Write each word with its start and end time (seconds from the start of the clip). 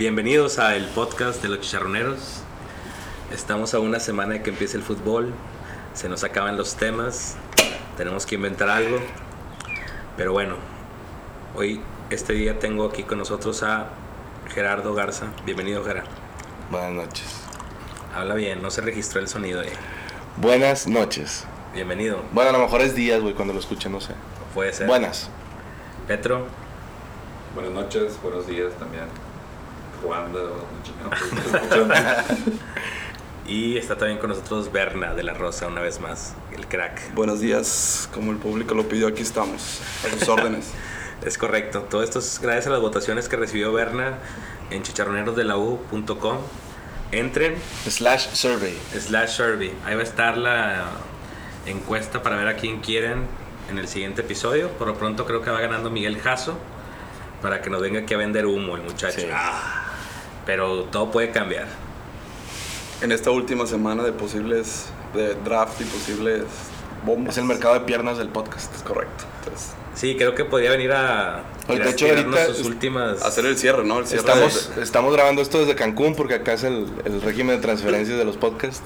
Bienvenidos 0.00 0.58
a 0.58 0.76
el 0.76 0.86
podcast 0.86 1.42
de 1.42 1.50
los 1.50 1.60
chicharroneros. 1.60 2.40
Estamos 3.34 3.74
a 3.74 3.80
una 3.80 4.00
semana 4.00 4.32
de 4.32 4.42
que 4.42 4.48
empiece 4.48 4.78
el 4.78 4.82
fútbol. 4.82 5.34
Se 5.92 6.08
nos 6.08 6.24
acaban 6.24 6.56
los 6.56 6.76
temas. 6.76 7.36
Tenemos 7.98 8.24
que 8.24 8.36
inventar 8.36 8.70
algo. 8.70 8.96
Pero 10.16 10.32
bueno, 10.32 10.54
hoy, 11.54 11.82
este 12.08 12.32
día, 12.32 12.58
tengo 12.58 12.86
aquí 12.86 13.02
con 13.02 13.18
nosotros 13.18 13.62
a 13.62 13.88
Gerardo 14.54 14.94
Garza. 14.94 15.26
Bienvenido, 15.44 15.84
Gerardo. 15.84 16.08
Buenas 16.70 16.92
noches. 16.92 17.26
Habla 18.14 18.36
bien, 18.36 18.62
no 18.62 18.70
se 18.70 18.80
registró 18.80 19.20
el 19.20 19.28
sonido. 19.28 19.60
Eh. 19.60 19.68
Buenas 20.38 20.86
noches. 20.86 21.44
Bienvenido. 21.74 22.22
Bueno, 22.32 22.48
a 22.48 22.52
lo 22.54 22.60
mejor 22.60 22.80
es 22.80 22.94
días, 22.94 23.20
güey, 23.20 23.34
cuando 23.34 23.52
lo 23.52 23.60
escuchen, 23.60 23.92
no 23.92 24.00
sé. 24.00 24.14
Puede 24.54 24.72
ser. 24.72 24.86
Buenas. 24.86 25.28
Petro. 26.08 26.46
Buenas 27.54 27.72
noches, 27.74 28.18
buenos 28.22 28.46
días 28.46 28.72
también. 28.78 29.04
Jugando, 30.02 30.66
y 33.46 33.76
está 33.76 33.96
también 33.96 34.18
con 34.18 34.30
nosotros 34.30 34.72
Berna 34.72 35.14
de 35.14 35.22
la 35.22 35.34
Rosa, 35.34 35.66
una 35.66 35.80
vez 35.80 36.00
más, 36.00 36.34
el 36.52 36.66
crack. 36.66 37.14
Buenos 37.14 37.40
días, 37.40 38.08
como 38.14 38.32
el 38.32 38.38
público 38.38 38.74
lo 38.74 38.88
pidió, 38.88 39.08
aquí 39.08 39.22
estamos, 39.22 39.80
a 40.06 40.18
sus 40.18 40.28
órdenes. 40.28 40.70
es 41.24 41.36
correcto, 41.36 41.82
todo 41.82 42.02
esto 42.02 42.18
es 42.18 42.40
gracias 42.40 42.68
a 42.68 42.70
las 42.70 42.80
votaciones 42.80 43.28
que 43.28 43.36
recibió 43.36 43.72
Berna 43.72 44.18
en 44.70 44.82
chicharronerosdela.u.com. 44.82 46.38
Entren. 47.12 47.56
Slash 47.88 48.28
survey. 48.34 48.78
Slash 48.96 49.30
survey. 49.30 49.72
Ahí 49.84 49.96
va 49.96 50.00
a 50.00 50.04
estar 50.04 50.38
la 50.38 50.84
encuesta 51.66 52.22
para 52.22 52.36
ver 52.36 52.46
a 52.46 52.56
quién 52.56 52.80
quieren 52.80 53.26
en 53.68 53.78
el 53.78 53.88
siguiente 53.88 54.22
episodio. 54.22 54.68
Por 54.70 54.86
lo 54.86 54.94
pronto 54.94 55.26
creo 55.26 55.42
que 55.42 55.50
va 55.50 55.60
ganando 55.60 55.90
Miguel 55.90 56.20
Jasso 56.20 56.56
para 57.42 57.62
que 57.62 57.70
nos 57.70 57.80
venga 57.80 58.00
aquí 58.00 58.14
a 58.14 58.18
vender 58.18 58.46
humo 58.46 58.76
el 58.76 58.82
muchacho. 58.82 59.26
Ah, 59.32 59.79
pero 60.46 60.84
todo 60.84 61.10
puede 61.10 61.30
cambiar. 61.30 61.66
En 63.02 63.12
esta 63.12 63.30
última 63.30 63.66
semana 63.66 64.02
de 64.02 64.12
posibles 64.12 64.86
de 65.14 65.34
draft 65.34 65.80
y 65.80 65.84
posibles 65.84 66.44
bombas. 67.04 67.34
Es 67.34 67.38
el 67.38 67.44
mercado 67.44 67.74
de 67.74 67.80
piernas 67.80 68.18
del 68.18 68.28
podcast. 68.28 68.74
Es 68.74 68.82
correcto. 68.82 69.24
Entonces, 69.40 69.74
Sí, 69.94 70.16
creo 70.16 70.34
que 70.34 70.44
podría 70.44 70.70
venir 70.70 70.92
a 70.92 71.42
de 71.68 71.90
hecho, 71.90 72.06
ahorita 72.06 72.46
sus 72.46 72.64
últimas... 72.64 73.22
hacer 73.22 73.44
el 73.44 73.58
cierre, 73.58 73.84
¿no? 73.84 73.98
El 73.98 74.06
cierre 74.06 74.20
estamos, 74.20 74.70
estamos 74.80 75.12
grabando 75.12 75.42
esto 75.42 75.58
desde 75.58 75.74
Cancún 75.74 76.14
porque 76.14 76.34
acá 76.34 76.54
es 76.54 76.64
el, 76.64 76.86
el 77.04 77.20
régimen 77.20 77.56
de 77.56 77.62
transferencias 77.62 78.16
de 78.16 78.24
los 78.24 78.36
podcasts. 78.36 78.82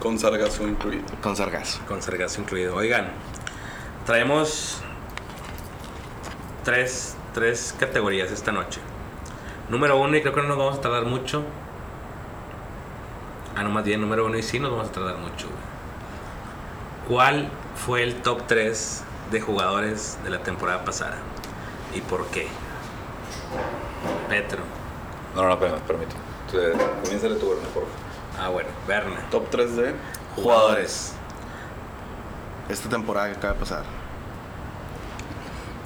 Con 0.00 0.18
sargazo 0.18 0.66
incluido. 0.66 1.04
Con 1.22 1.36
sargazo. 1.36 1.80
Con 1.86 2.02
sargazo 2.02 2.40
incluido. 2.40 2.76
Oigan, 2.76 3.08
traemos 4.06 4.80
tres, 6.64 7.16
tres 7.34 7.74
categorías 7.78 8.30
esta 8.30 8.52
noche. 8.52 8.80
Número 9.68 9.98
uno, 9.98 10.16
y 10.16 10.20
creo 10.20 10.34
que 10.34 10.42
no 10.42 10.48
nos 10.48 10.58
vamos 10.58 10.78
a 10.78 10.80
tardar 10.80 11.04
mucho. 11.04 11.42
Ah, 13.56 13.62
no, 13.62 13.70
más 13.70 13.84
bien, 13.84 14.00
número 14.00 14.26
uno, 14.26 14.36
y 14.36 14.42
sí 14.42 14.58
nos 14.58 14.70
vamos 14.70 14.88
a 14.88 14.92
tardar 14.92 15.16
mucho. 15.16 15.46
¿Cuál 17.08 17.48
fue 17.76 18.02
el 18.02 18.16
top 18.22 18.42
3 18.46 19.04
de 19.30 19.40
jugadores 19.40 20.18
de 20.24 20.30
la 20.30 20.42
temporada 20.42 20.84
pasada? 20.84 21.16
¿Y 21.94 22.00
por 22.00 22.26
qué? 22.26 22.48
Petro. 24.28 24.62
No, 25.34 25.42
no, 25.42 25.48
no, 25.50 25.58
permito. 25.58 26.16
Comienza 27.02 27.28
tu, 27.28 27.48
por 27.48 27.62
favor. 27.72 27.88
Ah, 28.38 28.48
bueno, 28.48 28.68
Berna. 28.86 29.20
Top 29.30 29.48
3 29.50 29.76
de 29.76 29.94
jugadores. 30.36 31.14
Esta 32.68 32.88
temporada 32.88 33.30
que 33.30 33.36
acaba 33.36 33.54
de 33.54 33.60
pasar. 33.60 33.82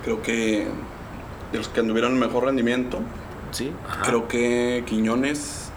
Creo 0.04 0.22
que 0.22 0.68
de 1.52 1.58
los 1.58 1.68
que 1.68 1.80
anduvieron 1.80 2.12
el 2.12 2.18
mejor 2.18 2.44
rendimiento, 2.44 3.00
sí. 3.50 3.72
Creo 4.04 4.28
que 4.28 4.84
Quiñones, 4.86 5.70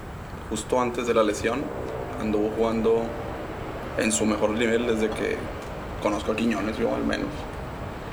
justo 0.49 0.79
antes 0.79 1.07
de 1.07 1.13
la 1.13 1.23
lesión, 1.23 1.63
anduvo 2.19 2.51
jugando 2.55 3.03
en 3.97 4.11
su 4.11 4.25
mejor 4.25 4.51
nivel 4.51 4.87
desde 4.87 5.09
que 5.09 5.37
conozco 6.01 6.31
a 6.31 6.35
Quiñones, 6.35 6.77
yo 6.77 6.93
al 6.95 7.03
menos. 7.03 7.27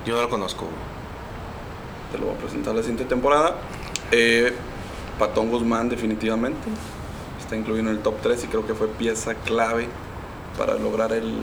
Yo 0.07 0.17
no 0.17 0.23
lo 0.23 0.31
conozco. 0.31 0.67
Te 2.13 2.19
lo 2.19 2.27
voy 2.27 2.35
a 2.35 2.39
presentar 2.39 2.75
la 2.75 2.83
siguiente 2.83 3.05
temporada. 3.05 3.57
Eh, 4.11 4.53
Patón 5.19 5.51
Guzmán 5.51 5.89
definitivamente 5.89 6.69
está 7.41 7.57
incluido 7.57 7.89
en 7.89 7.97
el 7.97 8.01
top 8.01 8.15
3 8.23 8.45
y 8.45 8.47
creo 8.47 8.67
que 8.67 8.75
fue 8.75 8.89
pieza 8.89 9.35
clave 9.35 9.89
para 10.57 10.75
lograr 10.75 11.13
el 11.13 11.35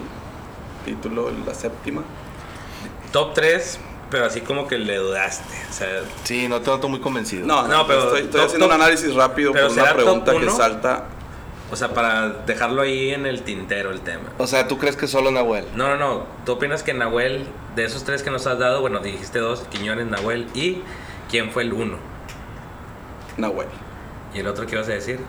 título, 0.85 1.31
la 1.45 1.53
séptima. 1.53 2.03
Top 3.11 3.33
3, 3.33 3.79
pero 4.09 4.25
así 4.25 4.41
como 4.41 4.67
que 4.67 4.77
le 4.77 4.97
dudaste. 4.97 5.53
O 5.69 5.73
sea, 5.73 5.87
sí, 6.23 6.47
no 6.47 6.61
te 6.61 6.69
noto 6.69 6.89
muy 6.89 6.99
convencido. 6.99 7.45
No, 7.45 7.67
no, 7.67 7.87
pero 7.87 8.15
estoy, 8.15 8.41
haciendo 8.41 8.67
un 8.67 8.73
análisis 8.73 9.13
rápido 9.13 9.51
por 9.51 9.71
una 9.71 9.93
pregunta 9.93 10.33
que 10.37 10.49
salta 10.49 11.05
o 11.71 11.75
sea, 11.75 11.93
para 11.93 12.29
dejarlo 12.29 12.83
ahí 12.83 13.11
en 13.11 13.25
el 13.25 13.41
tintero 13.41 13.91
el 13.91 14.01
tema. 14.01 14.31
O 14.37 14.45
sea, 14.45 14.67
¿tú 14.67 14.77
crees 14.77 14.95
que 14.95 15.07
solo 15.07 15.31
Nahuel? 15.31 15.65
No, 15.75 15.89
no, 15.89 15.97
no. 15.97 16.25
¿Tú 16.45 16.53
opinas 16.53 16.83
que 16.83 16.93
Nahuel, 16.93 17.47
de 17.75 17.85
esos 17.85 18.03
tres 18.03 18.21
que 18.21 18.29
nos 18.29 18.45
has 18.45 18.59
dado, 18.59 18.81
bueno, 18.81 18.99
dijiste 18.99 19.39
dos, 19.39 19.61
Quiñones, 19.71 20.05
Nahuel, 20.05 20.47
y 20.53 20.81
quién 21.29 21.51
fue 21.51 21.63
el 21.63 21.73
uno? 21.73 21.97
Nahuel. 23.37 23.67
¿Y 24.33 24.39
el 24.39 24.47
otro 24.47 24.67
qué 24.67 24.75
ibas 24.75 24.87
a 24.89 24.91
decir? 24.91 25.19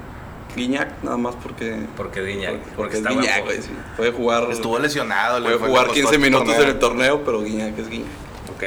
Guiñac, 0.54 1.02
nada 1.02 1.16
más 1.16 1.34
porque. 1.36 1.86
Porque 1.96 2.22
Guiñac. 2.22 2.56
Porque, 2.76 2.98
está 2.98 3.10
Guiñac, 3.10 3.44
güey. 3.44 3.62
Sí. 3.62 3.70
Puede 3.96 4.12
jugar. 4.12 4.48
Estuvo 4.50 4.78
lesionado, 4.78 5.42
Puede 5.42 5.58
jugar 5.58 5.90
15 5.90 6.18
minutos 6.18 6.54
en 6.54 6.68
el 6.68 6.78
torneo, 6.78 7.22
pero 7.24 7.42
Guiñac 7.42 7.78
es 7.78 7.88
Guiñac. 7.88 8.25
Ok, 8.56 8.62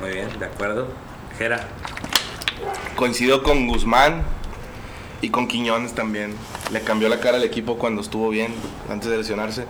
muy 0.00 0.10
bien, 0.12 0.28
de 0.38 0.44
acuerdo. 0.44 0.86
Jera. 1.36 1.66
Coincido 2.94 3.42
con 3.42 3.66
Guzmán 3.66 4.22
y 5.20 5.30
con 5.30 5.48
Quiñones 5.48 5.94
también 5.94 6.32
le 6.70 6.80
cambió 6.82 7.08
la 7.08 7.18
cara 7.18 7.38
al 7.38 7.42
equipo 7.42 7.76
cuando 7.76 8.02
estuvo 8.02 8.28
bien, 8.28 8.54
antes 8.88 9.10
de 9.10 9.16
lesionarse. 9.16 9.66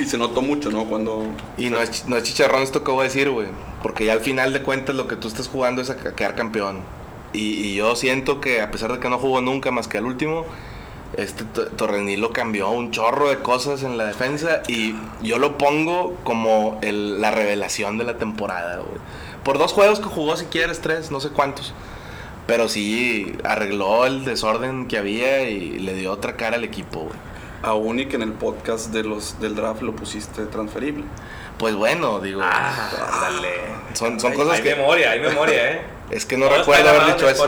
Y 0.00 0.06
se 0.06 0.18
notó 0.18 0.42
mucho, 0.42 0.72
¿no? 0.72 0.86
Cuando... 0.86 1.28
Y 1.56 1.70
no 1.70 1.80
es, 1.80 2.08
no 2.08 2.16
es 2.16 2.24
chicharrón 2.24 2.62
esto 2.62 2.82
que 2.82 2.90
voy 2.90 3.02
a 3.02 3.04
decir, 3.04 3.30
güey. 3.30 3.46
Porque 3.84 4.04
ya 4.04 4.14
al 4.14 4.20
final 4.20 4.52
de 4.52 4.62
cuentas 4.62 4.96
lo 4.96 5.06
que 5.06 5.14
tú 5.14 5.28
estás 5.28 5.46
jugando 5.46 5.80
es 5.80 5.90
a 5.90 5.96
quedar 5.96 6.34
campeón. 6.34 6.80
Y, 7.32 7.76
yo 7.76 7.94
siento 7.94 8.40
que 8.40 8.62
a 8.62 8.72
pesar 8.72 8.92
de 8.92 8.98
que 8.98 9.08
no 9.08 9.18
jugó 9.18 9.40
nunca 9.40 9.70
más 9.70 9.86
que 9.86 9.98
al 9.98 10.06
último, 10.06 10.44
este 11.16 11.44
Torrenilo 11.44 12.32
cambió 12.32 12.70
un 12.70 12.90
chorro 12.90 13.28
de 13.28 13.38
cosas 13.38 13.82
en 13.82 13.96
la 13.96 14.04
defensa 14.04 14.62
y 14.68 14.94
yo 15.22 15.38
lo 15.38 15.58
pongo 15.58 16.16
como 16.24 16.78
la 16.82 17.30
revelación 17.30 17.98
de 17.98 18.04
la 18.04 18.18
temporada, 18.18 18.78
güey. 18.78 18.98
Por 19.42 19.58
dos 19.58 19.72
juegos 19.72 20.00
que 20.00 20.06
jugó, 20.06 20.36
si 20.36 20.46
quieres, 20.46 20.80
tres, 20.80 21.10
no 21.10 21.20
sé 21.20 21.30
cuántos. 21.30 21.74
Pero 22.46 22.68
sí 22.68 23.36
arregló 23.44 24.06
el 24.06 24.24
desorden 24.24 24.86
que 24.86 24.98
había 24.98 25.42
y 25.48 25.78
le 25.78 25.94
dio 25.94 26.12
otra 26.12 26.36
cara 26.36 26.56
al 26.56 26.64
equipo, 26.64 27.00
güey. 27.00 27.18
Aún 27.62 27.98
y 27.98 28.06
que 28.06 28.16
en 28.16 28.22
el 28.22 28.32
podcast 28.32 28.92
de 28.92 29.04
los, 29.04 29.40
del 29.40 29.54
draft 29.54 29.82
lo 29.82 29.96
pusiste 29.96 30.44
transferible. 30.46 31.04
Pues 31.58 31.74
bueno, 31.74 32.20
digo. 32.20 32.42
Ah, 32.42 32.90
dale. 33.22 33.48
Son, 33.94 34.20
son 34.20 34.34
cosas 34.34 34.60
que. 34.60 34.72
Hay 34.72 34.78
memoria, 34.78 35.10
hay 35.12 35.20
memoria, 35.20 35.72
¿eh? 35.72 35.80
Es 36.10 36.26
que 36.26 36.36
no, 36.36 36.48
recuerdo 36.48 36.90
haber 36.90 37.14
dicho 37.14 37.28
eso. 37.28 37.46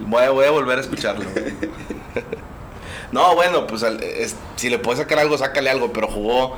Voy 0.00 0.24
a, 0.24 0.30
voy 0.30 0.46
a 0.46 0.50
volver 0.50 0.78
a 0.78 0.80
escucharlo. 0.80 1.24
no, 3.12 3.34
bueno, 3.34 3.66
pues 3.66 3.84
si 4.56 4.70
le 4.70 4.78
puedes 4.78 5.00
sacar 5.00 5.18
algo, 5.18 5.36
sácale 5.36 5.70
algo, 5.70 5.92
pero 5.92 6.06
jugó 6.06 6.56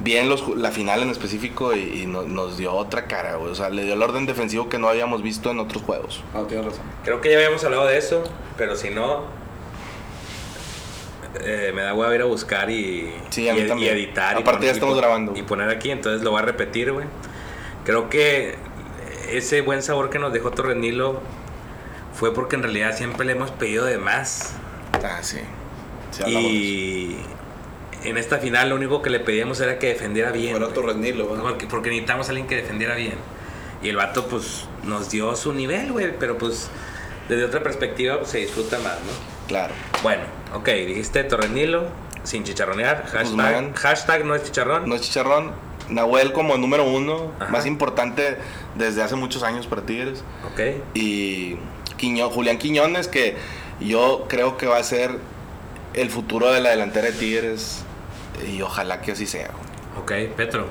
bien 0.00 0.28
los, 0.28 0.48
la 0.56 0.70
final 0.70 1.02
en 1.02 1.10
específico 1.10 1.74
y, 1.74 2.06
nos 2.06 2.56
dio 2.56 2.72
otra 2.74 3.06
cara, 3.06 3.38
O 3.38 3.54
sea, 3.54 3.70
le 3.70 3.84
dio 3.84 3.94
el 3.94 4.02
orden 4.02 4.26
defensivo 4.26 4.68
que 4.68 4.78
no 4.78 4.88
habíamos 4.88 5.22
visto 5.22 5.50
en 5.50 5.60
otros 5.60 5.82
juegos. 5.82 6.22
Ah, 6.34 6.44
tienes 6.48 6.66
razón. 6.66 6.84
Creo 7.04 7.20
que 7.20 7.30
ya 7.30 7.36
habíamos 7.36 7.64
hablado 7.64 7.86
de 7.86 7.98
eso, 7.98 8.24
pero 8.56 8.76
si 8.76 8.90
no, 8.90 9.24
eh, 11.40 11.72
me 11.74 11.82
da 11.82 11.94
hueva 11.94 12.14
ir 12.14 12.22
a 12.22 12.26
buscar 12.26 12.70
y, 12.70 13.12
y, 13.36 13.48
editar. 13.48 14.36
Aparte 14.36 14.66
ya 14.66 14.72
estamos 14.72 14.96
grabando. 14.96 15.36
Y 15.36 15.42
poner 15.42 15.68
aquí, 15.68 15.90
entonces 15.90 16.22
lo 16.22 16.32
voy 16.32 16.40
a 16.40 16.44
repetir, 16.44 16.92
güey. 16.92 17.06
Creo 17.84 18.08
que 18.08 18.56
ese 19.30 19.60
buen 19.60 19.82
sabor 19.82 20.10
que 20.10 20.18
nos 20.18 20.32
dejó 20.32 20.50
Torrenilo 20.50 21.20
fue 22.14 22.34
porque 22.34 22.56
en 22.56 22.62
realidad 22.62 22.96
siempre 22.96 23.24
le 23.24 23.32
hemos 23.32 23.50
pedido 23.50 23.84
de 23.84 23.98
más. 23.98 24.54
Ah, 25.02 25.20
sí. 25.22 25.38
Y 26.26 27.16
en 28.04 28.16
esta 28.18 28.38
final 28.38 28.70
lo 28.70 28.76
único 28.76 29.02
que 29.02 29.10
le 29.10 29.20
pedíamos 29.20 29.60
era 29.60 29.78
que 29.78 29.88
defendiera 29.88 30.32
bien. 30.32 30.56
Fuera 30.56 30.72
Torrenilo, 30.72 31.28
porque, 31.28 31.66
porque 31.66 31.90
necesitamos 31.90 32.26
a 32.26 32.30
alguien 32.30 32.46
que 32.46 32.56
defendiera 32.56 32.94
bien. 32.94 33.14
Y 33.82 33.88
el 33.88 33.96
vato, 33.96 34.26
pues, 34.26 34.66
nos 34.84 35.10
dio 35.10 35.34
su 35.36 35.52
nivel, 35.52 35.92
güey. 35.92 36.16
Pero, 36.18 36.38
pues, 36.38 36.68
desde 37.28 37.44
otra 37.44 37.62
perspectiva, 37.62 38.18
pues, 38.18 38.30
se 38.30 38.38
disfruta 38.38 38.78
más, 38.78 38.94
¿no? 38.94 39.12
Claro. 39.48 39.74
Bueno, 40.02 40.22
ok, 40.54 40.68
dijiste 40.68 41.24
Torrenilo, 41.24 41.86
sin 42.22 42.44
chicharronear. 42.44 43.06
Hashtag, 43.06 43.74
hashtag 43.74 44.24
no 44.24 44.34
es 44.34 44.44
chicharrón. 44.44 44.88
No 44.88 44.94
es 44.94 45.02
chicharrón. 45.02 45.52
Nahuel 45.88 46.32
como 46.32 46.56
número 46.56 46.84
uno, 46.84 47.32
más 47.50 47.66
importante 47.66 48.38
desde 48.76 49.02
hace 49.02 49.16
muchos 49.16 49.42
años 49.42 49.66
para 49.66 49.82
Tigres. 49.82 50.24
Ok. 50.52 50.60
Y 50.94 51.58
Julián 52.30 52.58
Quiñones, 52.58 53.08
que 53.08 53.36
yo 53.80 54.26
creo 54.28 54.56
que 54.56 54.66
va 54.66 54.78
a 54.78 54.84
ser 54.84 55.18
el 55.94 56.10
futuro 56.10 56.50
de 56.52 56.60
la 56.60 56.70
delantera 56.70 57.08
de 57.08 57.12
Tigres 57.12 57.82
y 58.50 58.62
ojalá 58.62 59.00
que 59.00 59.12
así 59.12 59.26
sea. 59.26 59.50
Ok, 60.00 60.12
Petro. 60.36 60.66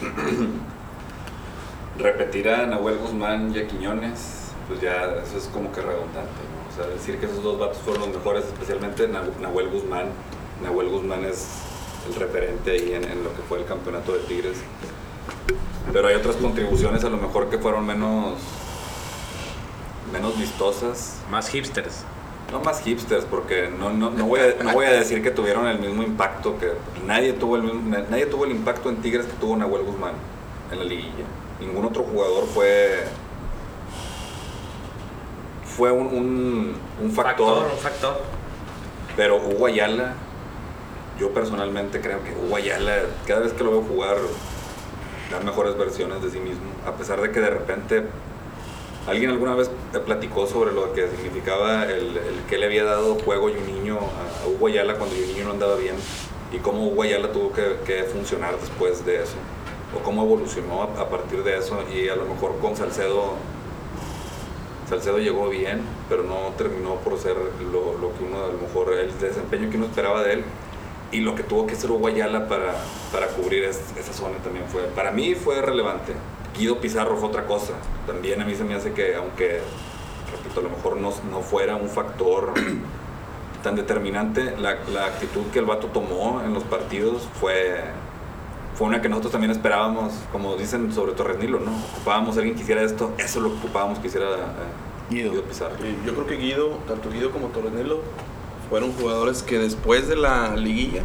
Repetir 1.98 2.48
a 2.48 2.66
Nahuel 2.66 2.98
Guzmán 2.98 3.52
y 3.54 3.58
a 3.60 3.66
Quiñones 3.68 4.40
pues 4.66 4.80
ya 4.80 5.04
eso 5.22 5.36
es 5.36 5.44
como 5.52 5.70
que 5.72 5.80
redundante, 5.82 6.30
¿no? 6.30 6.72
O 6.72 6.76
sea, 6.76 6.86
decir 6.92 7.18
que 7.18 7.26
esos 7.26 7.42
dos 7.42 7.58
vatos 7.58 7.78
fueron 7.84 8.06
los 8.06 8.16
mejores, 8.16 8.44
especialmente 8.46 9.06
Nah- 9.08 9.28
Nahuel 9.40 9.68
Guzmán. 9.68 10.06
Nahuel 10.62 10.88
Guzmán 10.88 11.24
es 11.24 11.46
el 12.08 12.14
referente 12.14 12.70
ahí 12.70 12.94
en, 12.94 13.04
en 13.04 13.22
lo 13.22 13.34
que 13.36 13.42
fue 13.46 13.58
el 13.58 13.66
campeonato 13.66 14.12
de 14.12 14.20
Tigres. 14.20 14.56
Pero 15.92 16.08
hay 16.08 16.14
otras 16.14 16.36
contribuciones 16.36 17.04
a 17.04 17.10
lo 17.10 17.18
mejor 17.18 17.50
que 17.50 17.58
fueron 17.58 17.84
menos 17.86 18.38
menos 20.12 20.38
vistosas. 20.38 21.16
Más 21.30 21.48
hipsters. 21.50 22.04
No 22.52 22.60
más 22.60 22.80
hipsters, 22.82 23.24
porque 23.24 23.68
no, 23.68 23.90
no, 23.90 24.10
no, 24.10 24.26
voy 24.26 24.40
a, 24.40 24.62
no 24.62 24.72
voy 24.74 24.86
a 24.86 24.92
decir 24.92 25.22
que 25.22 25.30
tuvieron 25.30 25.66
el 25.66 25.78
mismo 25.80 26.02
impacto 26.02 26.56
que 26.58 26.72
nadie 27.06 27.32
tuvo 27.32 27.56
el 27.56 27.62
mismo- 27.64 27.96
nadie 28.10 28.26
tuvo 28.26 28.44
el 28.44 28.52
impacto 28.52 28.90
en 28.90 28.96
Tigres 28.96 29.26
que 29.26 29.32
tuvo 29.34 29.56
Nahuel 29.56 29.82
Guzmán 29.82 30.12
en 30.70 30.78
la 30.78 30.84
liguilla. 30.84 31.24
Ningún 31.60 31.84
otro 31.84 32.04
jugador 32.04 32.46
fue 32.46 33.04
fue 35.76 35.90
un, 35.90 36.06
un, 36.06 36.74
un 37.02 37.10
factor, 37.12 37.66
un 37.72 37.78
factor. 37.78 38.20
pero 39.16 39.36
Hugo 39.38 39.66
Ayala, 39.66 40.14
yo 41.18 41.30
personalmente 41.32 42.00
creo 42.00 42.22
que 42.22 42.32
Hugo 42.32 42.56
Ayala, 42.56 42.92
cada 43.26 43.40
vez 43.40 43.52
que 43.52 43.64
lo 43.64 43.70
veo 43.72 43.82
jugar, 43.82 44.16
da 45.32 45.40
mejores 45.40 45.76
versiones 45.76 46.22
de 46.22 46.30
sí 46.30 46.38
mismo, 46.38 46.66
a 46.86 46.92
pesar 46.92 47.20
de 47.20 47.32
que 47.32 47.40
de 47.40 47.50
repente 47.50 48.04
alguien 49.06 49.30
alguna 49.30 49.54
vez 49.54 49.70
te 49.92 50.00
platicó 50.00 50.46
sobre 50.46 50.72
lo 50.72 50.92
que 50.92 51.08
significaba 51.08 51.84
el, 51.84 52.18
que 52.48 52.58
le 52.58 52.66
había 52.66 52.84
dado 52.84 53.16
juego 53.16 53.50
Juninho 53.50 53.98
a, 53.98 54.44
a 54.44 54.48
Hugo 54.48 54.68
Ayala 54.68 54.94
cuando 54.94 55.14
Juninho 55.14 55.44
no 55.44 55.50
andaba 55.52 55.76
bien 55.76 55.94
y 56.52 56.58
cómo 56.58 56.86
Hugo 56.86 57.02
Ayala 57.02 57.32
tuvo 57.32 57.52
que, 57.52 58.04
funcionar 58.04 58.58
después 58.58 59.04
de 59.04 59.22
eso, 59.22 59.34
o 59.98 60.02
cómo 60.02 60.22
evolucionó 60.22 60.82
a, 60.82 61.08
partir 61.08 61.42
de 61.42 61.58
eso 61.58 61.82
y 61.92 62.08
a 62.08 62.16
lo 62.16 62.26
mejor 62.26 62.58
con 62.60 62.76
Salcedo 62.76 63.34
Salcedo 64.88 65.18
llegó 65.18 65.48
bien, 65.48 65.80
pero 66.08 66.22
no 66.22 66.52
terminó 66.58 66.96
por 66.96 67.18
ser 67.18 67.36
lo, 67.36 68.12
que 68.14 68.24
uno, 68.24 68.44
a 68.44 68.48
lo 68.48 68.58
mejor, 68.58 68.92
el 68.92 69.18
desempeño 69.18 69.70
que 69.70 69.78
uno 69.78 69.86
esperaba 69.86 70.22
de 70.22 70.34
él. 70.34 70.44
Y 71.10 71.20
lo 71.20 71.34
que 71.34 71.42
tuvo 71.42 71.66
que 71.66 71.72
hacer 71.72 71.90
Hugo 71.90 72.08
Ayala 72.08 72.48
para, 72.48 72.74
para 73.10 73.28
cubrir 73.28 73.64
es- 73.64 73.80
esa 73.98 74.12
zona 74.12 74.36
también 74.44 74.66
fue, 74.68 74.82
para 74.82 75.10
mí 75.10 75.34
fue 75.34 75.62
relevante. 75.62 76.12
Guido 76.56 76.78
Pizarro 76.78 77.16
fue 77.16 77.28
otra 77.28 77.46
cosa. 77.46 77.74
También 78.06 78.40
a 78.40 78.44
mí 78.44 78.54
se 78.54 78.64
me 78.64 78.74
hace 78.74 78.92
que, 78.92 79.14
aunque, 79.16 79.60
repito, 80.30 80.60
a 80.60 80.62
lo 80.62 80.70
mejor 80.70 80.96
no, 80.96 81.12
no 81.30 81.40
fuera 81.40 81.76
un 81.76 81.88
factor 81.88 82.54
tan 83.62 83.76
determinante, 83.76 84.56
la, 84.58 84.76
la 84.92 85.06
actitud 85.06 85.42
que 85.52 85.58
el 85.58 85.64
vato 85.64 85.88
tomó 85.88 86.42
en 86.44 86.52
los 86.54 86.64
partidos 86.64 87.28
fue, 87.40 87.80
fue 88.74 88.86
una 88.86 89.00
que 89.00 89.08
nosotros 89.08 89.32
también 89.32 89.50
esperábamos, 89.50 90.12
como 90.32 90.56
dicen 90.56 90.92
sobre 90.92 91.12
Torres 91.12 91.38
Nilo, 91.38 91.60
¿no? 91.60 91.72
Ocupábamos 91.92 92.36
a 92.36 92.40
alguien 92.40 92.56
que 92.56 92.62
hiciera 92.62 92.82
esto, 92.82 93.12
eso 93.18 93.38
es 93.38 93.42
lo 93.42 93.50
que 93.50 93.58
ocupábamos 93.58 93.98
que 93.98 94.08
hiciera 94.08 94.26
eh, 94.28 95.10
Guido. 95.10 95.30
Guido 95.30 95.42
Pizarro. 95.44 95.76
Yo 96.04 96.14
creo 96.14 96.26
que 96.26 96.36
Guido, 96.36 96.78
tanto 96.86 97.10
Guido 97.10 97.30
como 97.30 97.48
Torrenelo, 97.48 98.00
fueron 98.68 98.92
jugadores 98.92 99.42
que 99.42 99.58
después 99.58 100.08
de 100.08 100.16
la 100.16 100.56
liguilla 100.56 101.02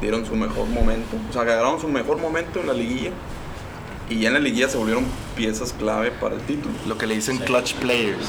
dieron 0.00 0.26
su 0.26 0.34
mejor 0.34 0.68
momento. 0.68 1.16
O 1.28 1.32
sea, 1.32 1.42
agarraron 1.42 1.80
su 1.80 1.88
mejor 1.88 2.18
momento 2.18 2.60
en 2.60 2.66
la 2.66 2.72
liguilla. 2.72 3.10
Y 4.10 4.20
ya 4.20 4.28
en 4.28 4.34
la 4.34 4.40
liguilla 4.40 4.68
se 4.68 4.76
volvieron 4.76 5.04
piezas 5.36 5.72
clave 5.72 6.10
para 6.10 6.34
el 6.34 6.40
título. 6.42 6.74
Lo 6.86 6.98
que 6.98 7.06
le 7.06 7.14
dicen 7.14 7.38
clutch 7.38 7.74
players. 7.74 8.26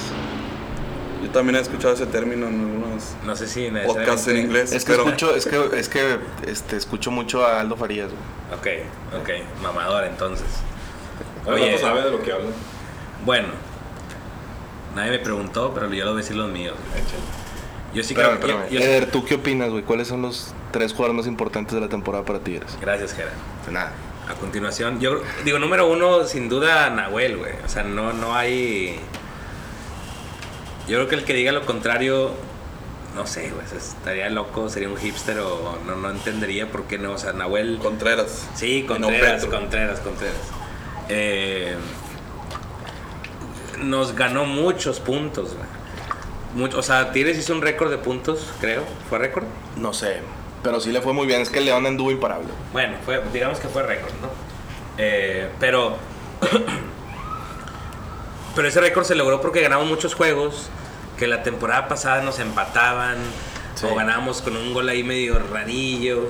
Yo 1.24 1.30
también 1.30 1.56
he 1.56 1.60
escuchado 1.60 1.94
ese 1.94 2.06
término 2.06 2.48
en 2.48 2.60
algunos 2.60 3.16
No 3.26 3.36
sé 3.36 3.48
si 3.48 3.70
podcasts 3.86 4.28
en 4.28 4.38
inglés. 4.38 4.72
Es 4.72 4.84
que 4.86 4.92
pero 4.92 5.06
escucho, 5.06 5.36
es 5.36 5.46
que, 5.46 5.70
es 5.80 5.90
que 5.90 6.20
este, 6.48 6.76
escucho 6.78 7.12
mucho 7.12 7.46
a 7.46 7.60
Aldo 7.62 7.76
Farías, 7.78 8.10
güey. 8.10 8.60
Ok, 8.60 9.22
ok, 9.22 9.30
mamador 9.62 10.04
entonces. 10.06 10.46
Oye, 11.46 11.78
sabe 11.78 12.04
de 12.04 12.12
lo 12.12 12.22
que 12.22 12.32
habla. 12.32 12.50
bueno, 13.26 13.48
nadie 14.96 15.12
me 15.12 15.20
preguntó, 15.20 15.74
pero 15.74 15.92
yo 15.94 16.06
lo 16.06 16.12
voy 16.12 16.20
a 16.20 16.24
decir 16.24 16.36
los 16.38 16.50
míos. 16.52 16.76
Yo 17.94 18.04
sí 18.04 18.14
Espérame, 18.14 18.40
creo 18.40 18.64
yo- 18.70 18.80
yo- 18.80 18.86
Eder, 18.86 19.12
¿tú 19.12 19.24
qué 19.26 19.36
opinas, 19.36 19.70
güey? 19.70 19.84
¿Cuáles 19.84 20.08
son 20.08 20.22
los 20.22 20.54
tres 20.72 20.92
jugadores 20.94 21.16
más 21.18 21.28
importantes 21.28 21.74
de 21.76 21.82
la 21.82 21.90
temporada 21.90 22.24
para 22.26 22.40
Tigres? 22.40 22.78
Gracias, 22.82 23.14
Gerard. 23.14 23.34
De 23.66 23.72
nada. 23.72 23.92
A 24.30 24.36
continuación, 24.36 25.00
yo 25.02 25.22
digo, 25.44 25.60
número 25.60 25.88
uno, 25.92 26.26
sin 26.26 26.48
duda, 26.50 26.90
Nahuel, 26.90 27.38
güey. 27.38 27.54
O 27.66 27.70
sea, 27.70 27.84
no, 27.84 28.14
no 28.14 28.36
hay. 28.36 28.98
Yo 30.88 30.98
creo 30.98 31.08
que 31.10 31.16
el 31.16 31.24
que 31.26 31.34
diga 31.34 31.52
lo 31.52 31.66
contrario, 31.66 32.32
no 33.16 33.28
sé, 33.28 33.50
güey. 33.52 33.66
estaría 33.76 34.30
loco, 34.30 34.70
sería 34.70 34.90
un 34.90 34.98
hipster 34.98 35.40
o 35.40 35.78
no, 35.86 35.96
no 35.98 36.10
entendería 36.10 36.72
por 36.72 36.86
qué 36.86 36.98
no. 36.98 37.12
O 37.14 37.18
sea, 37.18 37.34
Nahuel. 37.34 37.80
Contreras. 37.82 38.48
Sí, 38.56 38.84
Contreras. 38.88 39.46
Contreras, 39.46 40.00
Contreras. 40.00 40.36
Eh, 41.10 41.76
nos 43.82 44.16
ganó 44.16 44.46
muchos 44.46 45.00
puntos, 45.00 45.54
güey. 45.56 45.68
Mucho- 46.56 46.78
o 46.80 46.84
sea, 46.84 47.12
Tigres 47.12 47.38
hizo 47.38 47.54
un 47.54 47.62
récord 47.62 47.90
de 47.90 47.98
puntos, 47.98 48.48
creo. 48.62 48.84
¿Fue 49.10 49.20
récord? 49.20 49.46
No 49.76 49.92
sé. 49.94 50.20
Pero 50.64 50.80
sí 50.80 50.92
le 50.92 51.02
fue 51.02 51.14
muy 51.14 51.28
bien. 51.28 51.42
Es 51.42 51.50
que 51.50 51.60
el 51.60 51.66
León 51.66 51.86
anduvo 51.86 52.12
imparable. 52.12 52.48
Bueno, 52.72 52.98
fue, 53.06 53.22
digamos 53.34 53.60
que 53.60 53.68
fue 53.68 53.84
récord, 53.84 54.12
¿no? 54.22 54.30
Eh, 54.98 55.50
pero. 55.60 55.98
pero 58.56 58.68
ese 58.68 58.82
récord 58.82 59.06
se 59.06 59.16
logró 59.16 59.42
porque 59.42 59.62
ganamos 59.62 59.88
muchos 59.88 60.16
juegos 60.16 60.70
que 61.18 61.28
la 61.28 61.44
temporada 61.44 61.88
pasada 61.88 62.22
nos 62.22 62.40
empataban 62.40 63.18
Sí. 63.76 63.88
o 63.90 63.96
ganábamos 63.96 64.42
con 64.44 64.56
un 64.56 64.72
gol 64.74 64.88
ahí 64.90 65.04
medio 65.04 65.40
rarillo. 65.52 66.28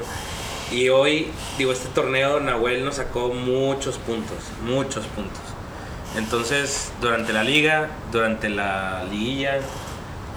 Y 0.72 0.88
hoy, 0.90 1.30
digo, 1.58 1.74
este 1.74 1.90
torneo 1.90 2.40
Nahuel 2.40 2.86
nos 2.86 2.96
sacó 2.96 3.34
muchos 3.34 3.98
puntos, 3.98 4.38
muchos 4.64 5.06
puntos. 5.08 5.42
Entonces, 6.16 6.92
durante 7.02 7.34
la 7.34 7.44
liga, 7.44 7.90
durante 8.12 8.50
la 8.50 9.04
liguilla, 9.10 9.60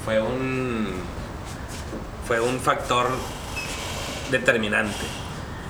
fue 0.05 0.21
un 0.21 0.89
fue 2.27 2.41
un 2.41 2.59
factor 2.59 3.07
determinante. 4.31 5.05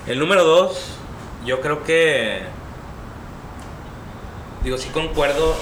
El 0.07 0.19
número 0.19 0.43
dos, 0.43 0.97
yo 1.45 1.61
creo 1.61 1.83
que. 1.83 2.41
Digo, 4.63 4.77
sí 4.77 4.89
concuerdo 4.89 5.55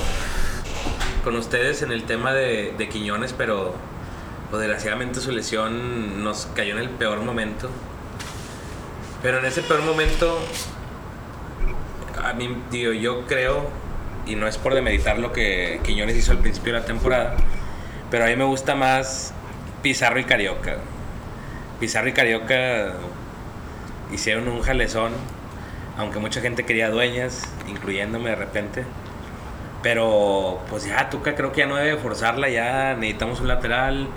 con 1.24 1.36
ustedes 1.36 1.82
en 1.82 1.92
el 1.92 2.04
tema 2.04 2.34
de, 2.34 2.74
de 2.78 2.90
Quiñones, 2.90 3.34
pero 3.34 3.74
desgraciadamente 4.52 5.20
su 5.20 5.32
lesión 5.32 6.24
nos 6.24 6.48
cayó 6.56 6.74
en 6.74 6.80
el 6.80 6.90
peor 6.90 7.22
momento. 7.22 7.70
Pero 9.22 9.40
en 9.40 9.46
ese 9.46 9.62
peor 9.64 9.82
momento, 9.82 10.38
a 12.24 12.34
mí, 12.34 12.56
digo, 12.72 12.94
yo 12.94 13.26
creo, 13.26 13.70
y 14.26 14.36
no 14.36 14.48
es 14.48 14.58
por 14.58 14.74
demeritar 14.74 15.20
lo 15.20 15.32
que 15.32 15.80
Quiñones 15.84 16.16
hizo 16.16 16.32
al 16.32 16.40
principio 16.40 16.74
de 16.74 16.80
la 16.80 16.86
temporada, 16.86 17.36
pero 18.12 18.26
a 18.26 18.28
mí 18.28 18.36
me 18.36 18.44
gusta 18.44 18.76
más 18.76 19.34
Pizarro 19.82 20.20
y 20.20 20.26
Carioca. 20.26 20.78
Pizarro 21.80 22.08
y 22.10 22.14
Carioca 22.14 22.94
hicieron 24.12 24.48
un 24.48 24.62
jalezón, 24.62 25.12
aunque 25.98 26.20
mucha 26.20 26.42
gente 26.42 26.66
quería 26.66 26.90
dueñas, 26.90 27.42
incluyéndome 27.68 28.30
de 28.32 28.36
repente. 28.36 28.86
Pero 29.84 30.60
pues 30.70 30.86
ya 30.86 31.10
Tuca 31.10 31.36
creo 31.36 31.52
que 31.52 31.60
ya 31.60 31.68
no 31.68 31.76
debe 31.76 31.98
forzarla, 31.98 32.50
ya 32.50 32.96
necesitamos 32.96 33.40
un 33.42 33.48
lateral. 33.48 34.08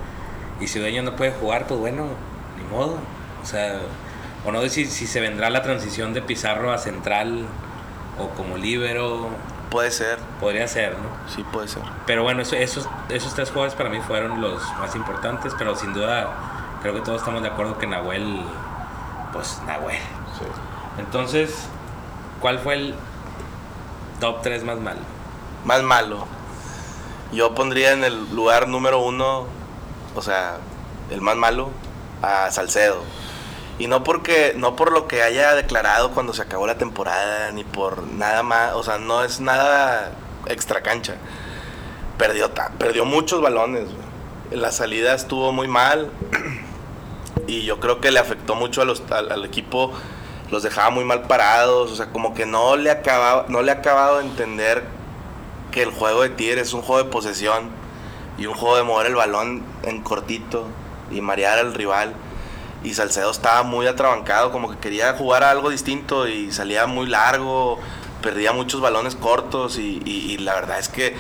Y 0.61 0.67
si 0.67 0.79
Dueñas 0.81 1.05
no 1.05 1.15
puede 1.15 1.31
jugar, 1.33 1.67
pues 1.67 1.79
bueno, 1.79 2.07
ni 2.57 2.65
modo. 2.75 2.99
O 3.43 3.47
sea, 3.47 3.79
o 4.45 4.51
no 4.51 4.61
sé 4.63 4.71
si, 4.71 4.87
si 4.87 5.07
se 5.07 5.21
vendrá 5.21 5.51
la 5.51 5.63
transición 5.63 6.15
de 6.15 6.23
Pizarro 6.23 6.73
a 6.73 6.79
central 6.79 7.47
o 8.19 8.29
como 8.31 8.57
líbero, 8.57 9.29
Puede 9.71 9.91
ser. 9.91 10.19
podría 10.41 10.67
ser, 10.67 10.93
¿no? 10.93 11.31
Sí, 11.33 11.45
puede 11.53 11.69
ser. 11.69 11.83
Pero 12.07 12.23
bueno, 12.23 12.41
eso- 12.43 12.57
esos, 12.57 12.89
esos 13.11 13.35
tres 13.35 13.51
jugadores 13.51 13.75
para 13.75 13.91
mí 13.91 14.01
fueron 14.01 14.41
los 14.41 14.63
más 14.81 14.97
importantes, 14.97 15.53
pero 15.59 15.77
sin 15.77 15.93
duda 15.93 16.29
creo 16.83 16.95
que 16.95 17.01
todos 17.01 17.21
estamos 17.21 17.43
de 17.43 17.49
acuerdo 17.49 17.79
que 17.79 17.87
Nahuel, 17.87 18.43
pues 19.33 19.61
Nahuel. 19.67 19.99
Entonces, 20.99 21.69
¿cuál 22.41 22.59
fue 22.59 22.75
el 22.75 22.95
top 24.21 24.43
3 24.43 24.65
más 24.65 24.79
malo? 24.79 25.01
Más 25.65 25.83
malo. 25.83 26.27
Yo 27.33 27.55
pondría 27.55 27.93
en 27.93 28.05
el 28.05 28.35
lugar 28.35 28.69
número 28.69 29.01
uno, 29.01 29.47
o 30.15 30.23
sea, 30.23 30.59
el 31.11 31.21
más 31.21 31.37
malo, 31.37 31.71
a 32.23 32.51
Salcedo. 32.51 33.03
Y 33.79 33.87
no 33.87 34.03
porque, 34.03 34.55
no 34.57 34.75
por 34.75 34.91
lo 34.93 35.07
que 35.07 35.23
haya 35.23 35.55
declarado 35.55 36.11
cuando 36.11 36.33
se 36.33 36.43
acabó 36.43 36.67
la 36.67 36.79
temporada, 36.79 37.53
ni 37.53 37.63
por 37.65 38.03
nada 38.03 38.43
más, 38.43 38.75
o 38.75 38.83
sea, 38.83 38.99
no 38.99 39.23
es 39.23 39.41
nada 39.41 40.11
extra 40.47 40.83
cancha. 40.83 41.15
Perdió, 42.17 42.51
perdió 42.79 43.05
muchos 43.05 43.41
balones. 43.41 43.89
la 44.51 44.73
salida 44.73 45.15
estuvo 45.15 45.53
muy 45.53 45.69
mal. 45.69 46.11
Y 47.47 47.63
yo 47.63 47.81
creo 47.81 48.01
que 48.01 48.11
le 48.11 48.19
afectó 48.19 48.55
mucho 48.55 48.83
a 48.83 48.85
los, 48.85 49.03
al, 49.11 49.45
equipo. 49.45 49.93
Los 50.51 50.63
dejaba 50.63 50.91
muy 50.91 51.05
mal 51.05 51.23
parados. 51.23 51.93
O 51.93 51.97
sea, 51.97 52.07
como 52.11 52.35
que 52.35 52.47
no 52.47 52.77
le 52.77 52.91
acababa, 52.91 53.47
no 53.49 53.63
le 53.63 53.71
ha 53.71 53.75
acabado 53.75 54.19
de 54.19 54.25
entender 54.25 54.85
que 55.71 55.83
el 55.83 55.91
juego 55.91 56.23
de 56.23 56.31
Tigres 56.31 56.69
es 56.69 56.75
un 56.75 56.83
juego 56.83 57.05
de 57.05 57.11
posesión 57.11 57.71
y 58.39 58.47
un 58.47 58.55
juego 58.55 58.77
de 58.77 58.83
mover 58.85 59.07
el 59.07 59.15
balón 59.15 59.63
en 59.83 60.03
cortito 60.03 60.67
y 61.11 61.21
marear 61.21 61.59
al 61.59 61.75
rival. 61.75 62.15
Y 62.85 62.95
Salcedo 62.95 63.31
estaba 63.31 63.65
muy 63.65 63.87
atrabancado, 63.87 64.53
como 64.53 64.71
que 64.71 64.79
quería 64.79 65.13
jugar 65.15 65.43
algo 65.43 65.69
distinto 65.69 66.29
y 66.29 66.53
salía 66.53 66.87
muy 66.87 67.07
largo, 67.07 67.79
perdía 68.23 68.53
muchos 68.53 68.81
balones 68.81 69.17
cortos 69.17 69.79
y, 69.79 70.39
la 70.39 70.55
verdad 70.55 70.79
es 70.79 70.89
que 70.89 71.15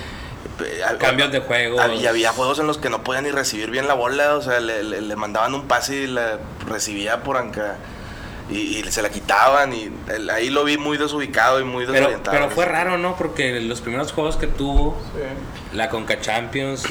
Cambios 0.98 1.30
de 1.32 1.40
juegos. 1.40 1.80
hab- 1.80 2.00
Y 2.00 2.06
había 2.06 2.32
juegos 2.32 2.58
en 2.58 2.66
los 2.66 2.78
que 2.78 2.88
no 2.90 3.02
podía 3.04 3.20
ni 3.22 3.30
recibir 3.30 3.70
bien 3.70 3.86
la 3.88 3.94
bola, 3.94 4.34
o 4.36 4.42
sea, 4.42 4.60
le, 4.60 4.82
le- 4.82 5.00
le 5.00 5.16
mandaban 5.16 5.54
un 5.54 5.66
pase 5.68 5.94
y 5.96 6.06
la 6.06 6.38
recibía 6.68 7.22
por 7.22 7.36
anca. 7.36 7.76
Y, 8.50 8.78
y 8.78 8.82
se 8.90 9.02
la 9.02 9.10
quitaban 9.10 9.74
y 9.74 9.90
el- 10.08 10.30
ahí 10.30 10.48
lo 10.50 10.64
vi 10.64 10.78
muy 10.78 10.96
desubicado 10.96 11.60
y 11.60 11.64
muy 11.64 11.84
desorientado. 11.92 12.36
pero 12.36 12.50
fue 12.50 12.64
raro, 12.64 12.96
¿no? 12.96 13.14
Porque 13.16 13.60
los 13.60 13.80
primeros 13.82 14.12
juegos 14.12 14.36
que 14.36 14.46
tuvo, 14.46 14.98
la 15.74 15.88
Conca 15.90 16.20
Champions, 16.20 16.84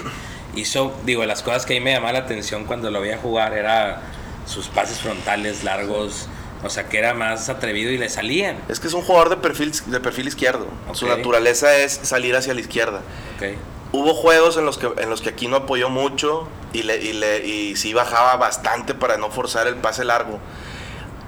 hizo, 0.55 0.93
digo, 1.03 1.25
las 1.25 1.41
cosas 1.43 1.65
que 1.65 1.75
a 1.75 1.79
mí 1.79 1.83
me 1.83 1.93
llamaba 1.93 2.13
la 2.13 2.19
atención 2.19 2.65
cuando 2.65 2.91
lo 2.91 3.01
veía 3.01 3.17
jugar 3.17 3.53
era 3.53 4.01
sus 4.45 4.67
pases 4.67 4.99
frontales 4.99 5.63
largos, 5.63 6.27
o 6.63 6.69
sea, 6.69 6.89
que 6.89 6.97
era 6.97 7.13
más 7.13 7.49
atrevido 7.49 7.91
y 7.91 7.97
le 7.97 8.09
salían. 8.09 8.57
Es 8.67 8.79
que 8.79 8.87
es 8.87 8.93
un 8.93 9.01
jugador 9.03 9.29
de 9.29 9.37
perfil, 9.37 9.71
de 9.85 9.99
perfil 9.99 10.27
izquierdo. 10.27 10.67
Su 10.93 11.05
Ok. 11.05 11.17
naturaleza 11.17 11.75
es 11.77 11.93
salir 12.03 12.35
hacia 12.35 12.53
la 12.53 12.61
izquierda. 12.61 13.01
Ok. 13.37 13.57
Hubo 13.93 14.13
juegos 14.13 14.57
en 14.57 14.65
los 14.65 14.77
que, 14.77 14.91
en 14.97 15.09
los 15.09 15.21
que 15.21 15.29
aquí 15.29 15.47
no 15.47 15.55
apoyó 15.55 15.89
mucho 15.89 16.47
y, 16.73 16.83
le, 16.83 16.97
y, 16.97 17.13
le, 17.13 17.45
y 17.47 17.75
sí 17.77 17.93
bajaba 17.93 18.35
bastante 18.35 18.93
para 18.93 19.17
no 19.17 19.29
forzar 19.31 19.67
el 19.67 19.75
pase 19.75 20.03
largo. 20.03 20.39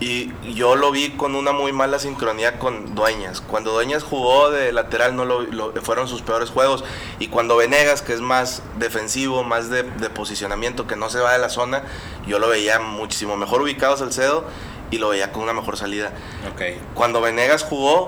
Y 0.01 0.31
yo 0.53 0.75
lo 0.77 0.91
vi 0.91 1.09
con 1.11 1.35
una 1.35 1.51
muy 1.51 1.73
mala 1.73 1.99
sincronía 1.99 2.57
con 2.57 2.95
Dueñas. 2.95 3.41
Cuando 3.41 3.73
Dueñas 3.73 4.01
jugó 4.03 4.49
de 4.49 4.71
lateral 4.71 5.13
no 5.17 5.25
lo, 5.25 5.41
lo- 5.41 5.73
fueron 5.81 6.07
sus 6.07 6.21
peores 6.21 6.49
juegos. 6.49 6.85
Y 7.19 7.27
cuando 7.27 7.57
Venegas, 7.57 8.01
que 8.01 8.13
es 8.13 8.21
más 8.21 8.61
defensivo, 8.77 9.43
más 9.43 9.69
de, 9.69 9.83
de 9.83 10.09
posicionamiento, 10.09 10.87
que 10.87 10.95
no 10.95 11.09
se 11.09 11.19
va 11.19 11.33
de 11.33 11.39
la 11.39 11.49
zona, 11.49 11.83
yo 12.27 12.39
lo 12.39 12.47
veía 12.47 12.79
muchísimo 12.79 13.35
mejor 13.35 13.61
ubicado 13.61 13.97
Salcedo 13.97 14.45
y 14.91 14.97
lo 14.97 15.09
veía 15.09 15.31
con 15.31 15.43
una 15.43 15.53
mejor 15.53 15.77
salida. 15.77 16.11
Ok. 16.53 16.61
Cuando 16.95 17.21
Venegas 17.21 17.63
jugó, 17.63 18.07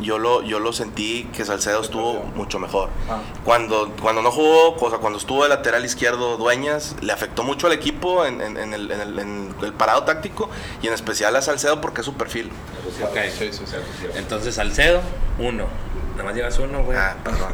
yo 0.00 0.18
lo, 0.18 0.42
yo 0.42 0.58
lo 0.60 0.74
sentí 0.74 1.24
que 1.34 1.44
Salcedo 1.46 1.80
estuvo 1.80 2.22
mucho 2.34 2.58
mejor. 2.58 2.90
Ah. 3.08 3.20
Cuando, 3.44 3.94
cuando 4.02 4.20
no 4.20 4.30
jugó, 4.30 4.74
o 4.76 4.90
sea, 4.90 4.98
cuando 4.98 5.18
estuvo 5.18 5.42
de 5.44 5.48
lateral 5.48 5.84
izquierdo 5.86 6.36
Dueñas, 6.36 6.96
le 7.00 7.12
afectó 7.12 7.44
mucho 7.44 7.66
al 7.66 7.72
equipo 7.72 8.26
en, 8.26 8.42
en- 8.42 8.58
en 8.58 8.74
el, 8.74 8.90
en 8.90 9.00
el- 9.00 9.18
en 9.18 9.54
el 9.62 9.72
parado 9.72 10.02
táctico 10.04 10.50
y 10.82 10.88
en 10.88 10.92
especial 10.92 11.34
a 11.36 11.40
Salcedo 11.40 11.80
porque 11.80 12.02
es 12.02 12.04
su 12.04 12.12
perfil. 12.14 12.50
Eso 12.80 12.94
sí, 12.96 13.02
Ok. 13.04 13.16
sí, 13.30 13.48
sí, 13.52 13.64
sí, 13.66 13.76
sí. 14.00 14.06
Entonces, 14.16 14.54
Salcedo, 14.56 15.00
uno. 15.38 15.64
Nada 16.12 16.24
más 16.24 16.34
llevas 16.34 16.58
uno, 16.58 16.82
güey. 16.82 16.96
Ah, 16.98 17.16
perdón. 17.24 17.52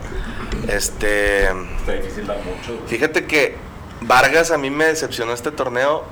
Este, 0.69 1.45
Está 1.45 1.93
difícil 1.93 2.27
dar 2.27 2.39
mucho. 2.39 2.75
güey. 2.77 2.89
fíjate 2.89 3.27
que 3.27 3.57
Vargas 4.01 4.51
a 4.51 4.59
mí 4.59 4.71
me 4.71 4.87
decepcionó 4.87 5.33
este 5.33 5.51
torneo 5.53 6.05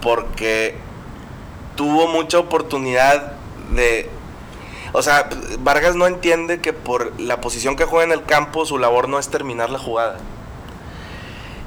porque 0.00 0.76
tuvo 1.78 2.08
mucha 2.08 2.40
oportunidad 2.40 3.34
de... 3.70 4.10
O 4.92 5.00
sea, 5.02 5.28
Vargas 5.60 5.94
no 5.94 6.08
entiende 6.08 6.60
que 6.60 6.72
por 6.72 7.18
la 7.20 7.40
posición 7.40 7.76
que 7.76 7.84
juega 7.84 8.04
en 8.04 8.10
el 8.12 8.24
campo 8.24 8.66
su 8.66 8.78
labor 8.78 9.08
no 9.08 9.20
es 9.20 9.28
terminar 9.28 9.70
la 9.70 9.78
jugada. 9.78 10.18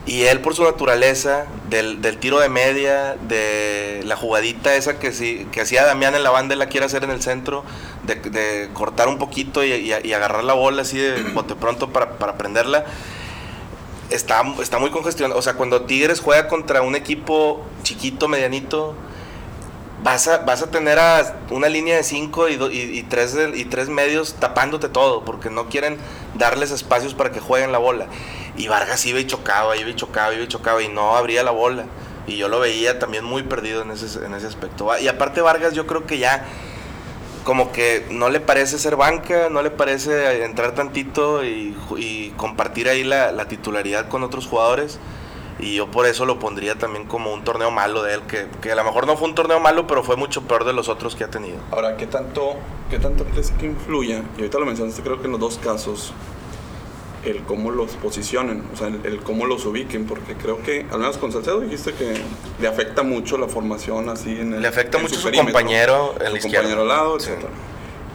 Y 0.06 0.24
él 0.24 0.42
por 0.42 0.54
su 0.54 0.64
naturaleza, 0.64 1.46
del, 1.70 2.02
del 2.02 2.18
tiro 2.18 2.40
de 2.40 2.50
media, 2.50 3.16
de 3.22 4.02
la 4.04 4.18
jugadita 4.18 4.76
esa 4.76 5.00
que, 5.00 5.14
sí, 5.14 5.48
que 5.54 5.62
hacía 5.62 5.86
Damián 5.86 6.14
en 6.14 6.24
la 6.24 6.32
banda, 6.32 6.54
él 6.54 6.60
la 6.60 6.66
quiere 6.66 6.88
hacer 6.88 7.04
en 7.06 7.12
el 7.12 7.22
centro, 7.22 7.64
de, 8.04 8.16
de 8.16 8.70
cortar 8.74 9.08
un 9.08 9.18
poquito 9.18 9.64
y, 9.64 9.72
y- 9.72 9.94
y 10.04 10.14
agarrar 10.14 10.44
la 10.44 10.54
bola 10.54 10.82
así 10.82 10.98
de 10.98 11.22
bote 11.34 11.56
pronto 11.56 11.90
para, 11.94 12.18
para 12.18 12.36
prenderla, 12.38 12.84
está, 14.10 14.44
está 14.62 14.78
muy 14.80 14.90
congestionado. 14.90 15.40
O 15.40 15.42
sea, 15.44 15.54
cuando 15.54 15.84
Tigres 15.84 16.20
juega 16.20 16.48
contra 16.50 16.82
un 16.82 16.96
equipo 16.96 17.64
chiquito, 17.84 18.28
medianito, 18.28 18.96
vas 20.04 20.28
a, 20.28 20.40
vas 20.40 20.62
a 20.62 20.72
tener 20.72 21.00
a 21.00 21.36
una 21.52 21.70
línea 21.70 21.96
de 21.98 22.04
cinco 22.04 22.50
y, 22.50 22.56
do- 22.56 22.72
y, 22.72 23.04
tres, 23.04 23.38
y 23.54 23.66
tres 23.66 23.90
medios 23.90 24.36
tapándote 24.36 24.90
todo, 24.90 25.24
porque 25.24 25.50
no 25.50 25.68
quieren 25.70 25.98
darles 26.36 26.72
espacios 26.72 27.14
para 27.14 27.32
que 27.32 27.40
jueguen 27.40 27.72
la 27.72 27.78
bola. 27.78 28.08
Y 28.58 28.68
Vargas 28.68 29.06
iba 29.06 29.20
y 29.20 29.28
chocaba, 29.28 29.78
iba 29.78 29.90
y 29.90 29.96
chocaba, 29.96 30.34
iba 30.34 30.44
y 30.44 30.48
chocaba, 30.48 30.82
y 30.82 30.88
no 30.90 31.16
abría 31.16 31.44
la 31.44 31.52
bola. 31.52 31.86
Y 32.28 32.38
yo 32.38 32.48
lo 32.48 32.60
veía 32.60 33.00
también 33.00 33.24
muy 33.24 33.44
perdido 33.44 33.82
en 33.82 33.92
ese, 33.92 34.26
en 34.26 34.34
ese 34.34 34.48
aspecto. 34.48 34.90
Y 35.00 35.08
aparte 35.08 35.42
Vargas 35.42 35.74
yo 35.74 35.88
creo 35.88 36.06
que 36.06 36.18
ya 36.20 36.46
como 37.44 37.72
que 37.72 38.06
no 38.12 38.30
le 38.30 38.40
parece 38.40 38.78
ser 38.78 38.96
banca, 38.96 39.50
no 39.50 39.64
le 39.64 39.72
parece 39.72 40.44
entrar 40.46 40.76
tantito 40.76 41.44
y 41.44 42.34
compartir 42.38 42.88
ahí 42.88 43.04
la, 43.04 43.32
la 43.32 43.48
titularidad 43.48 44.08
con 44.10 44.24
otros 44.24 44.46
jugadores. 44.46 45.00
Y 45.60 45.76
yo 45.76 45.92
por 45.92 46.06
eso 46.08 46.26
lo 46.26 46.40
pondría 46.40 46.76
también 46.78 47.06
como 47.06 47.34
un 47.34 47.44
torneo 47.44 47.70
malo 47.72 48.02
de 48.04 48.16
él, 48.16 48.22
que, 48.24 48.48
que 48.62 48.72
a 48.72 48.76
lo 48.76 48.84
mejor 48.84 49.06
no 49.06 49.16
fue 49.18 49.28
un 49.28 49.36
torneo 49.36 49.60
malo, 49.60 49.86
pero 49.86 50.02
fue 50.04 50.16
mucho 50.16 50.42
peor 50.44 50.64
de 50.66 50.74
los 50.74 50.90
otros 50.90 51.16
que 51.16 51.24
ha 51.24 51.30
tenido. 51.30 51.58
Ahora, 51.72 51.98
¿qué 51.98 52.08
tanto, 52.08 52.56
¿qué 52.90 52.98
tanto 53.00 53.26
crees 53.26 53.52
que 53.52 53.68
influya? 53.68 54.24
Y 54.38 54.40
ahorita 54.40 54.58
lo 54.60 54.66
mencionaste, 54.66 55.02
creo 55.04 55.20
que 55.20 55.26
en 55.26 55.32
los 55.34 55.40
dos 55.42 55.60
casos, 55.60 56.14
el 57.24 57.44
cómo 57.44 57.70
los 57.70 57.92
posicionen, 57.92 58.64
o 58.74 58.76
sea, 58.76 58.88
el, 58.88 59.06
el 59.06 59.20
cómo 59.20 59.46
los 59.46 59.64
ubiquen, 59.68 60.08
porque 60.08 60.34
creo 60.34 60.64
que, 60.64 60.88
al 60.92 60.98
menos 61.00 61.18
con 61.20 61.32
Salcedo 61.32 61.60
dijiste 61.60 61.94
que 61.94 62.14
le 62.60 62.68
afecta 62.68 63.04
mucho 63.04 63.38
la 63.38 63.48
formación 63.48 64.10
así 64.10 64.32
en 64.32 64.56
el 64.56 64.62
Le 64.64 64.68
afecta 64.68 64.98
en 64.98 65.04
mucho 65.04 65.16
su 65.16 65.26
perímetro, 65.26 65.54
compañero 65.54 66.16
en 66.20 66.34
la 66.34 66.40
su 66.42 66.48
compañero 66.48 66.82
al 66.82 66.88
lado, 66.88 67.20
Sí. 67.20 67.30
etc. 67.30 67.46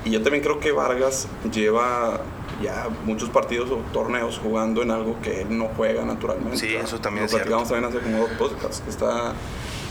Y 0.04 0.10
yo 0.10 0.22
también 0.22 0.42
creo 0.42 0.58
que 0.58 0.72
Vargas 0.72 1.28
lleva 1.52 2.20
ya 2.62 2.88
muchos 3.04 3.28
partidos 3.30 3.70
o 3.70 3.76
torneos 3.92 4.38
jugando 4.42 4.82
en 4.82 4.90
algo 4.90 5.16
que 5.22 5.42
él 5.42 5.56
no 5.58 5.68
juega 5.76 6.04
naturalmente. 6.04 6.56
Sí, 6.58 6.74
eso 6.74 6.98
también 7.00 7.22
Lo 7.22 7.26
es 7.26 7.30
cierto. 7.32 7.48
platicamos 7.48 7.68
también 7.68 7.90
hace 7.92 8.00
como 8.00 8.26
dos 8.26 8.30
podcasts, 8.38 8.80
que 8.82 8.90
está 8.90 9.32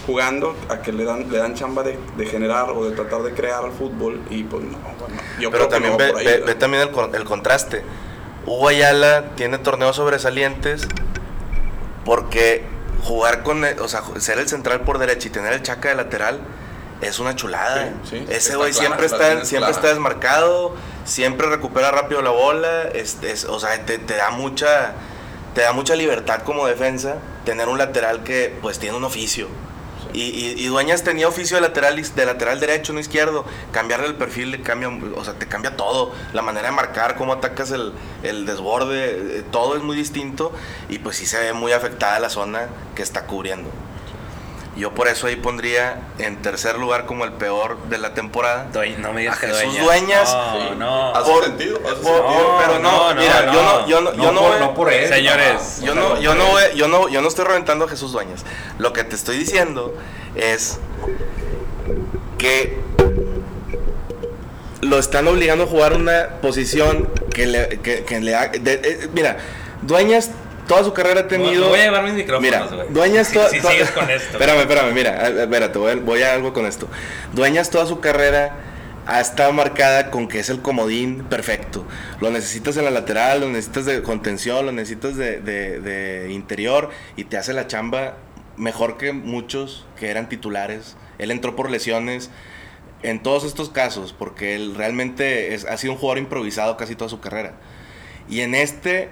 jugando 0.05 0.55
a 0.69 0.81
que 0.81 0.91
le 0.91 1.03
dan, 1.03 1.31
le 1.31 1.37
dan 1.39 1.55
chamba 1.55 1.81
de, 1.83 1.97
de 2.15 2.25
generar 2.27 2.69
o 2.71 2.85
de 2.87 2.95
tratar 2.95 3.23
de 3.23 3.33
crear 3.33 3.63
al 3.65 3.71
fútbol 3.71 4.21
y 4.29 4.43
pues 4.43 4.63
no, 4.63 4.77
bueno, 4.99 5.15
yo 5.39 5.49
Pero 5.49 5.67
creo 5.67 5.67
que 5.67 5.73
también 5.73 5.93
no 5.93 5.99
va 5.99 6.05
ve, 6.05 6.19
ahí, 6.19 6.25
ve- 6.39 6.45
ve 6.45 6.55
también 6.55 6.83
el, 6.83 7.15
el 7.15 7.23
contraste. 7.23 7.83
Hugo 8.45 8.67
Ayala 8.67 9.31
tiene 9.35 9.57
torneos 9.57 9.95
sobresalientes 9.95 10.87
porque 12.05 12.63
jugar 13.03 13.43
con, 13.43 13.65
el- 13.65 13.79
o 13.79 13.87
sea, 13.87 14.03
ser 14.19 14.37
el 14.39 14.47
central 14.47 14.81
por 14.81 14.97
derecha 14.99 15.27
y 15.27 15.31
tener 15.31 15.53
el 15.53 15.61
chaca 15.63 15.89
de 15.89 15.95
lateral 15.95 16.39
es 17.05 17.19
una 17.19 17.35
chulada. 17.35 17.93
Sí, 18.03 18.17
sí, 18.17 18.25
Ese 18.29 18.55
güey 18.55 18.73
siempre 18.73 19.05
está, 19.05 19.43
siempre 19.45 19.57
clara. 19.57 19.71
está 19.71 19.87
desmarcado, 19.89 20.75
siempre 21.05 21.47
recupera 21.47 21.91
rápido 21.91 22.21
la 22.21 22.31
bola, 22.31 22.83
es, 22.93 23.17
es- 23.23 23.45
o 23.45 23.59
sea, 23.59 23.85
te, 23.85 23.97
te 23.97 24.15
da 24.15 24.29
mucha 24.31 24.93
te 25.53 25.61
da 25.61 25.71
mucha 25.71 25.95
libertad 25.95 26.41
como 26.43 26.67
defensa 26.67 27.15
tener 27.45 27.69
un 27.69 27.77
lateral 27.77 28.23
que 28.23 28.53
pues 28.61 28.77
tiene 28.79 28.97
un 28.97 29.05
oficio. 29.05 29.47
Y, 30.13 30.23
y- 30.23 30.55
y 30.57 30.67
Dueñas 30.67 31.03
tenía 31.03 31.27
oficio 31.29 31.55
de 31.57 31.61
lateral, 31.61 31.95
de 32.01 32.25
lateral 32.25 32.59
derecho, 32.59 32.91
no 32.93 32.99
izquierdo. 32.99 33.45
Cambiarle 33.71 34.07
el 34.07 34.15
perfil 34.15 34.61
cambia, 34.63 34.89
o 35.15 35.23
sea, 35.25 35.33
te 35.33 35.47
cambia 35.47 35.75
todo. 35.77 36.13
La 36.33 36.41
manera 36.41 36.69
de 36.69 36.75
marcar, 36.75 37.15
cómo 37.15 37.33
atacas 37.33 37.71
el, 37.71 37.93
el 38.23 38.45
desborde, 38.45 39.39
eh, 39.39 39.43
todo 39.51 39.75
es 39.75 39.83
muy 39.83 39.95
distinto. 39.97 40.51
Y 40.89 40.99
pues 40.99 41.17
sí 41.17 41.25
se 41.25 41.37
ve 41.39 41.53
muy 41.53 41.71
afectada 41.73 42.19
la 42.19 42.29
zona 42.29 42.67
que 42.95 43.01
está 43.01 43.25
cubriendo. 43.25 43.69
Yo 44.75 44.91
por 44.93 45.07
eso 45.07 45.27
ahí 45.27 45.37
pondría 45.37 46.01
en 46.17 46.41
tercer 46.41 46.77
lugar 46.77 47.05
como 47.05 47.23
el 47.23 47.31
peor 47.31 47.77
de 47.89 47.97
la 47.97 48.13
temporada. 48.13 48.67
No 48.97 49.13
me 49.13 49.21
digas 49.21 49.37
A 49.37 49.39
que 49.39 49.47
Jesús 49.47 49.79
Dueñas. 49.79 49.85
Dueñas. 49.85 50.33
No, 50.35 50.51
Sí. 50.53 50.75
no. 50.77 51.15
Hace 51.15 51.31
Por- 51.31 51.43
sentido, 51.45 51.77
hace 51.85 51.95
por- 51.95 52.15
sentido. 52.17 52.57
pero 52.59 52.79
no, 52.79 53.15
mira, 53.15 53.45
yo 53.53 53.63
no- 53.63 53.87
yo 53.87 54.01
no- 54.01 54.13
yo 54.15 54.31
no 54.33 54.41
por, 54.41 54.49
voy- 54.51 54.59
no 54.59 54.73
por 54.73 54.91
él. 54.91 55.07
Señores, 55.07 55.77
no, 55.79 55.85
Yo 55.85 55.95
no, 55.95 56.01
no, 56.01 56.09
no, 56.15 56.21
yo 56.21 56.35
no, 56.35 56.45
voy- 56.47 56.61
yo 56.75 56.87
no, 56.89 57.07
yo 57.07 57.21
no 57.21 57.27
estoy 57.29 57.45
reventando 57.45 57.85
a 57.85 57.87
Jesús 57.87 58.11
Dueñas. 58.11 58.43
Lo 58.77 58.91
que 58.91 59.05
te 59.05 59.15
estoy 59.15 59.37
diciendo 59.37 59.95
es 60.35 60.77
que 62.37 62.77
lo 64.81 64.99
están 64.99 65.27
obligando 65.27 65.63
a 65.63 65.67
jugar 65.67 65.93
una 65.93 66.27
posición 66.41 67.09
que 67.33 67.47
le, 67.47 67.69
que, 67.79 68.03
que 68.03 68.19
le 68.19 68.35
ha- 68.35 68.49
de- 68.49 68.73
eh, 68.83 69.09
mira, 69.13 69.37
Dueñas 69.81 70.31
toda 70.67 70.83
su 70.83 70.93
carrera 70.93 71.21
ha 71.21 71.27
tenido. 71.27 71.69
Voy 71.69 71.79
a 71.79 71.83
llevar 71.83 72.03
mis 72.03 72.13
micrófonos, 72.13 72.73
güey. 72.73 72.87
Dueñas 72.89 73.27
Si- 73.29 73.33
toda- 73.35 73.49
si 73.49 73.59
toda- 73.61 73.71
sigues 73.73 73.91
con 73.91 74.09
esto. 74.09 74.31
espérame, 74.37 74.59
espérame, 74.61 74.93
mira, 74.93 75.27
espérate, 75.27 75.77
voy, 75.79 75.91
a- 75.91 75.95
voy 75.95 76.21
a 76.23 76.33
algo 76.33 76.53
con 76.53 76.65
esto. 76.65 76.87
Dueñas 77.33 77.69
toda 77.69 77.85
su 77.85 77.99
carrera 77.99 78.55
ha 79.07 79.21
estado 79.21 79.53
marcada 79.53 80.09
con 80.09 80.27
que 80.27 80.39
es 80.39 80.49
el 80.49 80.61
comodín 80.61 81.25
perfecto. 81.25 81.85
Lo 82.21 82.31
necesitas 82.31 82.75
en 82.77 82.85
la 82.85 82.91
lateral, 82.91 83.41
lo 83.41 83.47
necesitas 83.49 83.85
de 83.85 84.01
contención, 84.01 84.65
lo 84.65 84.71
necesitas 84.71 85.15
de, 85.15 85.39
de- 85.39 85.79
de 85.79 86.31
interior 86.31 86.89
y 87.15 87.25
te 87.25 87.37
hace 87.37 87.53
la 87.53 87.67
chamba 87.67 88.17
mejor 88.57 88.97
que 88.97 89.13
muchos 89.13 89.85
que 89.99 90.09
eran 90.09 90.27
titulares. 90.29 90.95
Él 91.19 91.29
entró 91.31 91.55
por 91.55 91.69
lesiones. 91.69 92.29
En 93.03 93.21
todos 93.21 93.43
estos 93.43 93.69
casos, 93.69 94.15
porque 94.17 94.55
él 94.55 94.73
realmente 94.75 95.53
es- 95.53 95.65
ha 95.65 95.77
sido 95.77 95.93
un 95.93 95.99
jugador 95.99 96.17
improvisado 96.17 96.75
casi 96.75 96.95
toda 96.95 97.07
su 97.09 97.19
carrera. 97.19 97.53
Y 98.27 98.41
en 98.41 98.55
este, 98.55 99.09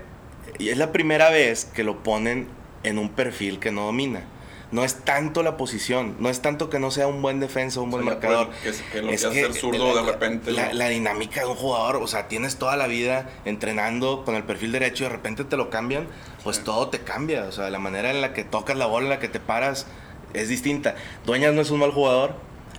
y 0.59 0.69
es 0.69 0.77
la 0.77 0.91
primera 0.91 1.29
vez 1.29 1.65
que 1.65 1.83
lo 1.83 2.03
ponen 2.03 2.47
en 2.83 2.97
un 2.97 3.09
perfil 3.09 3.59
que 3.59 3.71
no 3.71 3.85
domina. 3.85 4.23
No 4.71 4.83
es 4.83 4.95
tanto 5.05 5.43
la 5.43 5.55
posición, 5.55 6.15
no 6.19 6.29
es 6.29 6.41
tanto 6.41 6.71
que 6.71 6.79
no 6.79 6.89
sea 6.89 7.05
un 7.05 7.21
buen 7.21 7.39
defensa, 7.39 7.79
un 7.79 7.89
O 7.89 7.91
buen 7.91 8.03
sea, 8.05 8.13
marcador. 8.13 8.49
que 8.63 8.69
es- 8.69 8.81
que 8.91 9.01
lo 9.03 9.09
que 9.09 9.13
hace 9.15 9.41
el 9.41 9.53
zurdo 9.53 9.93
la- 9.93 10.01
de 10.01 10.11
repente 10.11 10.51
La, 10.51 10.69
lo- 10.69 10.73
la 10.73 10.89
dinámica 10.89 11.41
de 11.41 11.45
un 11.45 11.55
jugador, 11.55 11.97
o 11.97 12.07
sea, 12.07 12.27
tienes 12.27 12.55
toda 12.57 12.75
la 12.75 12.87
vida 12.87 13.29
entrenando 13.45 14.25
con 14.25 14.33
el 14.33 14.43
perfil 14.43 14.71
derecho 14.71 15.03
y 15.03 15.07
de 15.07 15.13
repente 15.13 15.43
te 15.43 15.57
lo 15.57 15.69
cambian, 15.69 16.07
pues 16.43 16.63
todo 16.63 16.87
te 16.89 16.99
cambia. 16.99 17.43
O 17.43 17.51
sea, 17.51 17.69
la 17.69 17.77
manera 17.77 18.09
en 18.09 18.21
la 18.21 18.33
que 18.33 18.43
tocas 18.43 18.75
la 18.75 18.87
bola, 18.87 19.03
en 19.05 19.09
la 19.11 19.19
que 19.19 19.29
te 19.29 19.39
paras, 19.39 19.85
es 20.33 20.49
distinta. 20.49 20.95
Dueñas 21.23 21.53
no 21.53 21.61
es 21.61 21.69
un 21.69 21.79
mal 21.79 21.91
jugador, 21.91 22.33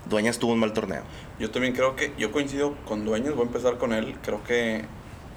Dueñas 0.06 0.38
tuvo 0.40 0.52
un 0.54 0.58
mal 0.58 0.72
torneo. 0.72 1.02
Yo 1.38 1.50
también 1.52 1.74
creo 1.74 1.94
que, 1.94 2.12
yo 2.18 2.32
coincido 2.32 2.74
con 2.86 3.04
Dueñas, 3.04 3.34
voy 3.34 3.44
a 3.44 3.46
empezar 3.46 3.78
con 3.78 3.92
él, 3.92 4.16
creo 4.24 4.42
que 4.42 4.84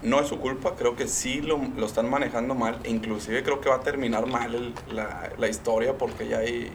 no 0.02 0.20
es 0.20 0.28
su 0.28 0.40
culpa, 0.40 0.76
creo 0.76 0.96
que 0.96 1.08
sí 1.08 1.42
lo, 1.42 1.60
lo 1.78 1.86
están 1.86 2.10
manejando 2.10 2.56
mal, 2.56 2.80
e 2.84 2.90
inclusive 2.92 3.44
creo 3.44 3.62
que 3.62 3.70
va 3.70 3.76
a 3.78 3.82
terminar 3.82 4.26
mal 4.28 4.54
el- 4.56 4.74
la, 4.92 5.32
la 5.38 5.48
historia 5.48 5.98
porque 5.98 6.28
ya 6.28 6.40
hay, 6.40 6.72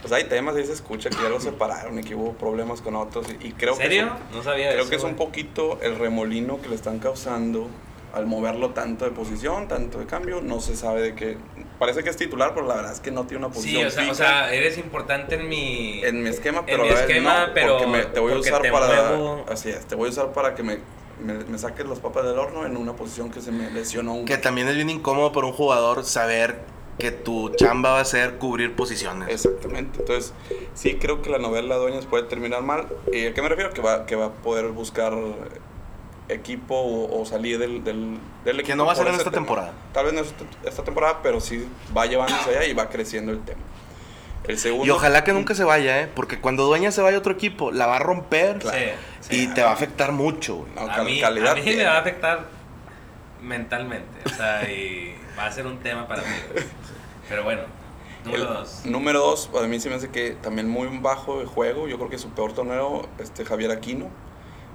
pues 0.00 0.12
hay 0.12 0.24
temas, 0.24 0.56
ahí 0.56 0.64
se 0.66 0.72
escucha 0.72 1.10
que 1.10 1.22
ya 1.22 1.28
los 1.28 1.42
separaron 1.44 1.98
y 1.98 2.02
que 2.02 2.14
hubo 2.14 2.32
problemas 2.32 2.80
con 2.80 2.96
otros 2.96 3.26
y, 3.40 3.48
y 3.48 3.52
creo 3.52 3.72
¿En 3.74 3.78
serio? 3.78 4.06
que 4.28 4.30
es, 4.30 4.36
no 4.36 4.42
sabía 4.42 4.70
creo 4.70 4.80
eso, 4.82 4.90
que 4.90 4.96
es 4.96 5.04
un 5.04 5.14
poquito 5.16 5.78
el 5.82 5.96
remolino 5.96 6.60
que 6.62 6.68
le 6.68 6.74
están 6.74 6.98
causando 6.98 7.68
al 8.12 8.26
moverlo 8.26 8.70
tanto 8.70 9.04
de 9.04 9.12
posición, 9.12 9.68
tanto 9.68 9.98
de 10.00 10.06
cambio, 10.06 10.40
no 10.42 10.58
se 10.60 10.74
sabe 10.74 11.00
de 11.02 11.14
qué, 11.14 11.36
parece 11.78 12.02
que 12.02 12.10
es 12.10 12.16
titular, 12.16 12.54
pero 12.54 12.66
la 12.66 12.74
verdad 12.74 12.92
es 12.92 12.98
que 13.00 13.12
no 13.12 13.24
tiene 13.26 13.44
una 13.46 13.54
Sí, 13.54 13.76
posición 13.76 13.86
o 13.86 13.90
sea, 13.90 14.02
o 14.02 14.06
fija 14.06 14.14
sea, 14.16 14.52
eres 14.54 14.78
importante 14.78 15.36
en 15.36 15.48
mi... 15.48 16.02
en 16.02 16.22
mi 16.22 16.28
esquema, 16.28 16.60
en 16.60 16.66
pero 16.66 16.78
mi 16.82 16.88
la 16.88 16.94
vez 16.94 17.00
esquema, 17.02 17.46
no, 17.46 17.54
pero 17.54 17.86
me- 17.86 18.02
te 18.04 18.18
voy 18.18 18.32
a 18.32 18.36
usar 18.38 18.62
para 18.62 19.10
muevo. 19.12 19.44
así 19.48 19.68
es, 19.70 19.86
te 19.86 19.94
voy 19.94 20.08
a 20.08 20.10
usar 20.10 20.32
para 20.32 20.54
que 20.56 20.62
me, 20.64 20.78
me, 21.20 21.34
me 21.44 21.58
saques 21.58 21.86
las 21.86 21.98
papas 21.98 22.24
del 22.24 22.38
horno 22.38 22.66
en 22.66 22.76
una 22.76 22.94
posición 22.94 23.30
que 23.30 23.40
se 23.40 23.52
me 23.52 23.70
lesionó 23.70 24.14
un 24.14 24.24
Que 24.24 24.38
también 24.38 24.68
es 24.68 24.74
bien 24.74 24.90
incómodo 24.90 25.32
para 25.32 25.46
un 25.46 25.52
jugador 25.52 26.04
saber 26.04 26.60
que 26.98 27.10
tu 27.10 27.48
chamba 27.56 27.92
va 27.92 28.00
a 28.00 28.04
ser 28.04 28.36
cubrir 28.36 28.76
posiciones. 28.76 29.28
Exactamente. 29.30 30.00
Entonces, 30.00 30.34
sí 30.74 30.96
creo 30.96 31.22
que 31.22 31.30
la 31.30 31.38
novela 31.38 31.76
Dueñas 31.76 32.04
puede 32.06 32.24
terminar 32.24 32.62
mal. 32.62 32.88
¿Y 33.10 33.26
a 33.26 33.34
qué 33.34 33.40
me 33.40 33.48
refiero? 33.48 33.72
Que 33.72 33.80
va, 33.80 34.04
que 34.04 34.16
va 34.16 34.26
a 34.26 34.32
poder 34.32 34.66
buscar 34.68 35.14
equipo 36.28 36.74
o, 36.74 37.20
o 37.20 37.24
salir 37.24 37.58
del, 37.58 37.82
del, 37.84 38.18
del 38.44 38.60
equipo. 38.60 38.66
Que 38.66 38.76
no 38.76 38.84
va 38.86 38.92
a 38.92 38.96
ser 38.96 39.06
en 39.08 39.14
esta 39.14 39.24
tema. 39.24 39.36
temporada. 39.36 39.72
Tal 39.92 40.04
vez 40.04 40.14
no 40.14 40.20
es 40.20 40.26
esta, 40.26 40.44
esta 40.68 40.84
temporada, 40.84 41.20
pero 41.22 41.40
sí 41.40 41.66
va 41.96 42.06
llevándose 42.06 42.50
allá 42.50 42.66
y 42.66 42.74
va 42.74 42.88
creciendo 42.88 43.32
el 43.32 43.40
tema. 43.40 43.60
El 44.50 44.58
segundo. 44.58 44.84
Y 44.84 44.90
ojalá 44.90 45.22
que 45.22 45.32
nunca 45.32 45.54
se 45.54 45.62
vaya, 45.62 46.00
¿eh? 46.00 46.08
Porque 46.12 46.40
cuando 46.40 46.64
Dueña 46.64 46.90
se 46.90 47.02
vaya 47.02 47.16
a 47.16 47.20
otro 47.20 47.32
equipo, 47.32 47.70
la 47.70 47.86
va 47.86 47.96
a 47.96 47.98
romper 48.00 48.58
Claro. 48.58 48.78
Sí, 49.20 49.36
y 49.36 49.46
sí, 49.46 49.54
te 49.54 49.62
va 49.62 49.70
a 49.70 49.72
afectar 49.74 50.10
mucho. 50.10 50.66
No, 50.74 50.82
a 50.82 51.04
mí, 51.04 51.20
calidad 51.20 51.52
a 51.52 51.54
mí 51.54 51.76
me 51.76 51.84
va 51.84 51.96
a 51.96 52.00
afectar 52.00 52.46
mentalmente, 53.40 54.18
o 54.26 54.28
sea, 54.28 54.68
y 54.68 55.14
va 55.38 55.46
a 55.46 55.52
ser 55.52 55.66
un 55.66 55.78
tema 55.78 56.08
para 56.08 56.22
mí. 56.22 56.28
Pero 57.28 57.44
bueno, 57.44 57.62
número 58.24 58.42
El 58.42 58.48
dos. 58.48 58.82
Número 58.86 59.20
dos, 59.20 59.50
a 59.56 59.66
mí 59.68 59.78
se 59.78 59.88
me 59.88 59.94
hace 59.94 60.10
que 60.10 60.32
también 60.32 60.68
muy 60.68 60.88
bajo 60.98 61.38
de 61.38 61.46
juego. 61.46 61.86
Yo 61.86 61.96
creo 61.98 62.10
que 62.10 62.18
su 62.18 62.30
peor 62.30 62.52
torneo, 62.52 63.08
este 63.20 63.44
Javier 63.44 63.70
Aquino. 63.70 64.08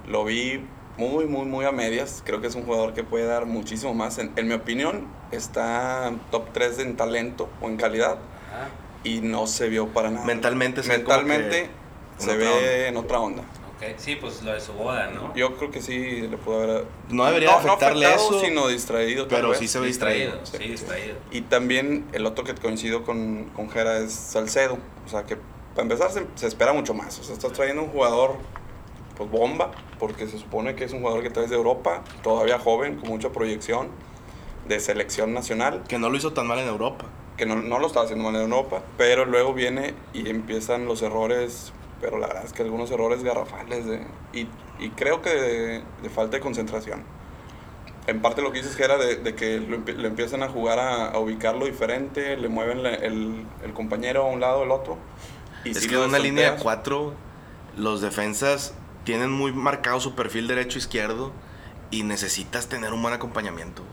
Lo 0.07 0.23
vi 0.23 0.65
muy, 0.97 1.25
muy, 1.25 1.45
muy 1.45 1.65
a 1.65 1.73
medias. 1.73 2.23
Creo 2.25 2.39
que 2.39 2.47
es 2.47 2.55
un 2.55 2.63
jugador 2.63 2.93
que 2.93 3.03
puede 3.03 3.25
dar 3.25 3.45
muchísimo 3.45 3.93
más. 3.93 4.19
En, 4.19 4.31
en 4.37 4.47
mi 4.47 4.53
opinión, 4.53 5.07
está 5.31 6.13
top 6.31 6.53
3 6.53 6.79
en 6.79 6.95
talento 6.95 7.49
o 7.59 7.67
en 7.67 7.75
calidad. 7.75 8.17
Ah, 8.53 8.67
Y 9.05 9.21
no 9.21 9.47
se 9.47 9.69
vio 9.69 9.87
para 9.87 10.09
nada. 10.11 10.25
Mentalmente 10.25 10.83
se 10.83 10.89
ve 10.89 11.03
como 11.03 11.17
Mentalmente 11.19 11.69
que 12.17 12.23
se 12.23 12.31
en 12.31 12.39
ve 12.39 12.47
otra 12.47 12.57
onda. 12.57 12.87
en 12.87 12.97
otra 12.97 13.19
onda. 13.19 13.43
ok, 13.77 13.83
sí, 13.97 14.15
pues 14.17 14.41
lo 14.43 14.51
de 14.53 14.59
su 14.59 14.73
boda, 14.73 15.11
¿no? 15.11 15.33
Yo 15.35 15.55
creo 15.57 15.71
que 15.71 15.81
sí 15.81 16.21
le 16.27 16.37
pudo 16.37 16.63
haber. 16.63 16.85
No 17.09 17.25
debería 17.25 17.55
afectarle 17.55 18.05
afectado, 18.07 18.37
eso, 18.37 18.45
sino 18.45 18.67
distraído. 18.67 19.27
tal 19.27 19.37
Pero 19.37 19.49
vez. 19.51 19.59
sí 19.59 19.67
se 19.67 19.79
ve 19.79 19.87
distraído. 19.87 20.39
sí, 20.43 20.57
distraído. 20.57 21.15
Y 21.31 21.41
también 21.41 22.05
el 22.13 22.25
otro 22.25 22.43
que 22.43 22.53
coincido 22.55 23.03
con, 23.03 23.45
con 23.55 23.69
Jera 23.69 23.99
es 23.99 24.11
Salcedo. 24.13 24.77
O 25.05 25.09
sea 25.09 25.23
que 25.23 25.37
para 25.75 25.83
empezar 25.83 26.11
se, 26.11 26.25
se 26.35 26.47
espera 26.47 26.73
mucho 26.73 26.93
más. 26.93 27.19
O 27.19 27.23
sea, 27.23 27.33
estás 27.35 27.53
trayendo 27.53 27.83
un 27.83 27.89
jugador 27.89 28.37
pues 29.17 29.29
bomba, 29.29 29.71
porque 29.99 30.27
se 30.27 30.37
supone 30.37 30.75
que 30.75 30.83
es 30.83 30.91
un 30.93 30.99
jugador 30.99 31.23
que 31.23 31.29
traes 31.29 31.49
de 31.49 31.55
Europa, 31.55 32.03
todavía 32.21 32.59
joven, 32.59 32.97
con 32.97 33.09
mucha 33.09 33.29
proyección, 33.29 33.87
de 34.67 34.79
selección 34.79 35.33
nacional, 35.33 35.83
Que 35.87 35.97
no 35.99 36.09
lo 36.09 36.17
hizo 36.17 36.33
tan 36.33 36.47
mal 36.47 36.59
en 36.59 36.67
Europa. 36.67 37.05
Que 37.37 37.45
no, 37.45 37.55
no 37.55 37.79
lo 37.79 37.87
estaba 37.87 38.05
haciendo 38.05 38.23
mal 38.25 38.35
en 38.35 38.51
Europa, 38.51 38.81
pero 38.97 39.25
luego 39.25 39.53
viene 39.53 39.93
y 40.13 40.29
empiezan 40.29 40.85
los 40.85 41.01
errores, 41.01 41.73
pero 42.01 42.17
la 42.17 42.27
verdad 42.27 42.45
es 42.45 42.53
que 42.53 42.63
algunos 42.63 42.91
errores 42.91 43.23
garrafales 43.23 43.85
de, 43.85 44.07
y, 44.33 44.47
y 44.79 44.89
creo 44.91 45.21
que 45.21 45.29
de, 45.31 45.83
de 46.03 46.09
falta 46.09 46.37
de 46.37 46.41
concentración. 46.41 47.03
En 48.07 48.21
parte 48.21 48.41
lo 48.43 48.51
que 48.51 48.59
dices 48.59 48.75
que 48.75 48.83
era 48.83 48.97
de, 48.97 49.15
de 49.17 49.35
que 49.35 49.59
lo 49.59 49.77
le 49.79 50.07
empiezan 50.07 50.43
a 50.43 50.49
jugar 50.49 50.77
a, 50.79 51.07
a 51.09 51.19
ubicarlo 51.19 51.65
diferente, 51.65 52.37
le 52.37 52.49
mueven 52.49 52.83
la- 52.83 52.93
el, 52.93 53.45
el 53.63 53.73
compañero 53.73 54.23
a 54.23 54.27
un 54.27 54.39
lado, 54.39 54.63
el 54.63 54.71
otro. 54.71 54.97
Y 55.63 55.71
es 55.71 55.79
sí 55.79 55.87
que 55.87 55.95
en 55.95 56.01
una 56.01 56.19
línea 56.19 56.51
de 56.51 56.57
cuatro, 56.57 57.13
los 57.75 58.01
defensas 58.01 58.73
tienen 59.03 59.31
muy 59.31 59.51
marcado 59.53 59.99
su 59.99 60.15
perfil 60.15 60.47
derecho-izquierdo 60.47 61.31
y 61.91 62.03
necesitas 62.03 62.67
tener 62.69 62.93
un 62.93 63.01
buen 63.01 63.13
acompañamiento. 63.13 63.83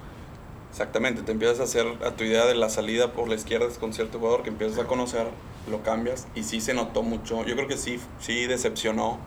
Exactamente, 0.72 1.20
te 1.22 1.32
empiezas 1.32 1.60
a 1.60 1.64
hacer 1.64 1.86
a 2.04 2.12
tu 2.12 2.24
idea 2.24 2.46
de 2.46 2.54
la 2.54 2.68
salida 2.70 3.12
por 3.12 3.28
la 3.28 3.34
izquierda 3.34 3.66
con 3.78 3.92
cierto 3.92 4.18
jugador 4.18 4.42
que 4.42 4.48
empiezas 4.48 4.78
a 4.78 4.86
conocer, 4.86 5.26
lo 5.70 5.82
cambias 5.82 6.26
y 6.34 6.42
sí 6.44 6.60
se 6.62 6.72
notó 6.74 7.02
mucho. 7.02 7.44
Yo 7.44 7.54
creo 7.54 7.68
que 7.68 7.76
sí, 7.76 8.00
sí 8.20 8.46
decepcionó 8.46 9.18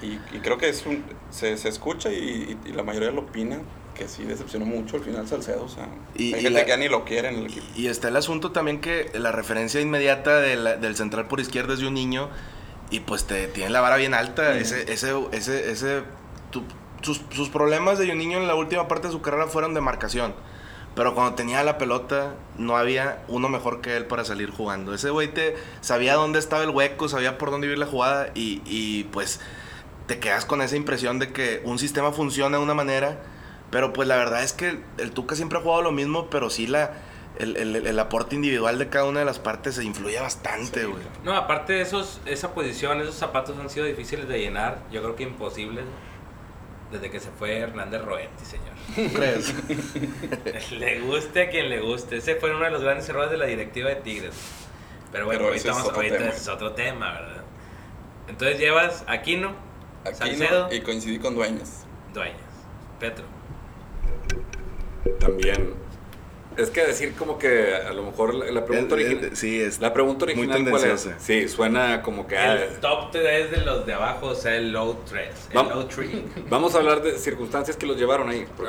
y, 0.00 0.12
y 0.34 0.40
creo 0.42 0.56
que 0.58 0.70
es 0.70 0.84
un, 0.86 1.04
se, 1.30 1.56
se 1.58 1.68
escucha 1.68 2.10
y, 2.10 2.58
y- 2.66 2.72
la 2.72 2.82
mayoría 2.82 3.10
lo 3.10 3.20
opina 3.20 3.58
que 3.94 4.08
sí 4.08 4.24
decepcionó 4.24 4.64
mucho 4.64 4.96
al 4.96 5.02
final 5.04 5.28
Salcedo. 5.28 5.62
O 5.62 5.68
sea, 5.68 5.86
Y- 6.16 6.32
hay 6.32 6.40
gente 6.42 6.60
la- 6.60 6.64
que 6.64 6.76
ni 6.78 6.88
lo 6.88 7.04
quiere 7.04 7.28
en 7.28 7.34
el 7.40 7.44
equipo. 7.44 7.66
Y 7.76 7.88
está 7.88 8.08
el 8.08 8.16
asunto 8.16 8.50
también 8.50 8.80
que 8.80 9.10
la 9.14 9.30
referencia 9.30 9.78
inmediata 9.80 10.40
de 10.40 10.56
la- 10.56 10.76
del 10.76 10.96
central 10.96 11.28
por 11.28 11.38
izquierda 11.38 11.74
es 11.74 11.80
de 11.80 11.86
un 11.86 11.94
niño 11.94 12.30
y 12.90 13.00
pues 13.00 13.24
te 13.26 13.46
tiene 13.46 13.68
la 13.68 13.82
vara 13.82 13.96
bien 13.96 14.14
alta. 14.14 14.56
Ese, 14.56 14.90
ese, 14.90 15.12
ese, 15.32 15.70
ese, 15.70 16.02
tu- 16.50 16.64
sus, 17.02 17.20
sus 17.30 17.50
problemas 17.50 17.98
de 17.98 18.12
niño 18.14 18.38
en 18.38 18.46
la 18.48 18.54
última 18.54 18.88
parte 18.88 19.08
de 19.08 19.12
su 19.12 19.20
carrera 19.20 19.46
fueron 19.48 19.74
de 19.74 19.82
marcación. 19.82 20.34
Pero 20.94 21.14
cuando 21.14 21.34
tenía 21.34 21.62
la 21.64 21.78
pelota, 21.78 22.34
no 22.58 22.76
había 22.76 23.22
uno 23.28 23.48
mejor 23.48 23.80
que 23.80 23.96
él 23.96 24.04
para 24.04 24.24
salir 24.26 24.50
jugando. 24.50 24.92
Ese 24.92 25.08
güey 25.10 25.28
te 25.28 25.56
sabía 25.80 26.14
dónde 26.14 26.38
estaba 26.38 26.62
el 26.64 26.70
hueco, 26.70 27.08
sabía 27.08 27.38
por 27.38 27.50
dónde 27.50 27.66
vivir 27.66 27.78
la 27.78 27.86
jugada 27.86 28.28
y, 28.34 28.60
y 28.66 29.04
pues 29.04 29.40
te 30.06 30.18
quedas 30.18 30.44
con 30.44 30.60
esa 30.60 30.76
impresión 30.76 31.18
de 31.18 31.32
que 31.32 31.62
un 31.64 31.78
sistema 31.78 32.12
funciona 32.12 32.58
de 32.58 32.62
una 32.62 32.74
manera, 32.74 33.18
pero 33.70 33.94
pues 33.94 34.06
la 34.06 34.16
verdad 34.16 34.42
es 34.42 34.52
que 34.52 34.80
el 34.98 35.12
Tuca 35.12 35.34
siempre 35.34 35.58
ha 35.58 35.62
jugado 35.62 35.80
lo 35.80 35.92
mismo, 35.92 36.28
pero 36.28 36.50
sí 36.50 36.66
la, 36.66 36.92
el, 37.38 37.56
el- 37.56 37.86
el 37.86 37.98
aporte 37.98 38.34
individual 38.34 38.78
de 38.78 38.90
cada 38.90 39.06
una 39.06 39.20
de 39.20 39.24
las 39.24 39.38
partes 39.38 39.76
se 39.76 39.84
influye 39.84 40.20
bastante, 40.20 40.80
Sí, 40.80 40.86
güey. 40.86 41.02
No, 41.24 41.34
aparte 41.34 41.72
de 41.72 41.80
esos, 41.80 42.20
esa 42.26 42.52
posición, 42.52 43.00
esos 43.00 43.14
zapatos 43.14 43.56
han 43.58 43.70
sido 43.70 43.86
difíciles 43.86 44.28
de 44.28 44.40
llenar, 44.40 44.82
yo 44.92 45.00
creo 45.02 45.16
que 45.16 45.22
imposibles, 45.22 45.86
desde 46.90 47.10
que 47.10 47.18
se 47.18 47.30
fue 47.30 47.56
Hernández 47.60 48.04
Roetti, 48.04 48.44
señor. 48.44 48.71
¿Tú 48.94 49.08
crees? 49.14 50.70
le 50.72 51.00
guste 51.00 51.42
a 51.42 51.50
quien 51.50 51.70
le 51.70 51.80
guste. 51.80 52.16
Ese 52.16 52.36
fue 52.36 52.54
uno 52.54 52.64
de 52.64 52.70
los 52.70 52.82
grandes 52.82 53.08
errores 53.08 53.30
de 53.30 53.38
la 53.38 53.46
directiva 53.46 53.88
de 53.88 53.96
Tigres. 53.96 54.34
Pero 55.10 55.26
bueno, 55.26 55.38
Pero 55.40 55.48
ahorita, 55.50 55.68
es 55.68 55.74
vamos, 55.74 55.88
otro 55.88 55.96
ahorita 56.02 56.28
es 56.28 56.48
otro 56.48 56.72
tema, 56.72 57.12
¿verdad? 57.12 57.42
Entonces 58.28 58.58
llevas 58.58 59.04
Aquino, 59.06 59.54
Aquí 60.04 60.16
Salcedo, 60.16 60.72
y 60.72 60.80
coincidí 60.80 61.18
con 61.18 61.34
Dueñas. 61.34 61.84
Dueñas, 62.14 62.36
Petro. 62.98 63.24
También. 65.20 65.74
Es 66.56 66.70
que 66.70 66.84
decir 66.86 67.14
como 67.14 67.38
que 67.38 67.74
a 67.74 67.92
lo 67.92 68.02
mejor 68.02 68.34
la, 68.34 68.50
la 68.50 68.64
pregunta 68.64 68.94
El- 68.94 69.00
el- 69.00 69.06
original. 69.08 69.36
sí, 69.36 69.60
es 69.60 69.80
La 69.80 69.92
pregunta 69.92 70.26
muy 70.26 70.32
original 70.34 70.62
¿cuál 70.70 70.74
es? 70.76 71.02
tendenciosa. 71.02 71.16
Sí, 71.18 71.48
suena 71.48 72.02
como 72.02 72.26
que. 72.26 72.36
ah, 72.36 72.54
El 72.64 72.78
top 72.80 73.10
3 73.10 73.50
de 73.50 73.56
los 73.58 73.86
de 73.86 73.94
abajo, 73.94 74.26
o 74.28 74.34
sea, 74.34 74.54
el 74.56 74.72
low 74.72 74.96
3, 75.08 75.28
el 75.50 75.56
Vam- 75.56 75.68
low 75.70 75.84
3. 75.84 76.10
Vamos 76.50 76.74
a 76.74 76.78
hablar 76.78 77.02
de 77.02 77.18
circunstancias 77.18 77.76
que 77.76 77.86
los 77.86 77.96
llevaron 77.96 78.28
ahí. 78.28 78.46
No, 78.58 78.64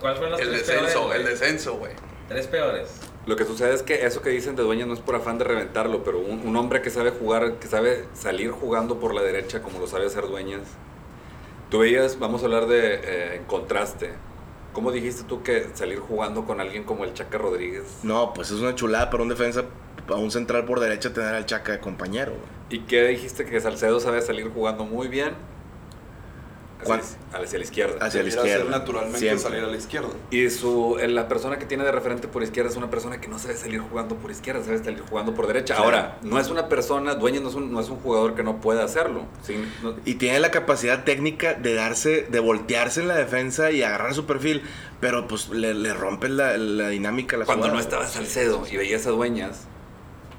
¿cuáles 0.00 0.18
fueron 0.18 0.30
los 0.32 0.40
tres 0.40 0.62
peores? 0.62 0.96
güey? 0.96 1.24
descenso, 1.24 1.74
güey. 1.76 1.92
Tres 2.28 2.46
peores. 2.46 2.88
Lo 3.26 3.36
que 3.36 3.44
sucede 3.44 3.74
es 3.74 3.82
que 3.82 4.06
eso 4.06 4.22
que 4.22 4.30
dicen 4.30 4.54
de 4.56 4.62
Dueñas 4.62 4.86
no 4.88 4.94
es 4.94 5.00
por 5.00 5.14
afán 5.14 5.36
de 5.38 5.44
reventarlo, 5.44 6.02
pero 6.04 6.18
un, 6.18 6.46
un 6.46 6.56
hombre 6.56 6.80
que 6.82 6.88
sabe 6.90 7.10
jugar, 7.10 7.54
que 7.54 7.66
sabe 7.66 8.04
salir 8.14 8.50
jugando 8.52 9.00
por 9.00 9.14
la 9.14 9.22
derecha 9.22 9.60
como 9.62 9.78
lo 9.80 9.86
sabe 9.86 10.06
hacer 10.06 10.26
Dueñas. 10.26 10.62
Tú 11.70 11.80
veías, 11.80 12.18
vamos 12.18 12.42
a 12.42 12.46
hablar 12.46 12.66
de 12.66 12.94
eh, 12.94 13.34
en 13.36 13.44
contraste. 13.44 14.12
¿Cómo 14.78 14.92
dijiste 14.92 15.24
tú 15.24 15.42
que 15.42 15.66
salir 15.74 15.98
jugando 15.98 16.44
con 16.44 16.60
alguien 16.60 16.84
como 16.84 17.02
el 17.02 17.12
Chaca 17.12 17.36
Rodríguez? 17.36 17.82
No, 18.04 18.32
pues 18.32 18.52
es 18.52 18.60
una 18.60 18.76
chulada 18.76 19.10
para 19.10 19.24
un 19.24 19.28
defensa, 19.28 19.64
para 20.06 20.20
un 20.20 20.30
central 20.30 20.66
por 20.66 20.78
derecha 20.78 21.12
tener 21.12 21.34
al 21.34 21.46
Chaca 21.46 21.72
de 21.72 21.80
compañero, 21.80 22.30
güey. 22.30 22.80
¿Y 22.80 22.86
qué 22.86 23.08
dijiste 23.08 23.44
que 23.44 23.60
Salcedo 23.60 23.98
sabe 23.98 24.22
salir 24.22 24.48
jugando 24.50 24.84
muy 24.84 25.08
bien? 25.08 25.30
Hacia, 26.80 27.00
hacia 27.42 27.58
la 27.58 27.64
izquierda. 27.64 28.04
Hacia 28.06 28.22
la 28.22 28.28
izquierda. 28.28 28.70
naturalmente 28.70 29.18
siempre. 29.18 29.42
salir 29.42 29.64
a 29.64 29.66
la 29.66 29.76
izquierda. 29.76 30.08
Y 30.30 30.48
su, 30.50 30.96
la 31.08 31.26
persona 31.28 31.58
que 31.58 31.66
tiene 31.66 31.84
de 31.84 31.90
referente 31.92 32.28
por 32.28 32.42
izquierda 32.42 32.70
es 32.70 32.76
una 32.76 32.88
persona 32.88 33.20
que 33.20 33.28
no 33.28 33.38
sabe 33.38 33.56
salir 33.56 33.80
jugando 33.80 34.14
por 34.16 34.30
izquierda, 34.30 34.62
sabe 34.64 34.78
salir 34.82 35.00
jugando 35.00 35.34
por 35.34 35.46
derecha. 35.48 35.74
Claro. 35.74 35.84
Ahora, 35.86 36.18
no 36.22 36.38
es 36.38 36.48
una 36.50 36.68
persona, 36.68 37.14
Dueñas 37.16 37.42
no 37.42 37.48
es 37.48 37.54
un, 37.56 37.72
no 37.72 37.80
es 37.80 37.88
un 37.88 37.96
jugador 37.98 38.34
que 38.34 38.42
no 38.42 38.60
pueda 38.60 38.84
hacerlo. 38.84 39.24
Sí, 39.42 39.56
no- 39.82 39.96
Y 40.04 40.14
tiene 40.14 40.38
la 40.40 40.50
capacidad 40.50 41.04
técnica 41.04 41.54
de 41.54 41.74
darse, 41.74 42.26
de 42.30 42.38
voltearse 42.40 43.00
en 43.00 43.08
la 43.08 43.16
defensa 43.16 43.70
y 43.72 43.82
agarrar 43.82 44.14
su 44.14 44.24
perfil, 44.26 44.62
pero 45.00 45.26
pues 45.26 45.48
le, 45.50 45.74
le 45.74 45.92
rompe 45.94 46.28
la, 46.28 46.56
la 46.58 46.88
dinámica 46.90 47.36
a 47.36 47.40
la 47.40 47.44
cuando 47.44 47.66
no 47.66 47.72
jugada. 47.74 47.84
estaba 47.84 48.06
Salcedo 48.06 48.64
y 48.70 48.76
veías 48.76 49.06
a 49.06 49.10
Dueñas, 49.10 49.66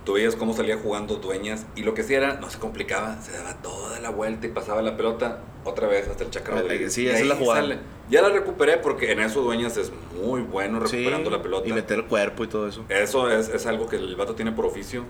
tú 0.10 0.14
veías 0.16 0.36
cómo 0.36 0.54
salía 0.56 0.76
jugando 0.76 1.18
Dueñas 1.18 1.68
y 1.76 1.84
lo 1.84 1.94
que 1.94 2.02
sí 2.02 2.16
era, 2.16 2.34
no 2.40 2.50
se 2.50 2.58
complicaba, 2.58 3.22
se 3.22 3.32
daba 3.32 3.54
toda 3.62 4.00
la 4.00 4.10
vuelta 4.10 4.48
y 4.48 4.50
pasaba 4.50 4.82
la 4.82 4.98
pelota 4.98 5.38
otra 5.66 5.88
vez 5.88 6.08
hasta 6.08 6.24
el 6.24 6.32
Chaca 6.32 6.54
Ah, 6.56 6.62
Rodríguez. 6.62 6.92
sí, 6.92 7.08
esa 7.08 7.20
es 7.20 7.28
la 7.28 7.36
jugada. 7.36 7.62
sale. 7.62 7.78
Ya 8.10 8.24
la 8.24 8.30
recuperé 8.30 8.78
porque 8.78 9.12
en 9.12 9.20
eso 9.20 9.44
Dueñas 9.44 9.78
es 9.78 9.92
muy 10.20 10.42
bueno 10.42 10.84
Sí, 10.88 10.96
recuperando 10.98 11.30
la 11.30 11.44
pelota. 11.44 11.68
Y 11.70 11.74
meter 11.74 12.00
el 12.00 12.06
cuerpo 12.06 12.44
y 12.44 12.48
todo 12.48 12.68
eso. 12.68 12.84
Eso 12.90 13.30
es, 13.30 13.50
es 13.50 13.68
algo 13.68 13.88
que 13.88 13.98
el 13.98 14.16
vato 14.16 14.34
tiene 14.34 14.52
por 14.52 14.66
oficio 14.66 15.06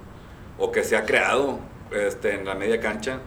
o 0.57 0.69
que 0.73 0.83
se 0.83 0.97
ha 0.97 1.05
creado 1.05 1.59
este, 1.93 2.33
en 2.33 2.43
la 2.45 2.55
media 2.55 2.81
cancha. 2.81 3.19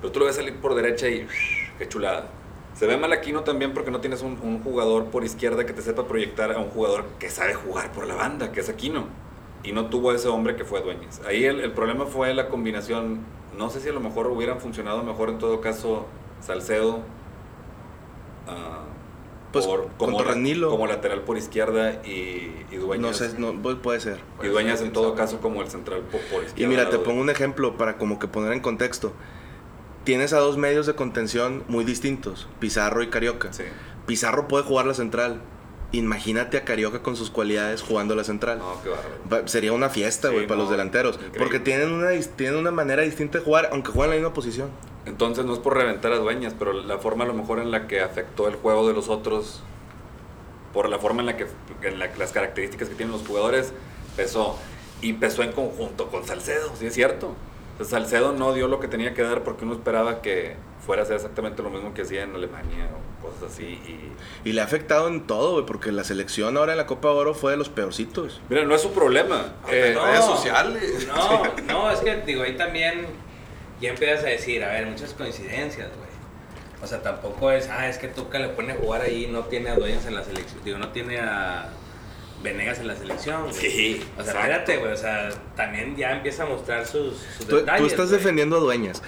Pero 0.00 0.10
tú 0.10 0.20
lo 0.20 0.24
ves 0.24 0.36
salir 0.36 0.54
por 0.56 0.74
derecha 0.74 1.06
y 1.10 1.26
qué 1.78 1.86
chulada. 1.86 2.30
Se 2.74 2.86
ve 2.86 2.96
mal 2.96 3.12
Aquino 3.12 3.42
también 3.44 3.74
porque 3.74 3.90
no 3.90 4.00
tienes 4.00 4.22
un, 4.22 4.38
un 4.42 4.62
jugador 4.62 5.04
por 5.10 5.22
izquierda 5.22 5.66
que 5.66 5.74
te 5.74 5.82
sepa 5.82 6.08
proyectar 6.08 6.50
a 6.52 6.56
un 6.60 6.70
jugador 6.70 7.04
que 7.18 7.28
sabe 7.28 7.52
jugar 7.52 7.92
por 7.92 8.06
la 8.06 8.14
banda, 8.14 8.52
que 8.52 8.60
es 8.60 8.70
Aquino. 8.70 9.22
Y 9.64 9.72
no 9.72 9.86
tuvo 9.86 10.10
a 10.10 10.14
ese 10.14 10.28
hombre 10.28 10.56
que 10.56 10.64
fue 10.64 10.82
Dueñas. 10.82 11.20
Ahí 11.26 11.44
el, 11.44 11.60
el 11.60 11.72
problema 11.72 12.04
fue 12.06 12.32
la 12.34 12.48
combinación. 12.48 13.20
No 13.56 13.70
sé 13.70 13.80
si 13.80 13.88
a 13.88 13.92
lo 13.92 14.00
mejor 14.00 14.26
hubieran 14.26 14.60
funcionado 14.60 15.02
mejor 15.02 15.30
en 15.30 15.38
todo 15.38 15.60
caso 15.60 16.06
Salcedo. 16.40 17.00
ah, 18.46 18.80
Pues, 19.52 19.66
la- 19.66 19.84
Torrenilo. 19.98 20.68
como 20.70 20.86
lateral 20.86 21.20
por 21.22 21.38
izquierda 21.38 22.02
y, 22.04 22.52
y 22.70 22.76
Dueñas. 22.76 23.06
No 23.06 23.12
sé, 23.14 23.38
no, 23.38 23.52
pu- 23.54 23.80
puede 23.80 24.00
ser. 24.00 24.18
y 24.42 24.48
Dueñas 24.48 24.80
en 24.82 24.92
todo 24.92 25.14
caso 25.14 25.40
como 25.40 25.62
el 25.62 25.68
central 25.68 26.00
por, 26.10 26.20
por 26.22 26.42
izquierda. 26.44 26.62
Y 26.74 26.76
mira, 26.76 26.90
te 26.90 26.98
pongo 26.98 27.20
un 27.20 27.30
ejemplo 27.30 27.76
para 27.76 27.96
como 27.96 28.18
que 28.18 28.26
poner 28.28 28.52
en 28.52 28.60
contexto. 28.60 29.12
Tienes 30.04 30.32
a 30.34 30.38
dos 30.38 30.58
medios 30.58 30.84
de 30.86 30.94
contención 30.94 31.64
muy 31.68 31.84
distintos, 31.84 32.48
Pizarro 32.58 33.02
y 33.02 33.08
Carioca. 33.08 33.52
Sí. 33.52 33.62
Pizarro 34.06 34.48
puede 34.48 34.64
jugar 34.64 34.84
la 34.86 34.92
central. 34.94 35.40
Imagínate 35.96 36.56
a 36.56 36.64
Carioca 36.64 37.02
con 37.02 37.16
sus 37.16 37.30
cualidades 37.30 37.82
jugando 37.82 38.14
la 38.14 38.24
central. 38.24 38.58
No, 38.58 38.74
qué 38.82 39.48
Sería 39.48 39.72
una 39.72 39.88
fiesta, 39.90 40.28
Sí, 40.28 40.34
güey, 40.34 40.46
para 40.46 40.56
no, 40.58 40.62
los 40.64 40.70
delanteros. 40.70 41.14
increíble. 41.16 41.38
Porque 41.38 41.60
tienen 41.60 41.92
una, 41.92 42.08
tienen 42.36 42.58
una 42.58 42.70
manera 42.70 43.02
distinta 43.02 43.38
de 43.38 43.44
jugar, 43.44 43.68
aunque 43.72 43.90
juegan 43.92 44.14
en 44.14 44.22
la 44.22 44.28
misma 44.28 44.34
posición. 44.34 44.70
Entonces 45.06 45.44
no 45.44 45.52
es 45.52 45.58
por 45.58 45.76
reventar 45.76 46.12
a 46.12 46.16
Dueñas, 46.16 46.54
pero 46.58 46.72
la 46.72 46.98
forma 46.98 47.24
a 47.24 47.26
lo 47.26 47.34
mejor 47.34 47.58
en 47.58 47.70
la 47.70 47.86
que 47.86 48.00
afectó 48.00 48.48
el 48.48 48.54
juego 48.56 48.88
de 48.88 48.94
los 48.94 49.08
otros, 49.08 49.62
por 50.72 50.88
la 50.88 50.98
forma 50.98 51.20
en 51.20 51.26
la 51.26 51.36
que, 51.36 51.46
en 51.82 51.98
la- 51.98 52.10
las 52.16 52.32
características 52.32 52.88
que 52.88 52.94
tienen 52.94 53.12
los 53.12 53.26
jugadores, 53.26 53.72
pesó. 54.16 54.58
Y 55.02 55.12
pesó 55.12 55.42
en 55.42 55.52
conjunto 55.52 56.08
con 56.08 56.24
Salcedo, 56.24 56.72
sí 56.78 56.86
es 56.86 56.94
cierto. 56.94 57.34
O 57.74 57.84
sea, 57.84 57.98
Salcedo 57.98 58.32
no 58.32 58.52
dio 58.54 58.68
lo 58.68 58.78
que 58.78 58.88
tenía 58.88 59.14
que 59.14 59.22
dar 59.22 59.42
porque 59.42 59.64
uno 59.64 59.74
esperaba 59.74 60.22
que 60.22 60.54
fuera 60.84 61.02
a 61.02 61.04
hacer 61.04 61.16
exactamente 61.16 61.62
lo 61.62 61.70
mismo 61.70 61.94
que 61.94 62.02
hacía 62.02 62.22
en 62.22 62.34
Alemania 62.34 62.88
o 62.92 63.26
cosas 63.26 63.52
así. 63.52 63.64
Y 63.64 64.48
Y 64.48 64.52
le 64.52 64.60
ha 64.60 64.64
afectado 64.64 65.08
en 65.08 65.26
todo, 65.26 65.54
güey, 65.54 65.66
porque 65.66 65.90
la 65.90 66.04
selección 66.04 66.56
ahora 66.56 66.72
en 66.72 66.78
la 66.78 66.86
Copa 66.86 67.08
de 67.08 67.14
Oro 67.14 67.34
fue 67.34 67.52
de 67.52 67.56
los 67.56 67.68
peorcitos. 67.68 68.40
mira, 68.48 68.64
no 68.64 68.74
es 68.74 68.82
su 68.82 68.92
problema. 68.92 69.54
Eh, 69.68 69.96
redes 70.00 70.24
sociales. 70.24 71.06
No, 71.08 71.42
no, 71.66 71.90
es 71.90 72.00
que 72.00 72.16
digo, 72.22 72.42
ahí 72.42 72.56
también 72.56 73.06
ya 73.80 73.90
empiezas 73.90 74.24
a 74.24 74.28
decir, 74.28 74.62
a 74.62 74.68
ver, 74.68 74.86
muchas 74.86 75.12
coincidencias, 75.14 75.88
güey. 75.96 76.04
O 76.82 76.86
sea, 76.86 77.02
tampoco 77.02 77.50
es, 77.50 77.68
ah, 77.70 77.88
es 77.88 77.98
que 77.98 78.08
Tuca 78.08 78.38
le 78.38 78.48
pone 78.48 78.72
a 78.72 78.76
jugar 78.76 79.00
ahí, 79.00 79.26
no 79.26 79.44
tiene 79.44 79.70
a 79.70 79.74
Dueñas 79.74 80.04
en 80.06 80.14
la 80.14 80.22
selección, 80.22 80.62
digo, 80.64 80.76
no 80.78 80.90
tiene 80.90 81.18
a 81.18 81.70
Venegas 82.44 82.78
en 82.78 82.86
la 82.86 82.94
selección, 82.94 83.42
güey. 83.42 83.54
Sí, 83.54 84.04
O 84.16 84.22
sea, 84.22 84.34
espérate, 84.34 84.76
güey, 84.76 84.92
o 84.92 84.96
sea, 84.96 85.30
también 85.56 85.96
ya 85.96 86.12
empieza 86.12 86.44
a 86.44 86.46
mostrar 86.46 86.86
sus, 86.86 87.18
sus 87.36 87.48
Tú, 87.48 87.56
detalles. 87.56 87.80
tú 87.80 87.86
estás 87.86 88.06
güey. 88.10 88.18
defendiendo 88.18 88.56
a 88.58 88.60
Dueñas. 88.60 89.02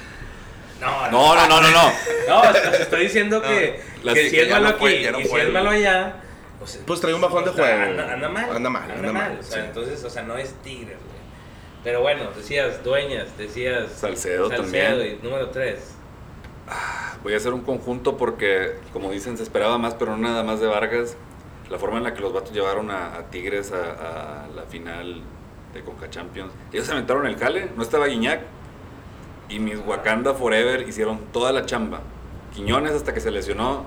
No, 0.80 1.10
no, 1.10 1.34
no, 1.36 1.46
no, 1.48 1.60
no, 1.60 1.70
no. 1.70 1.92
No, 2.28 2.40
os 2.70 2.80
estoy 2.80 3.04
diciendo 3.04 3.40
que, 3.40 3.80
si 4.28 4.38
es 4.40 4.50
malo 4.50 4.68
aquí 4.68 4.86
y 4.86 5.24
si 5.26 5.36
es 5.36 5.52
malo 5.52 5.70
allá, 5.70 6.16
pues, 6.58 6.80
Pues 6.86 7.00
trae 7.00 7.14
un 7.14 7.20
bajón 7.20 7.44
de 7.44 7.50
juego. 7.50 7.82
Anda, 7.82 8.12
anda 8.12 8.28
mal. 8.28 8.56
Anda 8.56 8.70
mal, 8.70 8.90
anda 8.90 9.12
mal, 9.12 9.36
O 9.38 9.42
sea, 9.42 9.60
sí. 9.62 9.66
entonces, 9.68 10.02
o 10.02 10.10
sea, 10.10 10.22
no 10.24 10.36
es 10.36 10.52
Tigres, 10.62 10.96
güey. 10.98 11.16
Pero 11.84 12.00
bueno, 12.00 12.30
decías 12.36 12.82
Dueñas, 12.82 13.28
decías 13.38 13.92
Salcedo 13.92 14.48
también. 14.50 15.00
y 15.22 15.24
número 15.24 15.50
3. 15.50 15.78
Voy 17.22 17.34
a 17.34 17.36
hacer 17.36 17.52
un 17.52 17.60
conjunto 17.62 18.16
porque, 18.16 18.74
como 18.92 19.12
dicen, 19.12 19.36
se 19.36 19.42
esperaba 19.44 19.78
más, 19.78 19.94
pero 19.94 20.16
no 20.16 20.28
nada 20.28 20.42
más 20.42 20.60
de 20.60 20.66
Vargas. 20.66 21.16
La 21.70 21.78
forma 21.78 21.98
en 21.98 22.04
la 22.04 22.14
que 22.14 22.20
los 22.20 22.32
vatos 22.32 22.52
llevaron 22.52 22.90
a, 22.90 23.16
a 23.16 23.22
Tigres 23.30 23.72
a, 23.72 24.44
a 24.44 24.48
la 24.54 24.62
final 24.62 25.20
de 25.74 25.80
Conca 25.82 26.08
Champions. 26.10 26.52
Ellos 26.72 26.86
se 26.86 26.92
aventaron 26.92 27.26
el 27.26 27.36
jale, 27.36 27.70
no 27.76 27.82
estaba 27.82 28.06
Guiñac. 28.06 28.40
Y 29.48 29.58
mis 29.60 29.78
Wakanda 29.86 30.34
Forever 30.34 30.88
hicieron 30.88 31.20
toda 31.32 31.52
la 31.52 31.66
chamba. 31.66 32.00
Quiñones 32.54 32.92
hasta 32.92 33.12
que 33.14 33.20
se 33.20 33.30
lesionó. 33.30 33.84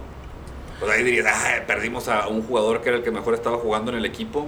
Pues 0.80 0.92
ahí 0.92 1.04
dirías, 1.04 1.26
"Ay, 1.28 1.62
perdimos 1.68 2.08
a 2.08 2.28
un 2.30 2.42
jugador 2.44 2.82
que 2.82 2.90
era 2.90 2.98
el 3.00 3.04
que 3.04 3.12
mejor 3.12 3.34
estaba 3.34 3.58
jugando 3.58 3.92
en 3.92 3.98
el 3.98 4.06
equipo. 4.06 4.48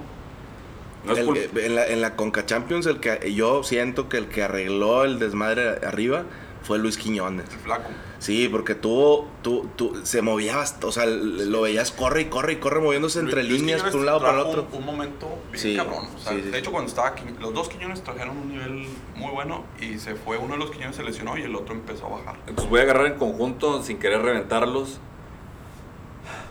No 1.04 1.14
es 1.14 1.20
El- 1.20 1.28
cul- 1.28 1.50
en, 1.60 1.76
la, 1.76 1.88
en 1.88 2.00
la 2.02 2.16
Conca 2.16 2.46
Champions, 2.46 2.86
el 2.86 3.00
que, 3.00 3.34
yo 3.34 3.64
siento 3.64 4.08
que 4.08 4.18
el 4.18 4.28
que 4.28 4.44
arregló 4.44 5.04
el 5.04 5.20
desmadre 5.20 5.86
arriba 5.86 6.24
fue 6.64 6.80
Luis 6.80 6.98
Quiñones. 6.98 7.50
El 7.52 7.60
flaco. 7.60 7.90
Sí, 8.22 8.48
porque 8.50 8.76
tuvo, 8.76 9.28
tú, 9.42 9.68
tú, 9.76 10.00
se 10.04 10.22
movía, 10.22 10.56
bast- 10.58 10.84
o 10.84 10.92
sea, 10.92 11.08
lo 11.08 11.62
veías 11.62 11.90
corre 11.92 12.22
y 12.22 12.26
corre 12.26 12.54
y 12.54 12.56
corre 12.58 12.80
moviéndose 12.80 13.20
entre 13.20 13.42
Luis 13.44 13.62
líneas 13.62 13.78
Quiñones 13.82 13.92
por 13.94 14.00
un 14.02 14.06
lado 14.06 14.20
para 14.20 14.34
el 14.34 14.40
otro. 14.46 14.68
Un, 14.72 14.78
un 14.78 14.86
momento 14.86 15.28
bien 15.52 15.60
Sí, 15.60 15.76
cabrón. 15.76 16.06
O 16.16 16.20
sea, 16.20 16.34
sí, 16.34 16.42
sí, 16.44 16.50
de 16.52 16.60
hecho, 16.60 16.72
cuando 16.72 16.88
estaba 16.88 17.16
los 17.40 17.52
dos 17.56 17.68
Quiñones 17.68 18.04
trajeron 18.04 18.38
un 18.38 18.50
nivel 18.50 18.86
muy 19.16 19.32
bueno 19.32 19.64
y 19.82 19.98
se 19.98 20.14
fue. 20.14 20.38
Uno 20.38 20.54
de 20.54 20.60
los 20.60 20.70
Quiñones 20.70 20.96
se 20.96 21.04
lesionó 21.04 21.36
y 21.36 21.42
el 21.42 21.56
otro 21.56 21.74
empezó 21.74 22.06
a 22.06 22.10
bajar. 22.10 22.36
Entonces 22.46 22.70
voy 22.70 22.80
a 22.82 22.84
agarrar 22.84 23.08
en 23.08 23.16
conjunto, 23.16 23.82
sin 23.82 23.98
querer 23.98 24.22
reventarlos, 24.22 25.00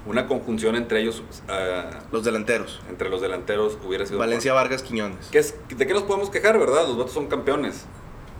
una 0.07 0.27
conjunción 0.27 0.75
entre 0.75 1.03
ellos, 1.03 1.23
ah, 1.49 2.01
Los 2.11 2.25
delanteros. 2.25 2.81
entre 2.89 3.09
los 3.11 3.21
delanteros, 3.21 3.79
hubiera 3.87 4.07
sido... 4.07 4.19
Valencia 4.19 4.53
Vargas 4.55 4.83
Quiñones. 4.83 5.29
¿Qué 5.31 5.39
es, 5.39 5.55
¿De 5.69 5.87
qué 5.87 5.93
nos 5.95 6.03
podemos 6.03 6.31
quejar, 6.31 6.59
verdad? 6.59 6.87
Los 6.89 6.97
vatos 6.99 7.13
son 7.13 7.29
campeones. 7.29 7.85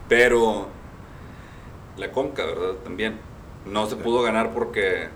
Pero 0.09 0.67
la 2.01 2.11
Conca, 2.11 2.45
¿verdad? 2.45 2.73
También. 2.83 3.19
No 3.67 3.89
se 3.89 3.97
pudo 3.97 4.23
ganar 4.23 4.53
porque... 4.53 5.09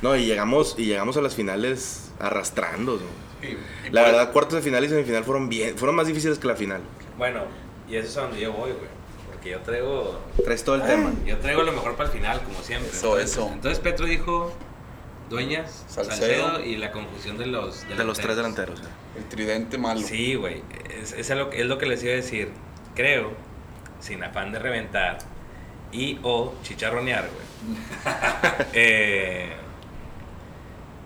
No, 0.00 0.16
y 0.16 0.24
llegamos, 0.26 0.74
y 0.78 0.86
llegamos 0.86 1.16
a 1.16 1.20
las 1.20 1.34
finales 1.34 2.10
arrastrando. 2.18 2.98
y 3.42 3.92
La 3.92 4.02
verdad, 4.02 4.32
cuartos 4.32 4.54
de 4.54 4.62
final 4.62 4.84
y 4.84 4.88
semifinal 4.88 5.24
fueron 5.24 5.48
bien, 5.48 5.76
fueron 5.76 5.94
más 5.96 6.06
difíciles 6.06 6.38
que 6.38 6.46
la 6.46 6.56
final. 6.56 6.80
Bueno, 7.16 7.42
y 7.88 7.96
eso 7.96 8.08
es 8.08 8.16
a 8.16 8.22
donde 8.22 8.40
yo 8.40 8.52
voy, 8.52 8.72
güey. 8.72 8.98
Porque 9.30 9.50
yo 9.50 9.60
traigo. 9.60 10.20
Traes 10.42 10.64
todo 10.64 10.76
el 10.76 10.82
tema. 10.82 11.12
Yo 11.26 11.36
traigo 11.38 11.62
lo 11.62 11.72
mejor 11.72 11.96
para 11.96 12.08
el 12.08 12.14
final, 12.14 12.40
como 12.42 12.60
siempre. 12.62 12.90
Eso, 12.90 13.18
entonces, 13.18 13.32
eso. 13.32 13.50
Entonces 13.52 13.78
Petro 13.80 14.06
dijo 14.06 14.52
Dueñas, 15.28 15.84
Salcedo. 15.88 16.16
Salcedo, 16.16 16.64
y 16.64 16.76
la 16.76 16.92
confusión 16.92 17.36
de 17.36 17.46
los 17.46 17.86
De 17.88 18.04
los 18.04 18.18
tres 18.18 18.36
delanteros. 18.36 18.80
El 19.16 19.24
tridente 19.24 19.78
malo. 19.78 20.00
Sí, 20.00 20.34
güey. 20.34 20.62
Es, 20.90 21.12
es, 21.12 21.30
lo, 21.30 21.52
es 21.52 21.66
lo 21.66 21.78
que 21.78 21.86
les 21.86 22.02
iba 22.02 22.12
a 22.12 22.16
decir. 22.16 22.50
Creo, 22.94 23.32
sin 24.00 24.22
afán 24.24 24.52
de 24.52 24.58
reventar 24.58 25.18
y 25.92 26.18
o 26.22 26.54
chicharronear, 26.62 27.28
güey. 27.28 27.48
Eh, 28.72 29.52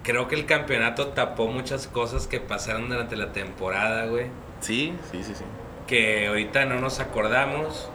creo 0.03 0.29
que 0.29 0.35
el 0.35 0.47
campeonato 0.47 1.09
tapó 1.09 1.49
muchas 1.49 1.87
cosas 1.87 2.27
que 2.27 2.41
pasaron 2.41 2.89
durante 2.89 3.17
la 3.17 3.33
temporada, 3.33 4.07
güey. 4.07 4.27
Sí, 4.61 4.95
sí, 5.11 5.23
sí, 5.23 5.35
sí. 5.35 5.45
Que 5.87 6.29
ahorita 6.29 6.65
no 6.65 6.81
nos 6.81 7.01
acordamos. 7.01 7.89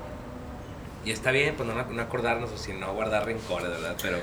Y 1.05 1.11
está 1.11 1.31
bien, 1.31 1.55
pues 1.55 1.67
no, 1.69 1.75
no 1.75 2.01
acordarnos 2.01 2.51
o 2.51 2.57
si 2.57 2.73
no 2.73 2.93
guardar 2.93 3.25
rencores, 3.25 3.69
¿verdad? 3.69 3.95
Pero, 4.01 4.17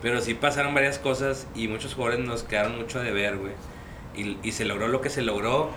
pero 0.00 0.20
sí 0.20 0.34
pasaron 0.34 0.74
varias 0.74 0.98
cosas 0.98 1.46
y 1.54 1.68
muchos 1.68 1.94
jugadores 1.94 2.26
nos 2.26 2.42
quedaron 2.42 2.76
mucho 2.76 3.00
de 3.00 3.12
ver, 3.12 3.36
güey. 3.36 3.52
Y, 4.14 4.38
y 4.42 4.52
se 4.52 4.64
logró 4.64 4.88
lo 4.88 5.00
que 5.00 5.10
se 5.10 5.22
logró 5.22 5.70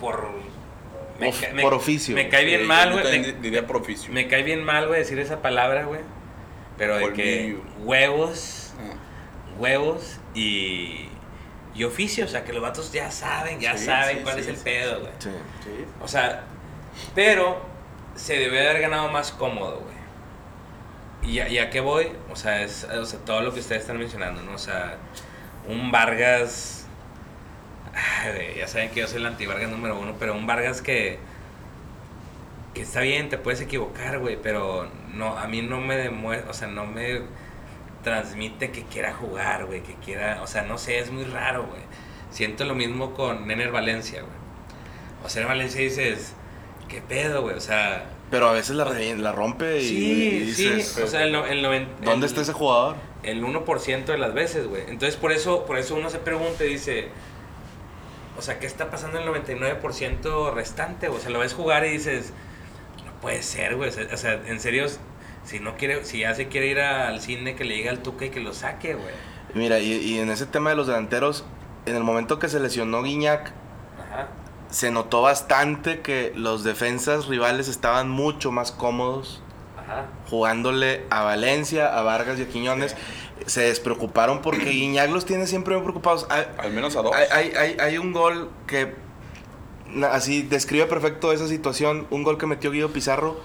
por... 0.00 0.30
Of- 1.20 1.60
por 1.62 1.74
oficio. 1.74 2.14
Me 2.14 2.28
cae 2.28 2.44
bien 2.44 2.62
Sí, 2.62 2.66
mal, 2.66 2.88
yo 2.88 2.92
güey. 3.00 3.02
también 3.04 3.36
Me, 3.36 3.40
diría 3.42 3.66
por 3.66 3.76
oficio. 3.76 4.12
me 4.12 4.28
cae 4.28 4.42
bien 4.42 4.62
mal, 4.64 4.86
güey, 4.88 5.00
decir 5.00 5.18
esa 5.18 5.40
palabra, 5.42 5.84
güey. 5.84 6.00
Pero 6.78 6.96
de 6.98 7.12
que 7.12 7.56
huevos, 7.80 8.74
Ah, 8.78 8.94
huevos 9.58 10.18
y, 10.34 11.08
y 11.74 11.84
oficio. 11.84 12.24
O 12.26 12.28
sea, 12.28 12.44
que 12.44 12.52
los 12.52 12.60
vatos 12.62 12.92
ya 12.92 13.10
saben, 13.10 13.60
ya 13.60 13.76
Sí, 13.78 13.86
saben 13.86 14.18
sí, 14.18 14.22
cuál 14.22 14.34
sí, 14.36 14.40
es 14.42 14.46
el 14.48 14.56
sí. 14.56 14.62
pedo, 14.64 15.00
güey. 15.00 15.12
Sí. 15.18 15.30
sí. 15.64 15.84
O 16.02 16.08
sea, 16.08 16.44
pero 17.14 17.64
se 18.14 18.38
debe 18.38 18.68
haber 18.68 18.82
ganado 18.82 19.10
más 19.10 19.32
cómodo, 19.32 19.80
güey. 19.80 19.96
¿Y 21.32 21.40
a, 21.40 21.48
y 21.48 21.58
a 21.58 21.70
qué 21.70 21.80
voy? 21.80 22.08
O 22.30 22.36
sea, 22.36 22.62
es 22.62 22.84
o 22.84 23.04
sea, 23.06 23.18
todo 23.20 23.40
lo 23.40 23.52
que 23.54 23.60
ustedes 23.60 23.82
están 23.82 23.98
mencionando, 23.98 24.42
¿no? 24.42 24.52
O 24.54 24.58
sea, 24.58 24.96
un 25.66 25.90
Vargas. 25.90 26.75
Ya 28.56 28.68
saben 28.68 28.90
que 28.90 29.00
yo 29.00 29.08
soy 29.08 29.20
el 29.20 29.26
anti-Vargas 29.26 29.70
número 29.70 29.98
uno, 29.98 30.14
pero 30.18 30.34
un 30.34 30.46
Vargas 30.46 30.82
que. 30.82 31.18
Que 32.74 32.82
está 32.82 33.00
bien, 33.00 33.30
te 33.30 33.38
puedes 33.38 33.60
equivocar, 33.62 34.18
güey, 34.18 34.36
pero 34.40 34.86
no, 35.14 35.38
a 35.38 35.46
mí 35.48 35.62
no 35.62 35.80
me 35.80 35.96
demuestra, 35.96 36.50
o 36.50 36.52
sea, 36.52 36.68
no 36.68 36.84
me 36.84 37.22
transmite 38.04 38.70
que 38.70 38.82
quiera 38.82 39.14
jugar, 39.14 39.64
güey, 39.64 39.82
que 39.82 39.94
quiera, 39.94 40.42
o 40.42 40.46
sea, 40.46 40.62
no 40.62 40.76
sé, 40.76 40.98
es 40.98 41.10
muy 41.10 41.24
raro, 41.24 41.64
güey. 41.64 41.80
Siento 42.30 42.66
lo 42.66 42.74
mismo 42.74 43.14
con 43.14 43.46
Nener 43.46 43.72
Valencia, 43.72 44.20
güey. 44.20 44.34
O 45.24 45.28
sea, 45.30 45.42
en 45.42 45.48
Valencia 45.48 45.80
dices, 45.80 46.34
¿qué 46.88 47.00
pedo, 47.00 47.42
güey? 47.42 47.56
O 47.56 47.60
sea, 47.60 48.04
Pero 48.30 48.48
a 48.48 48.52
veces 48.52 48.76
la, 48.76 48.84
la 48.84 49.32
rompe 49.32 49.78
y, 49.80 49.88
sí, 49.88 49.96
y 49.96 50.40
dices, 50.40 50.88
sí. 50.88 51.02
O 51.02 51.06
sea, 51.06 51.22
el, 51.22 51.34
el 51.34 51.88
¿dónde 52.04 52.26
está 52.26 52.42
ese 52.42 52.52
jugador? 52.52 52.96
El 53.22 53.42
1% 53.42 54.04
de 54.04 54.18
las 54.18 54.34
veces, 54.34 54.66
güey. 54.66 54.82
Entonces, 54.82 55.16
por 55.16 55.32
eso, 55.32 55.64
por 55.64 55.78
eso 55.78 55.94
uno 55.94 56.10
se 56.10 56.18
pregunta 56.18 56.64
y 56.64 56.68
dice, 56.68 57.08
o 58.38 58.42
sea, 58.42 58.58
¿qué 58.58 58.66
está 58.66 58.90
pasando 58.90 59.18
en 59.20 59.28
el 59.28 59.34
99% 59.44 60.52
restante? 60.52 61.08
O 61.08 61.18
sea, 61.18 61.30
lo 61.30 61.38
ves 61.38 61.54
jugar 61.54 61.84
y 61.86 61.90
dices, 61.90 62.32
no 63.04 63.12
puede 63.20 63.42
ser, 63.42 63.76
güey. 63.76 63.90
O 63.90 64.16
sea, 64.16 64.40
en 64.46 64.60
serio, 64.60 64.86
si 65.44 65.60
no 65.60 65.76
quiere, 65.76 66.04
si 66.04 66.20
ya 66.20 66.34
se 66.34 66.48
quiere 66.48 66.66
ir 66.68 66.80
al 66.80 67.20
cine, 67.20 67.54
que 67.56 67.64
le 67.64 67.74
diga 67.74 67.90
al 67.90 68.00
Tuca 68.00 68.26
y 68.26 68.30
que 68.30 68.40
lo 68.40 68.52
saque, 68.52 68.94
güey. 68.94 69.14
Mira, 69.54 69.78
y, 69.78 69.92
y 69.92 70.18
en 70.18 70.30
ese 70.30 70.46
tema 70.46 70.70
de 70.70 70.76
los 70.76 70.86
delanteros, 70.86 71.44
en 71.86 71.96
el 71.96 72.02
momento 72.04 72.38
que 72.38 72.48
se 72.48 72.60
lesionó 72.60 73.02
Guiñac, 73.02 73.52
Ajá. 73.98 74.28
se 74.70 74.90
notó 74.90 75.22
bastante 75.22 76.00
que 76.00 76.32
los 76.34 76.64
defensas 76.64 77.26
rivales 77.26 77.68
estaban 77.68 78.08
mucho 78.10 78.50
más 78.52 78.72
cómodos 78.72 79.42
Ajá. 79.86 80.06
jugándole 80.28 81.04
a 81.10 81.22
Valencia, 81.22 81.96
a 81.96 82.02
Vargas 82.02 82.38
y 82.38 82.42
a 82.42 82.48
Quiñones. 82.48 82.96
Se 83.46 83.60
despreocuparon 83.62 84.42
porque 84.42 84.64
Guiñac 84.70 85.10
los 85.10 85.24
tiene 85.24 85.46
siempre 85.46 85.74
bien 85.74 85.84
preocupados. 85.84 86.26
Hay, 86.30 86.44
Al 86.58 86.72
menos 86.72 86.96
a 86.96 87.02
dos. 87.02 87.12
hay, 87.14 87.52
hay- 87.56 87.76
hay- 87.78 87.98
un 87.98 88.12
gol 88.12 88.50
que 88.66 88.94
así 90.10 90.42
describe 90.42 90.86
perfecto 90.86 91.32
esa 91.32 91.46
situación. 91.46 92.06
Un 92.10 92.22
gol 92.24 92.38
que 92.38 92.46
metió 92.46 92.70
Guido 92.70 92.90
Pizarro. 92.90 93.38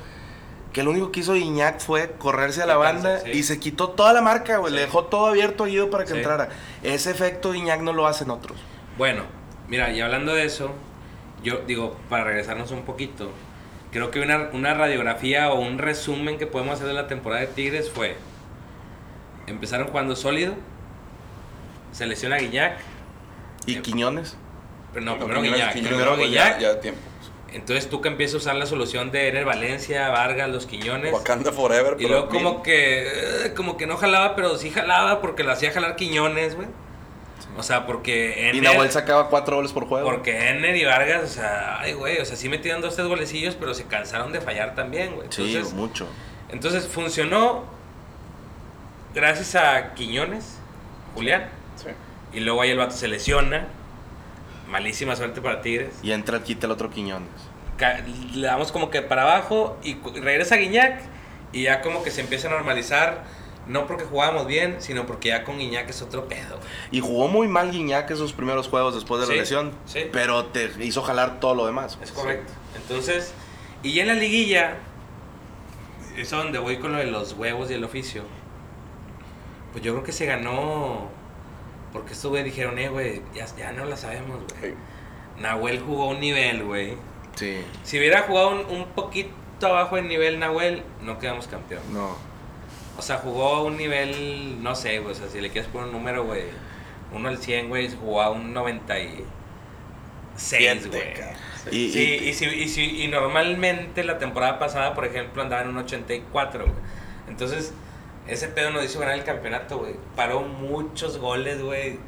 Que 0.74 0.84
lo 0.84 0.92
único 0.92 1.12
que 1.12 1.20
hizo 1.20 1.34
Guiñac 1.34 1.82
fue 1.82 2.12
correrse 2.18 2.64
a 2.64 2.66
la 2.66 2.78
banda 2.78 3.20
sí. 3.20 3.32
y 3.32 3.44
se 3.44 3.60
quitó 3.60 3.90
toda 3.90 4.14
la 4.14 4.22
marca, 4.22 4.58
güey. 4.58 4.72
Sí. 4.72 4.76
Le 4.78 4.86
dejó 4.86 5.04
todo 5.04 5.28
abierto 5.28 5.66
a 5.66 5.68
Guido 5.68 5.90
para 5.90 6.06
que 6.06 6.12
Sí. 6.12 6.18
entrara. 6.18 6.48
Ese 6.82 7.12
efecto 7.12 7.52
Guiñac 7.52 7.82
no 7.82 7.92
lo 7.92 8.08
hacen 8.08 8.30
otros. 8.32 8.58
Bueno, 8.98 9.24
mira, 9.68 9.92
y 9.92 10.00
hablando 10.00 10.34
de 10.34 10.46
eso, 10.46 10.72
yo 11.44 11.58
digo, 11.68 11.98
para 12.10 12.24
regresarnos 12.24 12.72
un 12.72 12.84
poquito, 12.84 13.30
creo 13.92 14.10
que 14.12 14.20
una, 14.22 14.50
una 14.54 14.74
radiografía 14.74 15.52
o 15.52 15.60
un 15.60 15.78
resumen 15.78 16.38
que 16.38 16.48
podemos 16.48 16.76
hacer 16.76 16.88
de 16.88 16.94
la 16.94 17.08
temporada 17.08 17.42
de 17.42 17.48
Tigres 17.48 17.90
fue, 17.90 18.16
empezaron 19.48 19.88
jugando 19.88 20.16
sólido, 20.16 20.56
se 21.92 22.06
lesiona 22.06 22.38
Guiñac, 22.38 22.78
¿Y 23.66 23.76
Eh, 23.76 23.82
Quiñones? 23.82 24.38
pero 24.94 25.06
no, 25.06 25.18
primero 25.18 25.42
Guiñac, 25.42 25.74
Quiñones 25.74 25.90
primero 25.94 26.18
Guiñac, 26.18 26.60
Ya, 26.60 26.74
ya 26.74 26.80
tiempo. 26.80 27.00
entonces 27.54 27.90
tú 27.90 28.02
que 28.02 28.08
empiezas 28.08 28.36
a 28.36 28.38
usar 28.38 28.56
la 28.56 28.66
solución 28.66 29.12
de 29.12 29.28
Ener 29.28 29.46
Valencia, 29.46 30.10
Vargas, 30.10 30.50
los 30.50 30.66
Quiñones, 30.66 31.14
Wakanda 31.14 31.52
Forever. 31.52 31.98
y 32.00 32.08
luego 32.08 32.28
bien. 32.28 32.44
como 32.44 32.64
que, 32.64 33.08
eh, 33.46 33.54
como 33.56 33.78
que 33.78 33.86
no 33.88 33.98
jalaba, 33.98 34.36
pero 34.36 34.58
sí 34.58 34.70
jalaba 34.72 35.22
porque 35.22 35.44
lo 35.44 35.52
hacía 35.52 35.72
jalar 35.72 35.96
Quiñones, 35.96 36.56
güey. 36.56 36.68
O 37.58 37.64
sea, 37.64 37.86
porque 37.86 38.52
Y 38.54 38.58
Ener- 38.60 38.64
Nahuel 38.74 38.92
sacaba 38.92 39.30
cuatro 39.30 39.56
goles 39.58 39.72
por 39.74 39.86
juego. 39.88 40.06
Porque 40.10 40.50
Enner 40.50 40.76
y 40.76 40.86
Vargas, 40.86 41.24
o 41.24 41.28
sea, 41.28 41.80
ay, 41.82 41.94
güey, 41.94 42.20
o 42.20 42.26
sea, 42.26 42.36
sí 42.36 42.50
metieron 42.50 42.82
dos, 42.82 42.96
tres 42.96 43.08
golecillos, 43.08 43.56
pero 43.56 43.74
se 43.74 43.86
cansaron 43.86 44.32
de 44.32 44.42
fallar 44.42 44.76
también, 44.76 45.16
güey. 45.16 45.28
Sí, 45.32 45.60
mucho. 45.74 46.08
entonces 46.50 46.88
funcionó 46.88 47.66
gracias 49.14 49.56
a 49.56 49.94
Quiñones, 49.94 50.58
Julián, 51.16 51.50
Sí. 51.76 51.88
y 52.34 52.40
luego 52.42 52.62
ahí 52.62 52.72
el 52.72 52.78
vato 52.78 52.96
se 52.96 53.08
lesiona. 53.08 53.68
Malísima 54.70 55.16
suerte 55.18 55.42
para 55.42 55.62
Tigres. 55.62 55.96
Y 56.02 56.12
entra 56.14 56.38
el 56.38 56.44
quita 56.44 56.66
el 56.66 56.72
otro 56.72 56.90
Quiñones. 56.90 57.28
Ca- 57.78 58.00
Le 58.34 58.48
damos 58.48 58.72
como 58.72 58.90
que 58.90 59.02
para 59.02 59.24
abajo 59.24 59.78
y 59.84 59.96
regresa 60.22 60.56
Guiñac 60.56 61.02
y 61.52 61.64
ya 61.64 61.82
como 61.82 62.04
que 62.04 62.12
se 62.12 62.22
empieza 62.22 62.48
a 62.48 62.52
normalizar. 62.52 63.24
No 63.68 63.86
porque 63.88 64.04
jugábamos 64.06 64.48
bien, 64.48 64.78
sino 64.80 65.06
porque 65.06 65.30
ya 65.30 65.44
con 65.44 65.60
Guiñac 65.60 65.90
es 65.90 66.02
otro 66.02 66.28
pedo. 66.28 66.60
Y 66.90 67.00
jugó 67.00 67.28
muy 67.28 67.48
mal 67.48 67.72
Guiñac 67.72 68.10
esos 68.12 68.34
primeros 68.34 68.68
juegos 68.68 68.96
después 68.96 69.22
de 69.22 69.28
la 69.28 69.34
Sí, 69.34 69.40
lesión. 69.40 69.72
sí. 69.86 70.02
Pero 70.12 70.46
te 70.46 70.72
hizo 70.82 71.02
jalar 71.04 71.40
todo 71.40 71.56
lo 71.56 71.66
demás. 71.66 71.98
Es 72.02 72.12
correcto. 72.12 72.52
Entonces, 72.76 73.34
y 73.84 73.94
ya 73.94 74.02
en 74.02 74.08
la 74.10 74.14
liguilla, 74.16 74.78
es 76.18 76.30
donde 76.32 76.60
voy 76.60 76.78
con 76.80 76.92
lo 76.92 76.98
de 76.98 77.06
los 77.06 77.34
huevos 77.34 77.70
y 77.72 77.76
el 77.76 77.84
oficio. 77.84 78.24
Pues 79.72 79.84
yo 79.84 79.94
creo 79.94 80.04
que 80.04 80.12
se 80.12 80.26
ganó. 80.26 81.10
Porque 81.94 82.14
estos 82.14 82.32
güey 82.32 82.44
dijeron, 82.44 82.78
eh, 82.80 82.90
güey, 82.90 83.22
ya, 83.34 83.46
ya 83.58 83.72
no 83.74 83.86
la 83.86 83.96
sabemos, 83.98 84.40
güey. 84.60 84.72
Sí. 84.72 84.78
Nahuel 85.40 85.80
jugó 85.82 86.08
un 86.10 86.20
nivel, 86.20 86.64
güey. 86.64 86.96
Sí. 87.36 87.62
Si 87.84 87.98
hubiera 87.98 88.24
jugado 88.24 88.50
un, 88.50 88.66
un 88.76 88.86
poquito 88.88 89.32
abajo 89.62 89.98
en 89.98 90.08
nivel 90.08 90.40
Nahuel, 90.40 90.84
no 91.02 91.20
quedamos 91.20 91.48
campeón. 91.48 91.82
No. 91.94 92.16
O 92.98 93.02
sea, 93.02 93.18
jugó 93.18 93.56
a 93.56 93.64
un 93.64 93.78
nivel, 93.78 94.62
no 94.62 94.76
sé, 94.76 95.00
güey. 95.00 95.14
O 95.14 95.16
sea, 95.16 95.28
si 95.30 95.40
le 95.42 95.50
quieres 95.50 95.70
poner 95.72 95.88
un 95.88 95.94
número, 95.94 96.24
güey. 96.26 96.44
Uno 97.14 97.30
al 97.30 97.38
100, 97.40 97.70
güey, 97.70 97.90
jugó 97.90 98.22
a 98.22 98.30
un 98.30 98.54
96, 98.54 99.26
güey. 100.88 101.02
Y, 101.72 101.92
Sí, 101.92 102.00
y- 102.00 102.30
y, 102.30 102.34
si, 102.34 102.46
y, 102.46 102.68
si- 102.70 103.04
y 103.04 103.08
normalmente 103.08 104.04
la 104.04 104.18
temporada 104.18 104.58
pasada, 104.60 104.94
por 104.94 105.06
ejemplo, 105.06 105.42
andaba 105.44 105.62
en 105.62 105.70
un 105.70 105.78
84, 105.78 106.64
güey. 106.66 106.76
Entonces, 107.28 107.74
ese 108.28 108.48
pedo 108.48 108.72
nos 108.72 108.84
hizo 108.84 109.00
ganar 109.00 109.16
el 109.16 109.24
campeonato, 109.24 109.78
güey. 109.80 109.96
Paró 110.16 110.42
muchos 110.42 111.18
goles, 111.18 111.62
güey. 111.62 112.00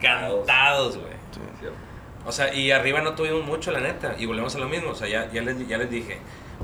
Cantados. 0.00 0.96
Güey. 0.98 1.12
O 2.24 2.30
sea, 2.30 2.54
y 2.54 2.70
arriba 2.70 3.00
no 3.00 3.14
tuvimos 3.14 3.44
mucho, 3.44 3.72
la 3.72 3.80
neta. 3.80 4.14
Y 4.18 4.26
volvemos 4.26 4.54
a 4.54 4.58
lo 4.58 4.68
mismo. 4.68 4.90
O 4.90 4.94
sea, 4.94 5.08
ya, 5.08 5.28
ya, 5.32 5.42
les, 5.42 5.66
ya 5.66 5.78
les 5.78 5.90
dije. 5.90 6.18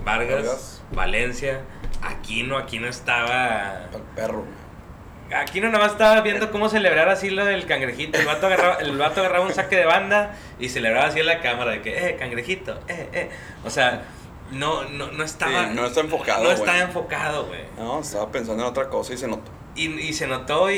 Vargas, 0.08 0.44
Vargas. 0.44 0.82
Valencia, 0.92 1.60
Aquino, 2.02 2.56
Aquino 2.56 2.88
estaba... 2.88 3.84
Al 3.92 4.02
perro. 4.14 4.44
Aquino 5.36 5.66
nada 5.66 5.84
más 5.84 5.92
estaba 5.92 6.22
viendo 6.22 6.50
cómo 6.50 6.70
celebrar 6.70 7.10
así 7.10 7.28
lo 7.28 7.44
del 7.44 7.66
cangrejito. 7.66 8.18
El 8.18 8.24
vato 8.24 8.46
agarraba, 8.46 8.76
el 8.76 8.96
vato 8.96 9.20
agarraba 9.20 9.44
un 9.44 9.52
saque 9.52 9.76
de 9.76 9.84
banda 9.84 10.34
y 10.58 10.70
celebraba 10.70 11.08
así 11.08 11.20
en 11.20 11.26
la 11.26 11.40
cámara 11.40 11.72
de 11.72 11.82
que, 11.82 12.08
eh, 12.08 12.16
cangrejito, 12.16 12.80
eh, 12.88 13.10
eh. 13.12 13.30
O 13.64 13.68
sea, 13.68 14.04
no, 14.50 14.84
no, 14.84 15.12
no 15.12 15.24
estaba... 15.24 15.68
Sí, 15.68 15.74
no 15.74 15.84
está 15.84 16.00
enfocado, 16.00 16.38
No 16.38 16.44
güey. 16.48 16.58
estaba 16.58 16.78
enfocado, 16.78 17.46
güey. 17.46 17.60
No, 17.76 18.00
estaba 18.00 18.32
pensando 18.32 18.62
en 18.62 18.70
otra 18.70 18.88
cosa 18.88 19.12
y 19.12 19.18
se 19.18 19.28
notó. 19.28 19.50
Y, 19.78 20.00
y 20.00 20.12
se 20.12 20.26
notó 20.26 20.70
y, 20.70 20.76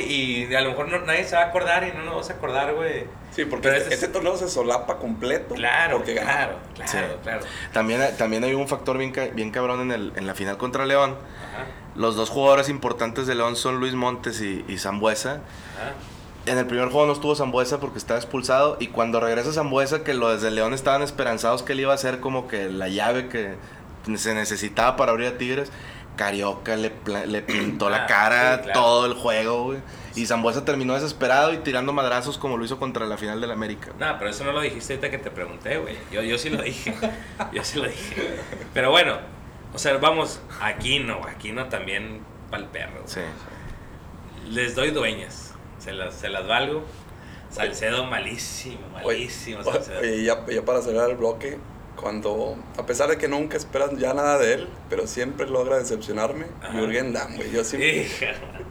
y 0.49 0.55
a 0.55 0.61
lo 0.61 0.71
mejor 0.71 0.89
no- 0.89 0.99
nadie 1.01 1.25
se 1.25 1.35
va 1.37 1.43
a 1.43 1.47
acordar 1.47 1.85
y 1.85 1.93
no 1.97 2.01
nos 2.05 2.09
vamos 2.11 2.31
a 2.31 2.33
acordar, 2.35 2.75
güey. 2.75 3.05
Sí, 3.35 3.45
porque 3.45 3.69
Pero 3.69 3.81
este, 3.83 3.95
es- 4.07 4.13
torneo 4.13 4.37
se 4.37 4.49
solapa 4.49 4.97
completo. 4.99 5.55
Claro, 5.55 5.99
porque 5.99 6.15
claro, 6.17 6.57
claro, 6.75 6.91
Sí. 6.91 6.99
claro. 7.23 7.45
También, 7.73 8.01
también 8.19 8.45
hay 8.45 8.55
un 8.55 8.69
factor 8.69 8.99
bien, 8.99 9.13
bien 9.35 9.51
cabrón 9.51 9.81
en, 9.81 9.93
el, 9.93 10.13
en 10.17 10.27
la 10.27 10.35
final 10.35 10.57
contra 10.59 10.85
León. 10.87 11.13
Ajá, 11.53 11.67
Los 11.97 12.17
dos 12.17 12.29
jugadores 12.31 12.69
importantes 12.69 13.27
de 13.27 13.35
León 13.35 13.57
son 13.57 13.81
Luis 13.81 13.95
Montes 13.95 14.41
y, 14.41 14.65
y 14.69 14.79
Zambuesa. 14.79 15.35
ajá. 15.77 15.93
En 16.47 16.57
el 16.57 16.67
primer 16.67 16.89
juego 16.89 17.07
no 17.07 17.13
estuvo 17.13 17.37
Zambuesa 17.37 17.81
porque 17.81 17.99
estaba 17.99 18.19
expulsado. 18.19 18.79
Y 18.81 18.87
cuando 18.89 19.21
regresa 19.21 19.53
Zambuesa, 19.53 20.03
que 20.05 20.15
los 20.15 20.41
de 20.41 20.51
León 20.51 20.73
estaban 20.73 21.03
esperanzados 21.03 21.63
que 21.63 21.75
él 21.75 21.81
iba 21.81 21.93
a 21.93 21.99
ser 21.99 22.21
como 22.21 22.49
que 22.49 22.71
la 22.71 22.89
llave 22.89 23.29
que 23.29 23.57
se 24.17 24.35
necesitaba 24.35 24.97
para 24.97 25.13
abrir 25.13 25.29
a 25.29 25.37
Tigres. 25.39 25.71
Carioca 26.21 26.77
le, 26.77 26.91
pintó 27.47 27.89
la 27.89 28.05
Ah, 28.05 28.07
cara 28.07 28.57
sí, 28.59 28.63
claro. 28.65 28.81
todo 28.81 29.07
el 29.07 29.15
juego, 29.15 29.65
güey. 29.65 29.79
Y 30.15 30.27
Zambuesa 30.27 30.67
terminó 30.67 30.93
desesperado 30.93 31.55
y 31.55 31.59
tirando 31.59 31.95
madrazos 31.95 32.37
como 32.37 32.59
lo 32.59 32.65
hizo 32.67 32.79
contra 32.79 33.07
la 33.07 33.17
final 33.17 33.41
del 33.41 33.51
América. 33.51 33.93
No, 33.99 34.19
pero 34.19 34.31
eso 34.31 34.45
no 34.45 34.53
lo 34.53 34.61
dijiste 34.61 34.93
ahorita 34.93 35.11
que 35.11 35.17
te 35.17 35.31
pregunté, 35.31 35.79
güey. 35.79 35.97
Yo, 36.13 36.21
yo 36.23 36.37
sí 36.37 36.51
lo 36.51 36.61
dije. 36.63 36.95
Yo 37.55 37.65
sí 37.65 37.79
lo 37.79 37.89
dije. 37.89 38.37
Pero 38.75 38.91
bueno, 38.91 39.17
o 39.73 39.79
sea, 39.79 39.97
vamos, 39.97 40.43
Aquino, 40.61 41.23
Aquino 41.27 41.69
también 41.71 42.21
para 42.51 42.65
el 42.65 42.69
perro. 42.69 43.03
Sí. 43.07 43.21
Les 44.51 44.75
doy 44.75 44.91
dueñas. 44.91 45.55
Se 45.79 45.93
las, 45.93 46.15
se 46.17 46.29
las 46.29 46.47
valgo. 46.47 46.85
Salcedo 47.49 48.05
malísimo, 48.05 48.79
malísimo 48.93 49.61
Oye, 49.61 49.73
Salcedo. 49.73 50.01
oye, 50.01 50.23
ya, 50.23 50.45
ya 50.47 50.63
para 50.67 50.83
cerrar 50.83 51.09
el 51.11 51.17
bloque, 51.17 51.59
cuando, 52.01 52.57
a 52.77 52.87
pesar 52.87 53.11
de 53.11 53.19
que 53.19 53.29
nunca 53.29 53.57
esperas 53.57 53.91
ya 53.99 54.15
nada 54.15 54.39
de 54.39 54.55
él, 54.55 54.69
pero 54.89 55.07
siempre 55.07 55.49
logra 55.49 55.79
decepcionarme. 55.79 56.47
Jürgen 56.73 57.13
Damm, 57.13 57.37
güey. 57.37 57.51
Yo 57.53 57.65
siempre, 57.65 58.09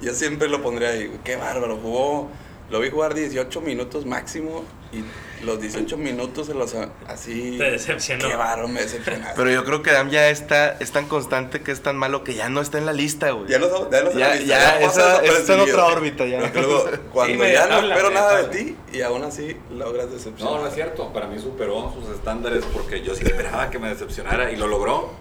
yo 0.02 0.14
siempre 0.14 0.50
lo 0.50 0.62
pondría 0.62 0.90
ahí. 0.90 1.20
Qué 1.24 1.36
bárbaro, 1.36 1.78
jugó, 1.78 2.30
lo 2.70 2.80
vi 2.80 2.90
jugar 2.90 3.14
18 3.14 3.62
minutos 3.62 4.06
máximo 4.06 4.64
y 4.92 5.04
los 5.46 5.62
18 5.62 5.98
minutos 5.98 6.48
se 6.48 6.54
los 6.54 6.76
así. 7.08 7.58
Te 7.58 7.72
decepcionó. 7.72 8.28
Qué 8.28 8.36
bárbaro, 8.36 8.68
me 8.68 8.82
decepcionaste. 8.82 9.34
Pero 9.36 9.52
yo 9.52 9.64
creo 9.64 9.82
que 9.82 9.92
Dam 9.92 10.10
ya 10.10 10.30
está, 10.30 10.72
es 10.80 10.92
tan 10.92 11.08
constante 11.08 11.62
que 11.62 11.72
es 11.72 11.82
tan 11.82 11.96
malo 11.98 12.24
que 12.24 12.34
ya 12.34 12.50
no 12.50 12.62
está 12.62 12.78
en 12.78 12.86
la 12.86 12.94
lista, 12.94 13.32
güey. 13.32 13.50
ya 13.50 13.60
no, 13.60 13.90
ya 13.90 14.12
se 14.12 14.18
Ya, 14.18 14.36
la 14.36 14.42
ya, 14.42 14.80
esa, 14.82 15.24
esa 15.24 15.38
está 15.38 15.54
en 15.54 15.60
otra 15.62 15.86
órbita 15.86 16.26
ya. 16.26 16.52
Luego, 16.54 16.90
cuando 17.14 17.38
media 17.38 17.68
ya 17.68 17.82
no 17.82 17.88
espero 17.88 18.10
nada 18.12 18.44
de 18.44 18.58
ti 18.58 18.76
y 18.92 19.02
aún 19.02 19.24
así 19.24 19.56
logras 19.72 20.12
decepcionar. 20.12 20.56
No, 20.56 20.62
no 20.62 20.68
es 20.68 20.74
cierto. 20.74 21.14
Para 21.14 21.28
mí 21.28 21.40
superó 21.40 21.94
sus 21.94 22.10
estándares 22.16 22.66
porque 22.66 23.02
yo 23.02 23.16
sí 23.16 23.26
esperaba 23.26 23.70
que 23.70 23.80
me 23.80 23.90
decepcionara 23.90 24.52
y 24.52 24.56
lo 24.56 24.68
logró. 24.68 25.14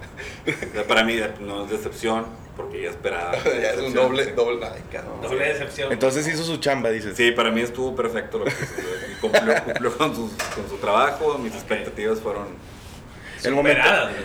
O 0.47 0.73
sea, 0.73 0.85
para 0.85 1.05
mí 1.05 1.19
no 1.41 1.65
es 1.65 1.71
decepción 1.71 2.27
porque 2.59 2.83
ya 2.83 2.91
esperaba. 2.91 3.33
ya 3.45 3.71
es 3.71 3.79
un 3.79 3.95
doble, 3.95 4.25
sí. 4.25 4.31
doble, 4.33 4.67
ay. 4.67 4.83
Doble 5.23 5.45
decepción. 5.45 5.93
Entonces 5.93 6.27
hizo 6.27 6.43
su 6.43 6.59
chamba, 6.59 6.91
dices. 6.91 7.17
Sí, 7.17 7.31
para 7.31 7.51
mí 7.51 7.61
estuvo 7.63 7.95
perfecto 7.95 8.39
lo 8.39 8.45
que 8.45 8.51
hizo. 8.51 9.13
Y 9.13 9.15
cumplió, 9.21 9.55
cumplió 9.65 9.97
con, 9.97 10.15
sus- 10.15 10.33
con 10.55 10.69
su 10.69 10.77
trabajo. 10.77 11.39
Mis 11.39 11.55
expectativas 11.55 12.21
fueron. 12.21 12.47
el 13.45 13.55
momento- 13.55 13.81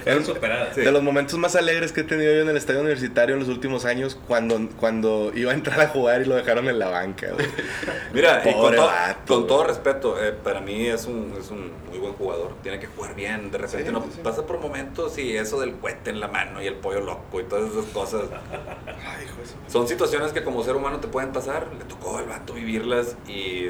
el-. 0.06 0.26
Sí. 0.74 0.82
De 0.82 0.91
los 0.91 1.04
momentos 1.04 1.38
más 1.38 1.56
alegres 1.56 1.91
que 1.91 2.02
he 2.02 2.04
tenido 2.04 2.34
yo 2.34 2.41
en 2.41 2.50
el 2.50 2.58
estadio 2.58 2.80
universitario 2.82 3.36
en 3.36 3.39
los 3.41 3.50
últimos 3.50 3.86
años, 3.86 4.17
cuando, 4.28 4.60
cuando 4.80 5.32
iba 5.36 5.52
a 5.52 5.54
entrar 5.54 5.80
a 5.82 5.88
jugar 5.89 6.24
y 6.24 6.26
lo 6.26 6.34
dejaron 6.36 6.67
en 6.67 6.80
la 6.80 6.89
banca, 6.89 7.28
güey. 7.32 7.46
Mira, 8.13 8.41
y 8.43 8.52
con, 8.54 8.76
to- 8.76 8.82
vato, 8.88 9.34
con 9.36 9.46
todo 9.48 9.63
respeto, 9.65 10.24
eh, 10.24 10.32
para 10.32 10.62
mí 10.62 10.88
es 10.88 11.06
un, 11.06 11.32
es 11.39 11.52
un 11.52 11.72
muy 11.89 12.00
buen 12.00 12.13
jugador. 12.13 12.56
Tiene 12.63 12.80
que 12.80 12.88
jugar 12.88 13.13
bien. 13.13 13.52
De 13.52 13.60
repente 13.60 13.86
Sí, 13.86 13.91
no 13.93 14.02
sí, 14.02 14.19
pasa 14.24 14.48
por 14.48 14.60
momentos 14.60 15.15
y 15.19 15.38
eso 15.38 15.60
del 15.60 15.74
cohete 15.76 16.10
en 16.10 16.19
la 16.19 16.28
mano 16.28 16.60
y 16.60 16.65
el 16.65 16.74
pollo 16.76 17.02
loco 17.02 17.39
y 17.39 17.43
todas 17.43 17.72
esas 17.72 17.86
cosas. 17.93 18.22
Ay, 18.88 19.26
hijo 19.26 19.41
de 19.41 19.46
su- 19.48 19.72
Son 19.72 19.88
situaciones 19.88 20.32
que 20.32 20.43
como 20.43 20.63
ser 20.63 20.76
humano 20.76 21.00
te 21.00 21.08
pueden 21.08 21.32
pasar. 21.32 21.67
Le 21.78 21.86
tocó 21.86 22.17
al 22.17 22.26
vato 22.26 22.54
vivirlas 22.54 23.15
y 23.28 23.69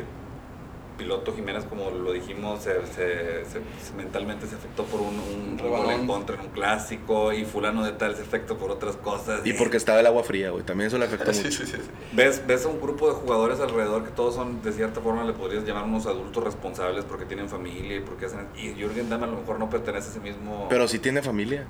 piloto 0.98 1.34
Jiménez, 1.36 1.64
como 1.66 1.90
lo 1.92 2.12
dijimos, 2.12 2.62
se, 2.64 2.74
se- 2.88 3.46
se- 3.46 3.52
se- 3.86 3.94
mentalmente 3.96 4.48
se 4.48 4.56
afectó 4.56 4.84
por 4.86 5.02
un, 5.02 5.08
un, 5.20 5.60
Un 5.62 5.70
gol 5.70 5.90
en 5.92 6.08
contra 6.08 6.36
en 6.36 6.42
un 6.42 6.48
clásico 6.50 7.34
y 7.34 7.46
fulano 7.46 7.84
de 7.84 7.92
tal 7.94 8.16
se 8.16 8.22
afectó 8.22 8.58
por 8.58 8.72
otras 8.72 8.96
cosas. 8.98 9.42
Y 9.46 9.54
porque 9.54 9.78
estaba 9.78 10.00
el 10.00 10.08
agua 10.08 10.24
fría, 10.24 10.52
güey. 10.52 10.64
También 10.64 10.88
eso 10.88 10.98
le 10.98 11.06
afectó 11.06 11.34
Sí, 11.34 11.44
mucho. 11.46 11.52
sí, 11.52 11.66
sí, 11.66 11.78
sí. 11.78 11.90
¿Ves, 12.14 12.42
ves 12.48 12.66
a 12.66 12.70
un 12.70 12.80
grupo 12.82 13.08
de 13.08 13.14
jugadores 13.16 13.60
alrededor 13.60 14.04
que 14.04 14.12
todos 14.12 14.36
son, 14.36 14.62
de 14.62 14.72
cierta 14.72 15.02
forma, 15.02 15.24
le 15.24 15.34
podrías 15.34 15.64
llamar 15.66 15.84
unos 15.86 16.06
adultos 16.06 16.44
responsables 16.44 17.06
porque 17.06 17.26
tienen 17.26 17.50
familia 17.50 17.98
y 17.98 18.00
porque 18.02 18.26
hacen... 18.28 18.48
Y 18.56 18.74
Jürgen 18.74 19.10
Damm 19.10 19.24
a 19.24 19.28
lo 19.28 19.38
mejor 19.38 19.60
no 19.60 19.70
pertenece 19.70 20.08
a 20.08 20.12
ese 20.12 20.20
mismo... 20.20 20.68
Pero 20.70 20.88
sí 20.88 21.00
tiene 21.00 21.22
familia. 21.22 21.66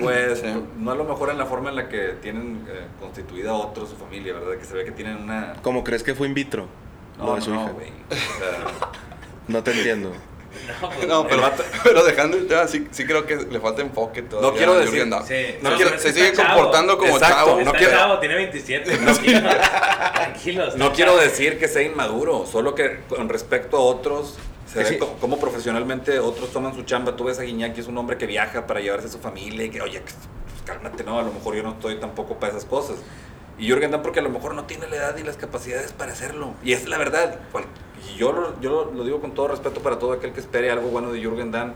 Pues 0.00 0.40
Sí. 0.40 0.46
no 0.80 0.90
a 0.90 0.94
lo 0.96 1.04
mejor 1.04 1.30
en 1.30 1.38
la 1.38 1.46
forma 1.46 1.70
en 1.70 1.76
la 1.76 1.88
que 1.88 2.08
tienen 2.20 2.66
eh, 2.68 2.86
constituida 3.00 3.54
otros 3.54 3.88
su 3.90 3.96
familia, 3.96 4.32
¿verdad? 4.34 4.58
Que 4.58 4.64
se 4.64 4.74
ve 4.74 4.84
que 4.84 4.90
tienen 4.90 5.16
una... 5.22 5.54
¿Cómo 5.62 5.84
crees 5.84 6.02
que 6.02 6.14
fue 6.14 6.26
in 6.26 6.34
vitro? 6.34 6.66
Lo 7.18 7.24
No, 7.24 7.34
de 7.36 7.40
su 7.42 7.50
no, 7.54 7.62
hija. 7.62 7.70
güey. 7.72 7.88
O 8.10 8.14
sea, 8.38 8.90
No 9.48 9.62
te 9.62 9.70
entiendo. 9.72 10.12
No, 10.80 10.88
pues, 10.90 11.06
No, 11.06 11.26
pero, 11.28 11.42
pero 11.84 12.02
dejando 12.04 12.36
el 12.36 12.46
tema, 12.48 12.66
sí, 12.66 12.88
sí 12.90 13.04
creo 13.04 13.24
que 13.26 13.36
le 13.36 13.60
falta 13.60 13.82
enfoque 13.82 14.22
todavía. 14.22 14.50
No 14.50 14.56
quiero 14.56 14.74
decir-. 14.74 15.02
Sí, 15.26 15.58
No 15.62 15.70
no, 15.70 15.76
quiero- 15.76 15.94
es 15.94 16.02
se 16.02 16.08
que 16.08 16.14
sigue 16.14 16.32
chavo. 16.32 16.54
comportando 16.54 16.98
como 16.98 17.12
Exacto, 17.16 17.36
chavo. 17.36 17.60
no 17.60 17.72
quiero- 17.72 17.92
chavo, 17.92 18.18
tiene 18.18 18.34
27. 18.36 18.96
Tranquilos. 18.96 19.42
Tranquilos. 20.14 20.76
No 20.76 20.92
quiero 20.92 21.16
decir 21.16 21.58
que 21.58 21.68
sea 21.68 21.82
inmaduro, 21.82 22.46
solo 22.46 22.74
que 22.74 23.00
con 23.08 23.28
respecto 23.28 23.76
a 23.76 23.80
otros, 23.80 24.36
se 24.66 24.84
Sí, 24.84 24.94
ve 24.98 25.06
cómo 25.20 25.38
profesionalmente 25.38 26.18
otros 26.18 26.50
toman 26.52 26.74
su 26.74 26.82
chamba. 26.82 27.14
Tú 27.14 27.24
ves 27.24 27.38
a 27.38 27.42
Guiñac, 27.42 27.74
que 27.74 27.80
es 27.82 27.86
un 27.86 27.96
hombre 27.98 28.16
que 28.18 28.26
viaja 28.26 28.66
para 28.66 28.80
llevarse 28.80 29.06
a 29.06 29.10
su 29.10 29.18
familia 29.20 29.64
y 29.66 29.70
que, 29.70 29.80
oye, 29.80 30.00
pues, 30.00 30.14
cálmate, 30.64 31.04
no, 31.04 31.18
a 31.20 31.22
lo 31.22 31.32
mejor 31.32 31.54
yo 31.54 31.62
no 31.62 31.72
estoy 31.72 31.96
tampoco 32.00 32.34
para 32.40 32.52
esas 32.52 32.64
cosas. 32.64 32.96
Y 33.58 33.68
Jürgen 33.68 33.90
Damm 33.90 34.02
porque 34.02 34.20
a 34.20 34.22
lo 34.22 34.28
mejor 34.30 34.54
no 34.54 34.64
tiene 34.64 34.86
la 34.88 34.96
edad 34.96 35.16
ni 35.16 35.22
las 35.22 35.36
capacidades 35.36 35.92
para 35.92 36.12
hacerlo. 36.12 36.54
Y 36.62 36.72
es 36.72 36.86
la 36.88 36.98
verdad. 36.98 37.38
Y 38.14 38.18
yo, 38.18 38.32
lo, 38.32 38.60
yo 38.60 38.92
lo, 38.94 39.04
digo 39.04 39.20
con 39.20 39.32
todo 39.34 39.48
respeto 39.48 39.80
para 39.80 39.98
todo 39.98 40.12
aquel 40.12 40.32
que 40.32 40.40
espere 40.40 40.70
algo 40.70 40.88
bueno 40.88 41.10
de 41.12 41.20
Jürgen 41.20 41.50
Damm. 41.50 41.72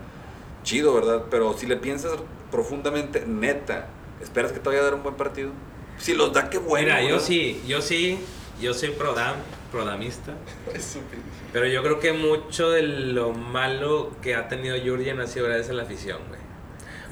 Chido, 0.63 0.93
¿verdad? 0.95 1.25
Pero 1.31 1.57
si 1.57 1.67
le 1.67 1.77
piensas 1.77 2.13
profundamente, 2.51 3.25
neta, 3.27 3.87
¿esperas 4.21 4.53
que 4.53 4.59
te 4.61 4.69
vaya 4.69 4.81
a 4.81 4.85
dar 4.85 4.95
un 4.95 5.03
buen 5.03 5.15
partido? 5.15 5.51
Si 5.99 6.13
los 6.15 6.33
da, 6.35 6.51
qué 6.51 6.59
bueno. 6.59 6.87
Mira, 6.89 7.03
yo 7.03 7.19
sí, 7.19 7.63
yo 7.67 7.81
sí, 7.81 8.19
yo 8.61 8.75
soy 8.75 8.91
pro 8.91 9.15
Dam, 9.15 9.37
pro 9.73 9.85
damista. 9.87 10.33
Es 10.75 10.85
su 10.85 10.99
pinche- 10.99 11.25
Pero 11.53 11.67
yo 11.67 11.83
creo 11.83 11.99
que 11.99 12.13
mucho 12.13 12.71
de 12.71 12.83
lo 12.83 13.33
malo 13.33 14.11
que 14.21 14.35
ha 14.35 14.49
tenido 14.49 14.77
Jurgen 14.85 15.21
ha 15.21 15.27
sido 15.27 15.47
gracias 15.47 15.71
a 15.71 15.73
la 15.73 15.85
afición, 15.85 16.19
güey. 16.29 16.41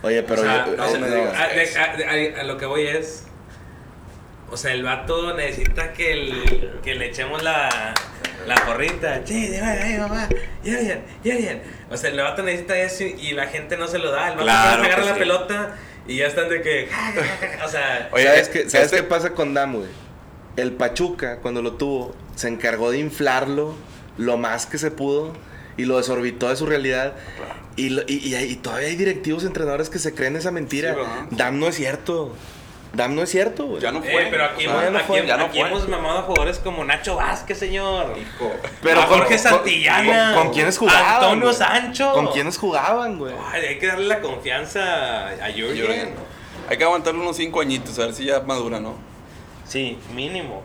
Oye, 0.03 0.23
pero 0.23 0.43
o 0.43 0.45
sea, 0.45 0.67
yo- 0.67 0.73
o 0.75 0.99
no 0.99 1.07
a, 1.07 1.43
a- 1.43 2.37
a- 2.37 2.41
a 2.41 2.45
lo 2.45 2.59
que 2.59 2.67
voy 2.67 2.83
es. 2.87 3.25
O 4.51 4.57
sea, 4.57 4.73
el 4.73 4.83
vato 4.83 5.35
necesita 5.35 5.93
que, 5.93 6.13
el- 6.13 6.81
que 6.83 6.95
le 6.95 7.07
echemos 7.07 7.43
la, 7.43 7.95
la 8.47 8.55
porrita. 8.67 9.21
Sí, 9.25 9.51
ay, 9.63 9.99
mamá. 9.99 10.29
Jurgen, 10.65 11.03
Jurgen. 11.23 11.63
O 11.91 11.97
sea, 11.97 12.11
el 12.11 12.19
vato 12.19 12.43
necesita 12.43 12.79
eso 12.79 13.05
y 13.05 13.33
la 13.33 13.47
gente 13.47 13.77
no 13.77 13.87
se 13.89 13.99
lo 13.99 14.11
da. 14.11 14.29
El 14.29 14.33
vato 14.37 14.45
Claro 14.45 14.83
agarra 14.85 15.05
la 15.05 15.13
sí. 15.15 15.19
pelota 15.19 15.77
y 16.07 16.17
ya 16.17 16.27
están 16.29 16.49
de 16.49 16.63
que. 16.63 16.89
O 17.65 17.69
sea. 17.69 18.09
Oye, 18.13 18.25
¿Sabes, 18.25 18.49
qué, 18.49 18.71
¿sabes 18.71 18.87
este- 18.87 18.97
qué 18.99 19.03
pasa 19.03 19.35
con 19.35 19.53
Dam, 19.55 19.75
güey? 19.75 19.89
El 20.57 20.73
Pachuca, 20.73 21.39
cuando 21.41 21.61
lo 21.63 21.75
tuvo, 21.75 22.17
se 22.35 22.49
encargó 22.49 22.91
de 22.91 22.99
inflarlo 22.99 23.75
lo 24.17 24.39
más 24.39 24.67
que 24.67 24.79
se 24.79 24.91
pudo 24.91 25.33
y 25.77 25.85
lo 25.85 25.99
desorbitó 25.99 26.49
de 26.49 26.57
su 26.57 26.67
realidad. 26.67 27.13
Y, 27.77 27.91
lo- 27.91 28.03
y, 28.09 28.15
y 28.15 28.35
y 28.35 28.57
todavía 28.57 28.89
hay 28.89 28.97
directivos, 28.97 29.45
entrenadores 29.45 29.89
que 29.91 29.99
se 29.99 30.15
creen 30.15 30.35
esa 30.37 30.51
mentira. 30.51 30.95
Sí. 30.95 31.37
Dam 31.37 31.61
no 31.61 31.69
es 31.69 31.77
cierto. 31.77 32.35
Dam 32.93 33.15
no 33.15 33.23
es 33.23 33.31
cierto, 33.31 33.67
güey. 33.67 33.83
Ya 33.83 33.93
no 33.93 33.99
Eh, 34.03 34.09
fue. 34.11 34.29
pero 34.31 34.45
aquí, 34.47 34.67
o 34.67 34.71
hemos, 34.71 34.81
sea, 34.81 34.85
ya 34.87 34.91
no 34.91 34.99
aquí- 34.99 35.27
ya 35.27 35.37
no 35.37 35.45
aquí 35.45 35.59
fue. 35.61 35.69
hemos 35.69 35.89
mamado 35.89 36.19
a 36.19 36.23
jugadores 36.23 36.59
como 36.59 36.85
Nacho 36.85 37.17
Vázquez, 37.17 37.59
señor. 37.59 38.15
Hijo. 38.19 38.53
Pero 38.83 39.01
a 39.01 39.07
Jorge 39.07 39.29
con- 39.37 39.39
Santillana. 39.39 40.33
¿Con, 40.35 40.45
con 40.45 40.53
quiénes 40.55 40.79
jugaban? 40.79 41.15
Antonio 41.15 41.45
güey? 41.45 41.55
Sancho. 41.55 42.13
¿Con 42.15 42.27
quiénes 42.29 42.57
jugaban, 42.59 43.19
güey? 43.19 43.35
Ay, 43.53 43.65
hay 43.67 43.79
que 43.79 43.87
darle 43.89 44.07
la 44.07 44.21
confianza 44.21 45.29
a. 45.29 45.51
Jürgen. 45.53 46.15
Hay 46.69 46.77
que 46.77 46.85
aguantarle 46.85 47.21
unos 47.21 47.37
5 47.37 47.61
añitos, 47.61 47.99
a 47.99 48.07
ver 48.07 48.15
si 48.15 48.25
ya 48.25 48.41
madura, 48.41 48.81
¿no? 48.81 48.95
Sí, 49.67 49.99
mínimo. 50.15 50.63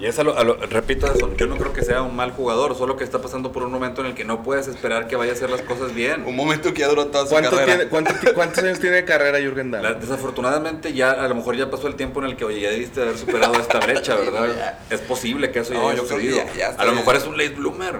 Y 0.00 0.06
es 0.06 0.16
a 0.20 0.22
lo, 0.22 0.38
a 0.38 0.44
lo- 0.44 0.54
repito 0.54 1.12
eso, 1.12 1.34
yo 1.36 1.46
no 1.48 1.56
creo 1.56 1.72
que 1.72 1.82
sea 1.82 2.02
un 2.02 2.14
mal 2.14 2.30
jugador, 2.30 2.76
solo 2.76 2.96
que 2.96 3.02
está 3.02 3.20
pasando 3.20 3.50
por 3.50 3.64
un 3.64 3.72
momento 3.72 4.00
en 4.00 4.06
el 4.06 4.14
que 4.14 4.24
no 4.24 4.44
puedes 4.44 4.68
esperar 4.68 5.08
que 5.08 5.16
vaya 5.16 5.32
a 5.32 5.34
hacer 5.34 5.50
las 5.50 5.62
cosas 5.62 5.92
bien. 5.92 6.24
Un 6.24 6.36
momento 6.36 6.72
que 6.72 6.80
ya 6.82 6.88
duró 6.88 7.06
toda 7.08 7.24
su 7.24 7.30
¿Cuánto 7.30 7.50
carrera. 7.50 7.74
tiene- 7.78 7.90
cuánto 7.90 8.12
¿Cuántos 8.32 8.62
años 8.62 8.78
tiene 8.78 8.96
de 8.96 9.04
carrera 9.04 9.38
Jürgen 9.40 9.72
Damm? 9.72 9.82
La- 9.82 9.94
desafortunadamente 9.94 10.92
ya 10.92 11.10
a 11.10 11.26
lo 11.26 11.34
mejor 11.34 11.56
ya 11.56 11.68
pasó 11.68 11.88
el 11.88 11.96
tiempo 11.96 12.20
en 12.20 12.26
el 12.26 12.36
que 12.36 12.44
oye 12.44 12.60
ya 12.60 12.70
debiste 12.70 13.02
haber 13.02 13.18
superado 13.18 13.54
esta 13.54 13.80
brecha, 13.80 14.14
¿verdad? 14.14 14.78
Es 14.90 15.00
posible 15.00 15.50
que 15.50 15.58
eso 15.60 15.72
ya 15.74 15.80
No, 15.80 15.88
haya 15.88 15.96
yo 15.98 16.06
sucedido. 16.06 16.36
ya- 16.36 16.54
ya 16.54 16.68
a 16.78 16.84
lo 16.84 16.92
mejor 16.92 17.16
es 17.16 17.26
un 17.26 17.36
late 17.36 17.50
bloomer. 17.56 17.96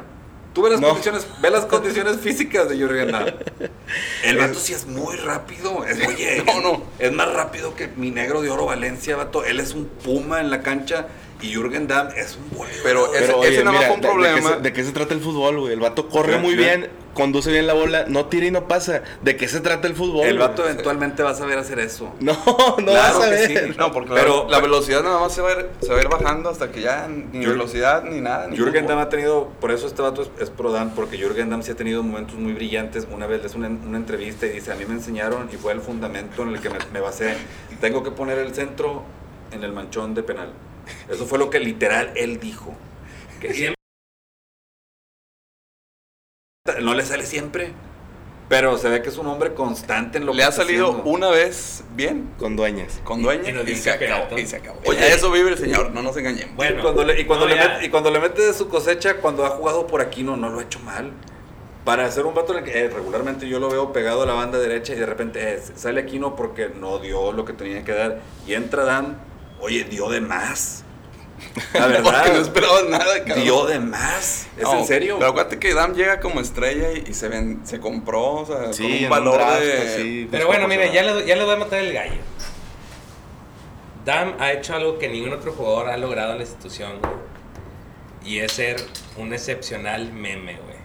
Tú 0.54 0.62
ves 0.62 0.72
las, 0.72 0.80
No. 0.80 0.88
condiciones, 0.88 1.26
ve 1.42 1.50
las 1.50 1.66
condiciones 1.66 2.16
físicas 2.20 2.68
de 2.68 2.76
Jürgen 2.76 3.10
Damm. 3.10 3.26
El 4.22 4.36
vato 4.38 4.54
sí 4.60 4.72
es 4.72 4.86
muy 4.86 5.16
rápido. 5.16 5.84
Es, 5.84 5.98
oye, 6.06 6.42
No, 6.46 6.60
no. 6.60 6.82
es 7.00 7.12
más 7.12 7.32
rápido 7.32 7.74
que 7.74 7.88
mi 7.96 8.12
negro 8.12 8.40
de 8.40 8.50
oro 8.50 8.66
Valencia, 8.66 9.16
vato. 9.16 9.44
Él 9.44 9.58
es 9.58 9.74
un 9.74 9.86
puma 9.86 10.40
en 10.40 10.50
la 10.50 10.62
cancha 10.62 11.06
y 11.40 11.52
Jürgen 11.54 11.86
Damm 11.86 12.08
es 12.16 12.36
un 12.36 12.56
voleibol. 12.56 12.80
Pero 12.82 13.14
ese- 13.14 13.26
Pero, 13.26 13.38
oye, 13.38 13.58
nada 13.64 13.72
más 13.72 13.74
mira, 13.74 13.86
fue 13.86 13.94
un 13.96 14.00
de- 14.00 14.08
de 14.08 14.12
qué 14.12 14.30
problema. 14.32 14.54
se- 14.56 14.60
¿De 14.60 14.72
qué 14.72 14.84
se 14.84 14.92
trata 14.92 15.14
el 15.14 15.20
fútbol, 15.20 15.60
güey? 15.60 15.72
El 15.72 15.80
vato 15.80 16.08
corre 16.08 16.38
muy 16.38 16.54
bien. 16.56 16.80
bien, 16.80 16.90
conduce 17.14 17.50
bien 17.50 17.66
la 17.66 17.74
bola, 17.74 18.04
no 18.08 18.26
tira 18.26 18.46
y 18.46 18.50
no 18.50 18.66
pasa. 18.68 19.02
¿De 19.22 19.36
qué 19.36 19.46
se 19.48 19.60
trata 19.60 19.86
el 19.86 19.94
fútbol? 19.94 20.26
el 20.26 20.36
güey? 20.36 20.48
vato 20.48 20.64
eventualmente 20.64 21.22
va 21.22 21.30
a 21.30 21.34
saber 21.34 21.58
hacer 21.58 21.78
eso. 21.78 22.12
No, 22.20 22.32
no 22.34 22.74
Claro 22.76 23.18
vas 23.20 23.28
a 23.28 23.30
que 23.30 23.46
sí. 23.46 23.54
No, 23.78 23.92
porque 23.92 24.10
Pero- 24.14 24.44
la, 24.44 24.50
la 24.56 24.60
velocidad 24.60 25.02
nada 25.04 25.20
más 25.20 25.32
se 25.32 25.40
va, 25.42 25.50
a 25.50 25.52
ir, 25.52 25.66
se 25.80 25.88
va 25.92 25.98
a 25.98 26.02
ir 26.02 26.08
bajando 26.08 26.50
hasta 26.50 26.70
que 26.72 26.80
ya 26.80 27.06
ni 27.08 27.44
Jür- 27.44 27.50
velocidad 27.50 28.02
ni 28.02 28.20
nada. 28.20 28.48
Ni 28.48 28.56
Jürgen 28.56 28.82
fútbol. 28.82 28.88
Damm 28.88 28.98
ha 28.98 29.08
tenido, 29.08 29.48
por 29.60 29.70
eso 29.70 29.86
este 29.86 30.02
vato 30.02 30.22
es, 30.22 30.30
es 30.40 30.50
pro 30.50 30.72
Damm, 30.72 30.90
porque 30.96 31.16
Jürgen 31.18 31.50
Damm 31.50 31.62
sí 31.62 31.70
ha 31.70 31.76
tenido 31.76 32.02
momentos 32.02 32.34
muy 32.36 32.52
brillantes. 32.52 33.06
Una 33.12 33.26
vez 33.28 33.40
le 33.42 33.46
hizo 33.48 33.58
una, 33.58 33.68
una 33.68 33.96
entrevista 33.96 34.46
y 34.46 34.50
dice, 34.50 34.72
a 34.72 34.74
mí 34.74 34.84
me 34.86 34.94
enseñaron 34.94 35.48
y 35.52 35.56
fue 35.56 35.72
el 35.72 35.80
fundamento 35.80 36.42
en 36.42 36.48
el 36.48 36.60
que 36.60 36.68
me, 36.70 36.78
me 36.92 37.00
basé. 37.00 37.34
Tengo 37.80 38.02
que 38.02 38.10
poner 38.10 38.38
el 38.38 38.54
centro 38.54 39.04
en 39.52 39.62
el 39.64 39.72
manchón 39.72 40.14
de 40.14 40.22
penal. 40.22 40.50
Eso 41.08 41.26
fue 41.26 41.38
lo 41.38 41.50
que 41.50 41.60
literal 41.60 42.12
él 42.16 42.38
dijo. 42.40 42.74
Que 43.40 43.52
siempre... 43.54 43.74
No 46.82 46.92
le 46.94 47.02
sale 47.02 47.24
siempre, 47.24 47.72
pero 48.50 48.76
se 48.76 48.90
ve 48.90 49.00
que 49.02 49.08
es 49.08 49.16
un 49.16 49.26
hombre 49.26 49.54
constante 49.54 50.18
en 50.18 50.26
lo 50.26 50.32
Le 50.32 50.38
que 50.40 50.44
ha 50.44 50.48
está 50.50 50.62
salido 50.64 50.88
haciendo. 50.90 51.10
una 51.10 51.30
vez 51.30 51.82
bien 51.94 52.30
Con 52.38 52.56
dueñas. 52.56 53.00
con 53.04 53.20
Y- 53.20 53.22
dueña 53.22 53.50
y 53.50 53.54
y, 53.58 53.64
dio 53.64 53.76
se 53.76 53.90
acabó. 53.90 54.38
Y 54.38 54.46
se 54.46 54.56
acabó. 54.56 54.78
Oye, 54.84 55.08
eso 55.14 55.30
vive 55.30 55.50
el 55.50 55.56
señor, 55.58 55.92
no 55.92 56.02
nos 56.02 56.14
engañemos. 56.18 56.54
Bueno, 56.56 56.78
y 56.78 56.82
cuando 56.82 57.04
le, 57.04 57.20
y 57.20 57.24
cuando 57.24 57.48
no, 57.48 57.54
le 57.54 57.86
y 57.86 57.88
cuando 57.88 58.10
le 58.10 58.18
mete 58.20 58.42
de 58.42 58.52
su 58.52 58.68
cosecha, 58.68 59.16
cuando 59.16 59.46
ha 59.46 59.50
jugado 59.50 59.86
por 59.86 60.02
aquí, 60.02 60.22
no, 60.22 60.36
no 60.36 60.50
lo 60.50 60.58
ha 60.58 60.62
hecho 60.62 60.78
mal. 60.80 61.10
Para 61.86 62.04
hacer 62.04 62.26
un 62.26 62.34
vato 62.34 62.52
en 62.52 62.58
el 62.58 62.70
que 62.70 62.78
eh, 62.84 62.88
regularmente 62.90 63.48
yo 63.48 63.58
lo 63.60 63.70
veo 63.70 63.94
pegado 63.94 64.22
a 64.22 64.26
la 64.26 64.34
banda 64.34 64.58
derecha 64.58 64.92
y 64.92 64.96
de 64.96 65.06
repente 65.06 65.54
eh, 65.54 65.62
sale 65.74 66.02
Aquino 66.02 66.36
porque 66.36 66.68
no 66.68 66.98
dio 66.98 67.32
lo 67.32 67.46
que 67.46 67.54
tenía 67.54 67.82
que 67.82 67.92
dar. 67.92 68.20
Y 68.46 68.52
entra 68.52 68.84
Dan, 68.84 69.16
oye, 69.60 69.84
dio 69.84 70.08
de 70.08 70.20
más. 70.20 70.84
La 71.72 71.86
Porque 71.86 71.98
no 72.02 72.04
verdad, 72.10 72.36
esperabas 72.36 72.84
nada, 72.88 73.24
cabrón. 73.24 73.44
dio 73.44 73.66
de 73.66 73.78
más. 73.80 74.46
¿Es 74.56 74.62
No, 74.62 74.78
en 74.80 74.86
serio? 74.86 75.16
Pero 75.18 75.30
acuérdate 75.30 75.58
que 75.58 75.74
Dam 75.74 75.94
llega 75.94 76.20
como 76.20 76.40
estrella 76.40 76.92
y, 76.92 77.10
y 77.10 77.14
se 77.14 77.28
ven, 77.28 77.60
se 77.64 77.80
compró, 77.80 78.34
o 78.34 78.46
sea, 78.46 78.72
Sí, 78.72 78.82
con 78.82 78.90
en 78.92 78.96
un 78.98 79.04
un 79.04 79.10
valor 79.10 79.34
draft, 79.38 79.60
de... 79.62 79.78
así, 79.94 80.28
Pero 80.30 80.46
bueno, 80.46 80.66
mire, 80.68 80.92
ya 80.92 81.02
le, 81.02 81.26
ya 81.26 81.36
le 81.36 81.44
voy 81.44 81.54
a 81.54 81.58
matar 81.58 81.78
el 81.80 81.92
gallo. 81.92 82.20
Dam 84.04 84.34
ha 84.38 84.52
hecho 84.52 84.74
algo 84.74 84.98
que 84.98 85.08
ningún 85.08 85.32
otro 85.32 85.52
jugador 85.52 85.88
ha 85.90 85.96
logrado 85.96 86.32
en 86.32 86.38
la 86.38 86.44
institución, 86.44 86.98
güey. 87.00 87.12
Y 88.24 88.40
es 88.40 88.52
ser 88.52 88.76
un 89.16 89.32
excepcional 89.32 90.12
meme, 90.12 90.54
güey. 90.54 90.76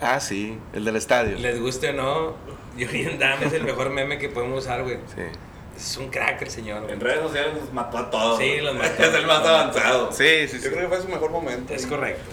Ah, 0.00 0.18
sí, 0.20 0.58
el 0.72 0.84
del 0.84 0.96
estadio. 0.96 1.38
Les 1.38 1.60
guste 1.60 1.90
o 1.90 1.92
no, 1.92 2.34
Jurgen 2.78 3.18
Dam 3.18 3.42
es 3.44 3.52
el 3.52 3.62
mejor 3.64 3.90
meme 3.90 4.18
que 4.18 4.28
podemos 4.28 4.64
usar, 4.64 4.82
güey. 4.82 4.96
Sí. 5.14 5.22
Es 5.76 5.96
un 5.96 6.08
crack 6.10 6.42
el 6.42 6.50
señor, 6.50 6.82
güey. 6.82 6.92
En 6.92 7.00
redes 7.00 7.20
sociales 7.22 7.54
nos 7.58 7.72
mató 7.72 7.98
a 7.98 8.10
todos. 8.10 8.38
Sí, 8.38 8.60
los 8.60 8.74
mató. 8.74 8.90
Es 9.02 9.14
el 9.14 9.26
más 9.26 9.38
avanzado. 9.46 10.12
Sí, 10.12 10.46
sí, 10.48 10.58
sí. 10.58 10.64
Yo 10.64 10.70
creo 10.72 10.82
que 10.82 10.96
fue 10.96 11.02
su 11.02 11.08
mejor 11.08 11.30
momento. 11.30 11.72
Es 11.74 11.86
correcto. 11.86 12.30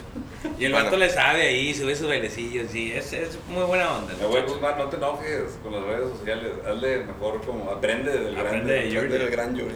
Y 0.58 0.66
el 0.66 0.72
Bueno. 0.72 0.86
vato 0.86 0.98
le 0.98 1.10
sabe 1.10 1.42
ahí, 1.44 1.74
sube 1.74 1.96
sus 1.96 2.08
bailecillos, 2.08 2.74
y 2.74 2.94
es, 2.94 3.12
es 3.12 3.38
muy 3.50 3.64
buena 3.64 3.92
onda. 3.98 4.14
Me 4.20 4.26
voy 4.26 4.38
a 4.40 4.44
Guzmán, 4.46 4.78
no 4.78 4.86
te 4.86 4.96
enojes 4.98 5.58
con 5.64 5.74
las 5.74 5.84
redes 5.84 6.10
sociales. 6.18 6.52
Hazle 6.68 7.04
mejor 7.06 7.42
como 7.46 7.70
aprende 7.72 8.12
del 8.12 8.38
Aprende 8.40 8.74
de 8.74 8.80
grande. 8.90 8.92
Jürgen. 9.02 9.20
Del 9.20 9.30
gran 9.30 9.56
Yuri. 9.56 9.76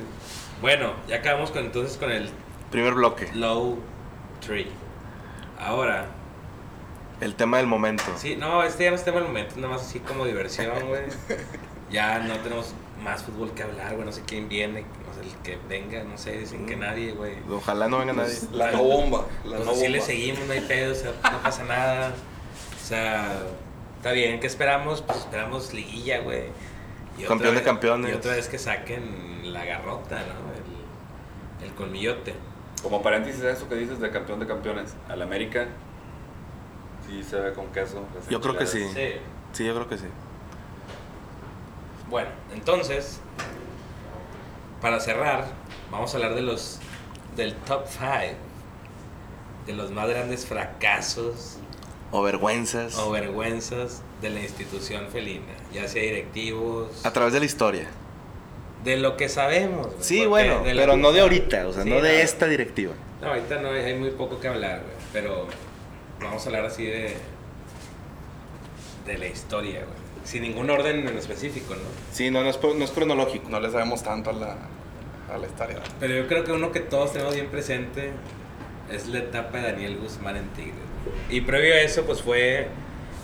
Bueno, 0.62 0.94
ya 1.08 1.18
acabamos 1.18 1.52
con, 1.52 1.66
entonces 1.66 1.98
con 1.98 2.12
el 2.12 2.30
Primer 2.72 2.94
bloque. 2.94 3.30
low 3.34 3.78
tree. 4.46 4.68
Ahora, 5.60 6.06
El 7.22 7.36
tema 7.36 7.58
del 7.58 7.68
momento. 7.68 8.04
sí, 8.18 8.36
no, 8.38 8.64
este 8.64 8.86
ya 8.86 8.90
no 8.92 8.96
es 8.96 9.04
tema 9.04 9.18
del 9.18 9.28
momento, 9.28 9.56
nada 9.58 9.70
más 9.74 9.82
así 9.82 10.00
como 10.00 10.26
diversión, 10.26 10.72
güey. 10.88 11.04
Ya 11.92 12.18
no 12.20 12.36
tenemos 12.38 12.74
más 13.04 13.24
fútbol 13.24 13.52
que 13.52 13.64
hablar, 13.64 13.94
güey, 13.94 14.06
no 14.06 14.12
sé 14.12 14.22
quién 14.26 14.48
viene, 14.50 14.82
no 15.06 15.14
sé, 15.14 15.22
el 15.22 15.36
que 15.44 15.58
venga, 15.68 16.04
no 16.04 16.18
sé, 16.18 16.38
dicen 16.40 16.66
que 16.66 16.76
nadie, 16.76 17.12
güey. 17.12 17.36
Ojalá 17.52 17.88
no 17.88 18.00
venga 18.00 18.14
nadie. 18.14 18.34
La 18.52 18.72
no 18.72 18.84
bomba. 18.84 19.26
La 19.44 19.58
Pues 19.58 19.66
no 19.66 19.72
así 19.72 19.82
bomba. 19.82 19.90
le 19.98 20.02
seguimos, 20.02 20.46
no 20.48 20.54
hay 20.54 20.62
pedo, 20.62 20.92
o 20.92 20.96
sea, 20.96 21.12
no 21.32 21.40
pasa 21.44 21.64
nada. 21.66 22.14
O 22.82 22.86
sea, 22.86 23.44
está 23.98 24.12
bien, 24.12 24.40
¿qué 24.40 24.48
esperamos? 24.48 25.02
Pues 25.02 25.20
esperamos 25.20 25.74
liguilla, 25.74 26.20
güey. 26.20 26.44
Y 27.18 27.24
Campeón 27.24 27.56
de 27.56 27.62
campeones. 27.64 28.12
Y 28.12 28.16
otra 28.16 28.32
vez 28.34 28.48
que 28.48 28.58
saquen 28.58 29.54
la 29.54 29.64
garrota, 29.66 30.16
¿no? 30.20 31.62
El, 31.62 31.68
el 31.70 31.74
colmillote. 31.76 32.34
Como 32.82 33.02
paréntesis, 33.02 33.42
eso 33.44 33.70
que 33.70 33.76
dices 33.76 34.00
de 34.00 34.10
campeón 34.10 34.40
de 34.40 34.48
campeones. 34.48 34.96
Al 35.08 35.22
América, 35.22 35.68
sí 37.08 37.24
se 37.24 37.40
ve 37.40 37.54
con 37.54 37.68
queso. 37.68 38.04
Yo 38.30 38.42
creo 38.42 38.58
que. 38.58 38.66
Sí. 38.66 38.86
Sí, 39.54 39.66
yo 39.66 39.74
creo 39.76 39.88
que 39.88 39.98
sí. 39.98 40.08
Bueno, 42.14 42.30
entonces, 42.54 43.20
para 44.84 45.00
cerrar, 45.00 45.48
vamos 45.90 46.14
a 46.14 46.18
hablar 46.18 46.36
de 46.36 46.44
los 46.44 46.78
del 47.36 47.56
top 47.56 47.88
5, 47.88 48.04
de 49.66 49.74
los 49.74 49.90
más 49.90 50.08
grandes 50.08 50.46
fracasos 50.46 51.58
O 52.12 52.22
vergüenzas. 52.22 53.00
o 53.00 53.10
vergüenzas 53.10 54.04
de 54.22 54.30
la 54.30 54.42
institución 54.42 55.08
felina, 55.12 55.54
ya 55.74 55.88
sea 55.88 56.04
directivos, 56.04 57.04
A 57.04 57.12
través 57.12 57.34
de 57.34 57.40
la 57.40 57.46
historia. 57.48 57.88
De 58.84 58.98
lo 58.98 59.18
que 59.18 59.28
sabemos. 59.28 59.88
Sí, 60.00 60.28
bueno, 60.28 60.62
pero 60.64 60.96
no 60.96 61.14
de 61.14 61.22
ahorita, 61.22 61.68
o 61.68 61.74
sea, 61.74 61.82
sí, 61.82 61.90
no 61.90 62.00
de 62.00 62.22
esta 62.22 62.46
directiva. 62.46 62.94
No, 63.22 63.30
ahorita 63.30 63.60
no 63.60 63.72
hay, 63.72 63.86
hay 63.86 63.98
muy 63.98 64.12
poco 64.12 64.40
que 64.40 64.50
hablar, 64.50 64.82
güey. 64.82 64.94
Pero 65.14 65.48
vamos 66.22 66.44
a 66.44 66.50
hablar 66.50 66.66
así 66.66 66.86
de. 66.86 67.16
de 69.08 69.18
la 69.18 69.26
historia, 69.26 69.80
güey. 69.80 70.03
Sin 70.24 70.44
ningún 70.44 70.70
orden 70.70 71.08
en 71.08 71.18
específico, 71.18 71.76
¿no? 71.76 71.82
Sí, 72.12 72.32
no, 72.32 72.44
no 72.44 72.50
es, 72.50 72.60
no 72.62 72.84
es 72.86 72.92
cronológico. 72.92 73.50
No 73.50 73.60
le 73.60 73.70
sabemos 73.72 74.04
tanto 74.04 74.30
a 74.30 74.34
la, 74.34 74.56
a 75.34 75.38
la 75.38 75.48
historia. 75.48 75.78
Pero 76.00 76.16
yo 76.16 76.28
creo 76.28 76.44
que 76.44 76.52
uno 76.54 76.72
que 76.72 76.80
todos 76.80 77.12
tenemos 77.14 77.34
bien 77.34 77.48
presente 77.48 78.12
es 78.92 79.08
la 79.08 79.20
etapa 79.20 79.58
de 79.60 79.72
Daniel 79.72 79.98
Guzmán 79.98 80.38
en 80.38 80.48
Tigres. 80.50 80.74
Y 81.30 81.42
previo 81.42 81.74
a 81.74 81.80
eso, 81.82 82.04
pues 82.04 82.22
fue 82.22 82.68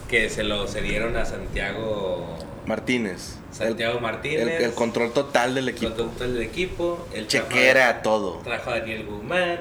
que 0.10 0.30
se 0.30 0.44
lo 0.44 0.68
cedieron 0.68 1.16
a 1.16 1.26
Santiago. 1.26 2.38
Martínez. 2.66 3.36
Santiago 3.52 3.96
el, 3.98 4.02
Martínez. 4.02 4.42
el- 4.42 4.64
el 4.66 4.74
control 4.74 5.12
total 5.14 5.56
del 5.56 5.70
equipo. 5.70 5.96
Con 5.96 6.12
todo 6.12 6.26
el 6.26 6.42
equipo. 6.42 7.08
El 7.14 7.28
Chequera, 7.28 8.02
todo. 8.02 8.40
Trajo 8.44 8.72
a 8.72 8.80
Daniel 8.80 9.06
Guzmán, 9.06 9.58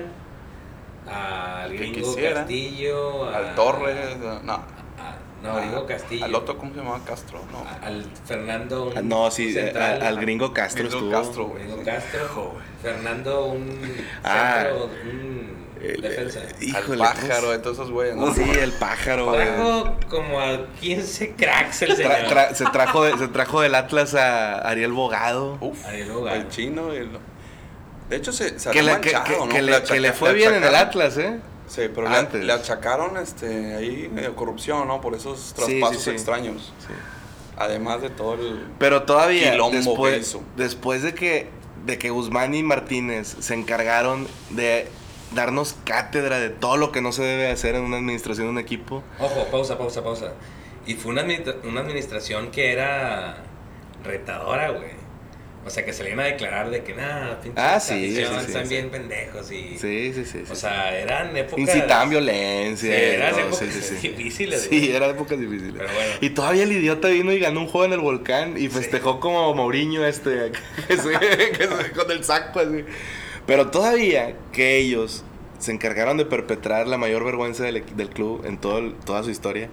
al 1.11 1.73
Gringo 1.77 1.95
quisiera. 2.15 2.35
Castillo, 2.41 3.25
a- 3.25 3.37
Al 3.37 3.55
Torres, 3.55 4.17
no. 4.43 4.78
A- 5.43 5.47
no, 5.47 5.57
Gringo 5.57 5.87
Castillo. 5.87 6.25
Al 6.25 6.35
otro, 6.35 6.59
¿cómo 6.59 6.73
se 6.73 6.79
llamaba? 6.79 7.01
Castro, 7.05 7.41
no. 7.53 7.59
a- 7.59 7.87
al 7.87 8.05
Fernando. 8.27 8.87
un 8.89 8.99
Ah, 8.99 9.03
No, 9.03 9.31
sí, 9.31 9.53
central, 9.53 10.03
a- 10.03 10.09
al 10.09 10.21
gringo 10.21 10.53
Castro 10.53 10.85
Gringo 10.89 10.99
estuvo. 10.99 11.13
Castro, 11.23 11.45
güey. 11.47 11.63
Gringo. 11.65 11.83
Castro. 11.85 12.29
Joder. 12.35 12.63
Fernando, 12.83 13.45
un 13.47 13.81
Ah. 14.25 14.55
centro, 14.65 14.91
un 15.05 15.59
El- 15.83 16.01
defensa. 16.01 16.41
Al 16.41 16.63
Híjole, 16.63 16.99
pájaro, 16.99 17.41
¿cómo 17.41 17.53
de 17.53 17.59
todos 17.59 17.77
esos 17.77 17.91
güeyes, 17.93 18.17
¿no? 18.17 18.35
Sí, 18.35 18.43
el 18.43 18.73
pájaro. 18.73 19.27
güey. 19.27 19.47
Trajo 19.47 19.97
como 20.09 20.41
a 20.41 20.67
15 20.81 21.35
cracks 21.37 21.83
el 21.83 21.91
Tra- 21.93 21.97
señor. 21.97 22.13
tra- 22.33 22.53
se, 22.55 22.65
trajo 22.67 23.05
de- 23.05 23.17
se 23.19 23.29
trajo 23.29 23.61
del 23.61 23.75
Atlas 23.77 24.15
a 24.15 24.59
Ariel 24.69 24.93
Bogado. 24.93 25.57
Uf, 25.61 25.87
Ariel 25.87 26.11
Bogado. 26.11 26.37
el 26.37 26.49
chino. 26.49 26.93
el- 26.93 27.11
De 28.09 28.17
hecho, 28.17 28.33
se, 28.33 28.59
se 28.59 28.71
que, 28.71 28.83
le, 28.83 29.01
que, 29.01 29.13
manchado, 29.13 29.25
que- 29.25 29.37
¿no? 29.39 29.49
que 29.51 29.63
le, 29.63 29.73
achaca- 29.77 29.93
que 29.95 30.01
le 30.01 30.13
fue 30.15 30.33
bien 30.33 30.55
en 30.55 30.65
el 30.65 30.75
Atlas, 30.75 31.17
¿eh? 31.19 31.39
Sí, 31.69 31.83
pero 31.95 32.09
le, 32.09 32.17
Antes. 32.17 32.45
le 32.45 32.53
achacaron 32.53 33.17
este, 33.19 33.75
ahí 33.75 34.11
medio 34.13 34.35
corrupción, 34.35 34.89
¿no? 34.89 35.01
Por 35.01 35.15
esos 35.15 35.53
traspasos 35.55 35.99
sí, 35.99 36.05
sí. 36.05 36.11
extraños. 36.11 36.73
Sí. 36.79 36.95
Además 37.57 38.01
de 38.03 38.11
todo 38.11 38.35
el... 38.35 38.67
Pero 38.79 39.03
todavía, 39.03 39.57
después, 39.73 40.37
después 40.57 41.03
de 41.03 41.15
que, 41.15 41.49
de 41.87 41.99
que 41.99 42.11
Guzmán 42.11 42.55
y 42.55 42.63
Martínez 42.63 43.37
se 43.41 43.55
encargaron 43.55 44.27
de 44.51 44.89
darnos 45.35 45.77
cátedra 45.85 46.39
de 46.39 46.49
todo 46.51 46.77
lo 46.79 46.91
que 46.93 47.03
no 47.03 47.13
se 47.13 47.23
debe 47.23 47.51
hacer 47.51 47.75
en 47.75 47.83
una 47.83 47.99
administración 47.99 48.47
de 48.47 48.51
un 48.53 48.59
equipo. 48.59 49.03
Ojo, 49.19 49.47
pausa, 49.51 49.77
pausa, 49.77 50.03
pausa. 50.03 50.33
Y 50.87 50.95
fue 50.95 51.13
una, 51.13 51.23
administra- 51.23 51.57
una 51.65 51.81
administración 51.83 52.51
que 52.51 52.73
era 52.73 53.43
retadora, 54.05 54.71
güey. 54.71 54.93
O 55.69 55.71
sea, 55.71 55.85
que 55.85 55.93
salían 55.93 56.19
a 56.19 56.25
declarar 56.25 56.71
de 56.71 56.83
que 56.83 56.95
nada, 56.95 57.41
pinches 57.41 57.63
Ah, 57.63 57.79
sí, 57.79 58.11
sí, 58.11 58.17
sí, 58.17 58.23
están 58.47 58.67
sí. 58.67 58.75
bien 58.75 58.91
pendejos 58.91 59.53
y... 59.53 59.79
Sí, 59.79 60.13
sí, 60.15 60.25
sí. 60.25 60.41
sí. 60.45 60.51
O 60.51 60.55
sea, 60.57 60.99
eran 60.99 61.37
épocas... 61.37 61.59
Incitaban 61.59 62.09
Sí, 62.09 62.11
violencia. 62.11 62.91
y 62.91 63.15
eran 63.15 63.31
todo, 63.33 63.41
épocas 63.41 63.59
sí, 63.59 63.81
sí, 63.83 63.97
sí. 64.01 64.09
difíciles, 64.09 64.63
Sí, 64.63 64.69
güey. 64.81 64.97
eran 64.97 65.11
épocas 65.11 65.39
difíciles. 65.39 65.75
Pero 65.77 65.93
bueno. 65.93 66.11
Y 66.21 66.31
todavía 66.31 66.63
el 66.65 66.73
idiota 66.73 67.09
vino 67.09 67.33
y 67.33 67.39
ganó 67.39 67.61
un 67.61 67.67
juego 67.69 67.85
en 67.85 67.93
el 67.93 68.01
volcán 68.01 68.57
y 68.57 68.69
festejó 68.69 69.21
como 69.21 69.55
Mourinho 69.55 70.05
este, 70.05 70.51
que 70.89 70.97
se- 70.97 71.53
que 71.53 71.69
se- 71.69 71.91
con 71.93 72.11
el 72.11 72.25
saco 72.25 72.61
así. 72.61 72.85
Pero 73.47 73.71
todavía 73.71 74.35
que 74.53 74.79
ellos 74.79 75.23
se 75.59 75.73
encargaron 75.73 76.17
de 76.17 76.25
perpetrar 76.25 76.87
la 76.87 76.99
mayor 76.99 77.25
vergüenza 77.25 77.65
del, 77.65 77.85
del 77.97 78.09
club 78.11 78.45
en 78.47 78.59
todo 78.59 78.79
el- 78.79 78.95
toda 78.95 79.23
su 79.23 79.31
historia, 79.31 79.69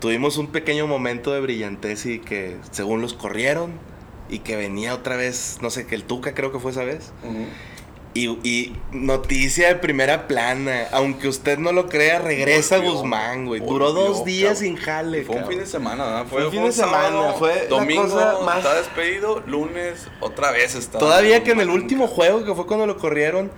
tuvimos 0.00 0.36
un 0.38 0.48
pequeño 0.48 0.86
momento 0.86 1.32
de 1.32 1.40
brillantez 1.40 2.04
y 2.06 2.18
que 2.18 2.56
según 2.72 3.00
los 3.00 3.14
corrieron 3.14 3.72
y 4.28 4.38
que 4.40 4.56
venía 4.56 4.94
otra 4.94 5.16
vez, 5.16 5.58
no 5.60 5.70
sé, 5.70 5.86
que 5.86 5.94
el 5.94 6.04
Tuca 6.04 6.34
creo 6.34 6.52
que 6.52 6.58
fue 6.58 6.70
esa 6.70 6.84
vez. 6.84 7.12
Y, 8.16 8.28
y 8.48 8.76
noticia 8.92 9.66
de 9.66 9.74
primera 9.74 10.28
plana, 10.28 10.86
aunque 10.92 11.26
usted 11.26 11.58
no 11.58 11.72
lo 11.72 11.88
crea, 11.88 12.20
regresa 12.20 12.76
Volvió, 12.76 12.92
Guzmán, 12.94 13.46
güey. 13.46 13.60
Duró 13.60 13.92
dos 13.92 14.24
días 14.24 14.54
cabrón. 14.60 14.76
sin 14.76 14.76
jale. 14.76 15.24
Fue 15.24 15.36
un 15.36 15.46
fin 15.48 15.58
de 15.58 15.66
semana, 15.66 16.04
¿verdad? 16.04 16.26
Fue 16.30 16.44
un 16.46 16.52
fin 16.52 16.64
de 16.64 16.72
semana, 16.72 17.32
fue 17.32 17.66
domingo, 17.66 18.04
cosa 18.04 18.38
más- 18.44 18.58
está 18.58 18.74
despedido, 18.76 19.42
lunes, 19.48 20.06
otra 20.20 20.52
vez 20.52 20.76
está. 20.76 20.98
Todavía 21.00 21.42
que 21.42 21.50
en 21.50 21.60
el 21.60 21.70
último 21.70 22.06
juego, 22.06 22.44
que 22.44 22.54
fue 22.54 22.66
cuando 22.68 22.86
lo 22.86 22.96
corrieron, 22.98 23.50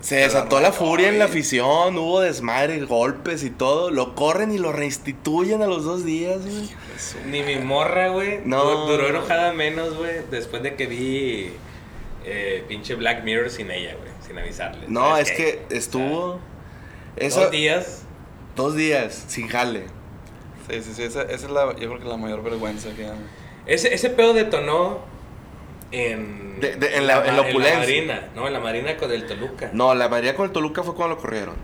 se 0.00 0.16
desató 0.16 0.60
la 0.60 0.70
furia 0.72 1.08
en 1.08 1.18
la 1.18 1.24
afición, 1.26 1.96
hubo 1.98 2.20
desmadre, 2.20 2.80
golpes 2.84 3.42
y 3.42 3.50
todo. 3.50 3.90
Lo 3.90 4.14
corren 4.14 4.52
y 4.52 4.58
lo 4.58 4.72
reinstituyen 4.72 5.62
a 5.62 5.66
los 5.66 5.84
dos 5.84 6.04
días, 6.04 6.40
güey. 6.42 6.68
Ni 7.26 7.42
mi 7.42 7.56
morra, 7.56 8.08
güey. 8.08 8.40
No. 8.44 8.64
du- 8.64 8.92
Duró 8.92 9.08
enojada 9.08 9.52
menos, 9.52 9.96
güey, 9.96 10.16
después 10.30 10.62
de 10.62 10.74
que 10.76 10.86
vi 10.86 11.50
eh, 12.24 12.64
pinche 12.68 12.94
Black 12.94 13.24
Mirror 13.24 13.50
sin 13.50 13.70
ella, 13.70 13.94
güey, 13.96 14.10
sin 14.26 14.38
avisarle. 14.38 14.84
No, 14.88 15.10
¿Sabes 15.10 15.30
es 15.30 15.36
que 15.36 15.62
estuvo. 15.70 16.34
O 16.34 16.40
sea, 17.16 17.26
Eso, 17.26 17.40
Dos 17.42 17.50
días. 17.50 18.02
dos 18.54 18.76
días 18.76 19.24
sin 19.28 19.48
jale. 19.48 19.84
Sí, 20.70 20.82
sí, 20.82 20.92
sí, 20.94 21.02
esa, 21.02 21.22
esa 21.22 21.46
es 21.46 21.50
la, 21.50 21.72
yo 21.76 21.88
creo 21.88 21.98
que 21.98 22.04
la 22.08 22.16
mayor 22.16 22.42
vergüenza 22.42 22.90
que 22.94 23.06
hay. 23.06 23.18
Ese, 23.66 23.92
ese 23.94 24.10
pedo 24.10 24.32
detonó 24.34 25.00
en... 25.92 26.60
De- 26.60 26.76
de- 26.76 26.96
en 26.96 27.06
la- 27.06 27.24
en 27.26 27.36
la 27.36 27.42
opulencia. 27.42 27.78
Marina, 27.78 28.28
no, 28.34 28.46
en 28.46 28.52
la 28.52 28.60
Marina 28.60 28.96
con 28.96 29.10
el 29.12 29.26
Toluca. 29.26 29.70
No, 29.72 29.94
la 29.94 30.08
mayoría 30.08 30.34
con 30.34 30.46
el 30.46 30.52
Toluca 30.52 30.82
fue 30.82 30.94
cuando 30.94 31.14
lo 31.16 31.20
corrieron. 31.20 31.54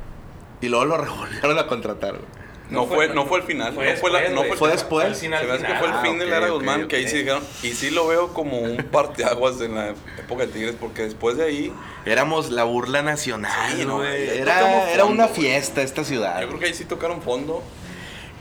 Y 0.61 0.69
luego 0.69 0.85
lo 0.85 0.97
revolvieron 1.05 1.59
a 1.59 1.67
contratar, 1.67 2.13
güey. 2.13 2.45
No, 2.71 2.81
No 2.81 2.87
fue, 2.87 3.07
fue- 3.09 3.15
no 3.15 3.27
fue 3.27 3.39
el 3.41 3.45
final, 3.45 3.75
fue 3.75 3.91
no 3.93 3.97
fue, 3.99 4.11
la, 4.11 4.21
después, 4.21 4.35
no 4.35 4.37
güey. 4.41 4.49
fue, 4.51 4.57
Fue 4.59 4.73
el 4.73 4.79
final. 4.79 4.79
después. 4.79 5.07
Al 5.07 5.15
final, 5.17 5.41
Se 5.41 5.47
me 5.47 5.53
hace 5.53 5.67
que 5.67 5.75
fue 5.79 5.89
el 5.89 5.93
Ah, 5.95 6.01
fin 6.03 6.19
de 6.19 6.25
ok, 6.25 6.31
la 6.31 6.37
era 6.39 6.47
ok, 6.47 6.53
Guzmán, 6.55 6.89
que 6.89 6.97
ahí 6.97 7.09
sí 7.09 7.19
dijeron, 7.19 7.43
y 7.63 7.73
sí 7.73 7.91
lo 7.91 8.07
veo 8.07 8.33
como 8.33 8.59
un 8.61 8.77
parteaguas 8.79 9.61
en 9.61 9.75
la 9.75 9.89
época 10.19 10.47
de 10.47 10.53
Tigres, 10.53 10.75
porque 10.81 11.03
después 11.03 11.37
de 11.37 11.45
ahí, 11.45 11.73
Éramos 12.07 12.51
la 12.51 12.65
burla 12.65 13.03
nacional, 13.03 13.53
Sí, 13.77 13.85
no, 13.85 14.03
era, 14.05 14.91
era 14.93 15.05
una 15.05 15.29
fiesta 15.29 15.83
esta 15.83 16.05
ciudad. 16.05 16.41
yo 16.41 16.49
creo 16.49 16.61
que 16.61 16.67
ahí 16.67 16.75
sí 16.75 16.85
tocaron 16.87 17.21
fondo. 17.21 17.63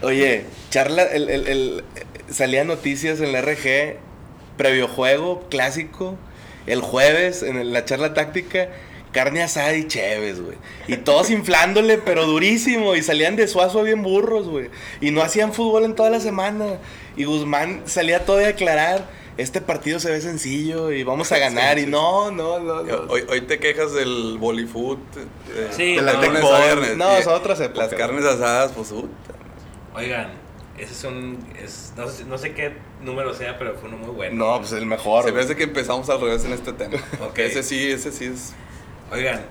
Oye, 0.01 0.45
charla, 0.69 1.03
el, 1.03 1.29
el, 1.29 1.47
el- 1.47 1.83
salían 2.29 2.67
noticias 2.67 3.19
en 3.21 3.31
la 3.33 3.41
RG, 3.41 3.97
previo 4.57 4.87
juego, 4.87 5.45
clásico, 5.49 6.15
el 6.67 6.81
jueves 6.81 7.43
en 7.43 7.57
el- 7.57 7.73
la 7.73 7.85
charla 7.85 8.13
táctica, 8.13 8.69
carne 9.11 9.43
asada 9.43 9.75
y 9.75 9.87
chéves, 9.87 10.41
güey. 10.41 10.57
Y 10.87 10.97
todos 10.97 11.29
inflándole, 11.31 11.97
pero 11.97 12.25
durísimo, 12.25 12.95
y 12.95 13.03
salían 13.03 13.35
de 13.35 13.47
suazo 13.47 13.83
bien 13.83 14.01
burros, 14.03 14.47
güey. 14.47 14.69
Y 15.01 15.11
no 15.11 15.21
hacían 15.21 15.53
fútbol 15.53 15.83
en 15.85 15.95
toda 15.95 16.09
la 16.09 16.19
semana. 16.19 16.77
Y 17.15 17.25
Guzmán 17.25 17.83
salía 17.85 18.25
todo 18.25 18.43
a 18.43 18.47
aclarar, 18.49 19.05
este 19.37 19.61
partido 19.61 19.99
se 19.99 20.09
ve 20.11 20.19
sencillo 20.21 20.91
y 20.91 21.03
vamos 21.03 21.31
a 21.31 21.37
ganar. 21.39 21.77
Sí, 21.77 21.83
Y 21.83 21.87
no, 21.87 22.31
no, 22.31 22.59
no, 22.59 22.83
no. 22.83 22.95
Hoy, 23.09 23.23
hoy 23.29 23.41
te 23.41 23.59
quejas 23.59 23.93
del 23.93 24.37
Bollyfoot. 24.39 24.99
eh, 25.17 25.67
Sí, 25.71 25.95
De 25.95 26.01
la 26.01 26.13
no, 26.13 26.95
No, 26.95 27.19
y 27.19 27.23
son 27.23 27.33
otras 27.33 27.59
épocas. 27.59 27.91
Las 27.91 27.99
carnes 27.99 28.25
asadas, 28.25 28.71
pues, 28.71 28.89
puta. 28.89 29.09
Oigan, 29.95 30.31
ese 30.77 30.93
es 30.93 31.03
un... 31.03 31.37
Es, 31.63 31.93
no, 31.95 32.07
sé, 32.07 32.25
no 32.25 32.37
sé 32.37 32.53
qué 32.53 32.73
número 33.01 33.33
sea, 33.33 33.57
pero 33.57 33.75
fue 33.75 33.89
uno 33.89 33.97
muy 33.97 34.09
bueno. 34.15 34.35
No, 34.53 34.59
pues 34.59 34.71
el 34.73 34.85
mejor. 34.85 35.23
Se 35.25 35.31
me 35.31 35.41
hace 35.41 35.55
que 35.55 35.63
empezamos 35.63 36.09
al 36.09 36.19
revés 36.21 36.43
en 36.45 36.53
este 36.53 36.73
tema. 36.73 36.97
Ese 37.35 37.63
sí, 37.63 37.91
ese 37.91 38.11
sí 38.11 38.25
es. 38.25 38.53
Oigan, 39.11 39.41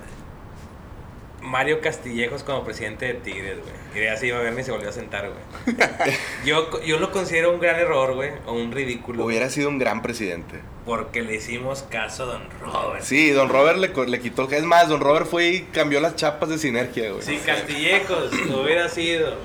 Mario 1.41 1.81
Castillejos 1.81 2.43
como 2.43 2.63
presidente 2.63 3.05
de 3.05 3.13
Tigres, 3.15 3.57
güey. 3.59 4.01
Y 4.01 4.05
ya 4.05 4.15
se 4.17 4.27
iba 4.27 4.37
a 4.39 4.41
verme 4.41 4.61
y 4.61 4.63
se 4.63 4.71
volvió 4.71 4.89
a 4.89 4.93
sentar, 4.93 5.29
güey. 5.29 5.77
yo, 6.45 6.81
yo 6.83 6.99
lo 6.99 7.11
considero 7.11 7.51
un 7.53 7.59
gran 7.59 7.79
error, 7.79 8.15
güey, 8.15 8.31
o 8.45 8.53
un 8.53 8.71
ridículo. 8.71 9.25
Hubiera 9.25 9.49
sido 9.49 9.69
un 9.69 9.77
gran 9.77 10.01
presidente. 10.01 10.61
Porque 10.85 11.21
le 11.21 11.35
hicimos 11.35 11.83
caso 11.83 12.23
a 12.23 12.25
Don 12.27 12.41
Robert. 12.61 13.03
Sí, 13.03 13.29
don 13.31 13.49
Robert 13.49 13.77
le, 13.77 13.91
co- 13.91 14.05
le 14.05 14.19
quitó. 14.19 14.49
Es 14.49 14.63
más, 14.63 14.87
don 14.89 14.99
Robert 15.01 15.27
fue 15.27 15.49
y 15.49 15.61
cambió 15.63 15.99
las 15.99 16.15
chapas 16.15 16.49
de 16.49 16.57
sinergia, 16.57 17.11
güey. 17.11 17.21
Si 17.21 17.37
Castillejos 17.37 18.31
hubiera 18.63 18.87
sido 18.89 19.35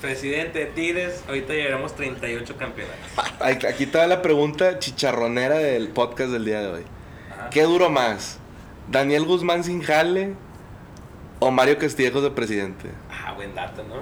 presidente 0.00 0.58
de 0.60 0.66
Tigres, 0.66 1.22
ahorita 1.26 1.52
llevaremos 1.54 1.94
38 1.94 2.56
campeonatos. 2.56 3.64
Aquí 3.64 3.84
está 3.84 4.06
la 4.06 4.22
pregunta 4.22 4.78
chicharronera 4.78 5.58
del 5.58 5.88
podcast 5.88 6.30
del 6.30 6.44
día 6.44 6.60
de 6.60 6.66
hoy. 6.68 6.82
Ajá. 7.32 7.50
¿Qué 7.50 7.62
duró 7.62 7.90
más? 7.90 8.38
¿Daniel 8.90 9.24
Guzmán 9.24 9.64
sin 9.64 9.82
jale 9.82 10.34
o 11.40 11.50
Mario 11.50 11.78
Castillejos 11.78 12.22
de 12.22 12.30
presidente? 12.30 12.90
Ah, 13.10 13.32
buen 13.34 13.54
dato, 13.54 13.82
¿no? 13.84 13.96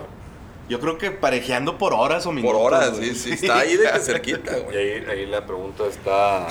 Yo 0.69 0.81
creo 0.81 0.97
que 0.99 1.11
parejeando 1.11 1.77
por 1.79 1.93
horas 1.93 2.27
o 2.27 2.33
minutos. 2.33 2.57
Por 2.57 2.67
horas, 2.67 2.97
sí, 2.99 3.15
sí. 3.15 3.33
Está 3.33 3.59
ahí 3.59 3.77
de 3.77 3.87
cerquita, 4.01 4.57
Y 4.59 4.63
güey. 4.63 4.77
ahí, 4.77 5.05
ahí 5.11 5.27
la 5.27 5.45
pregunta 5.47 5.85
está. 5.87 6.47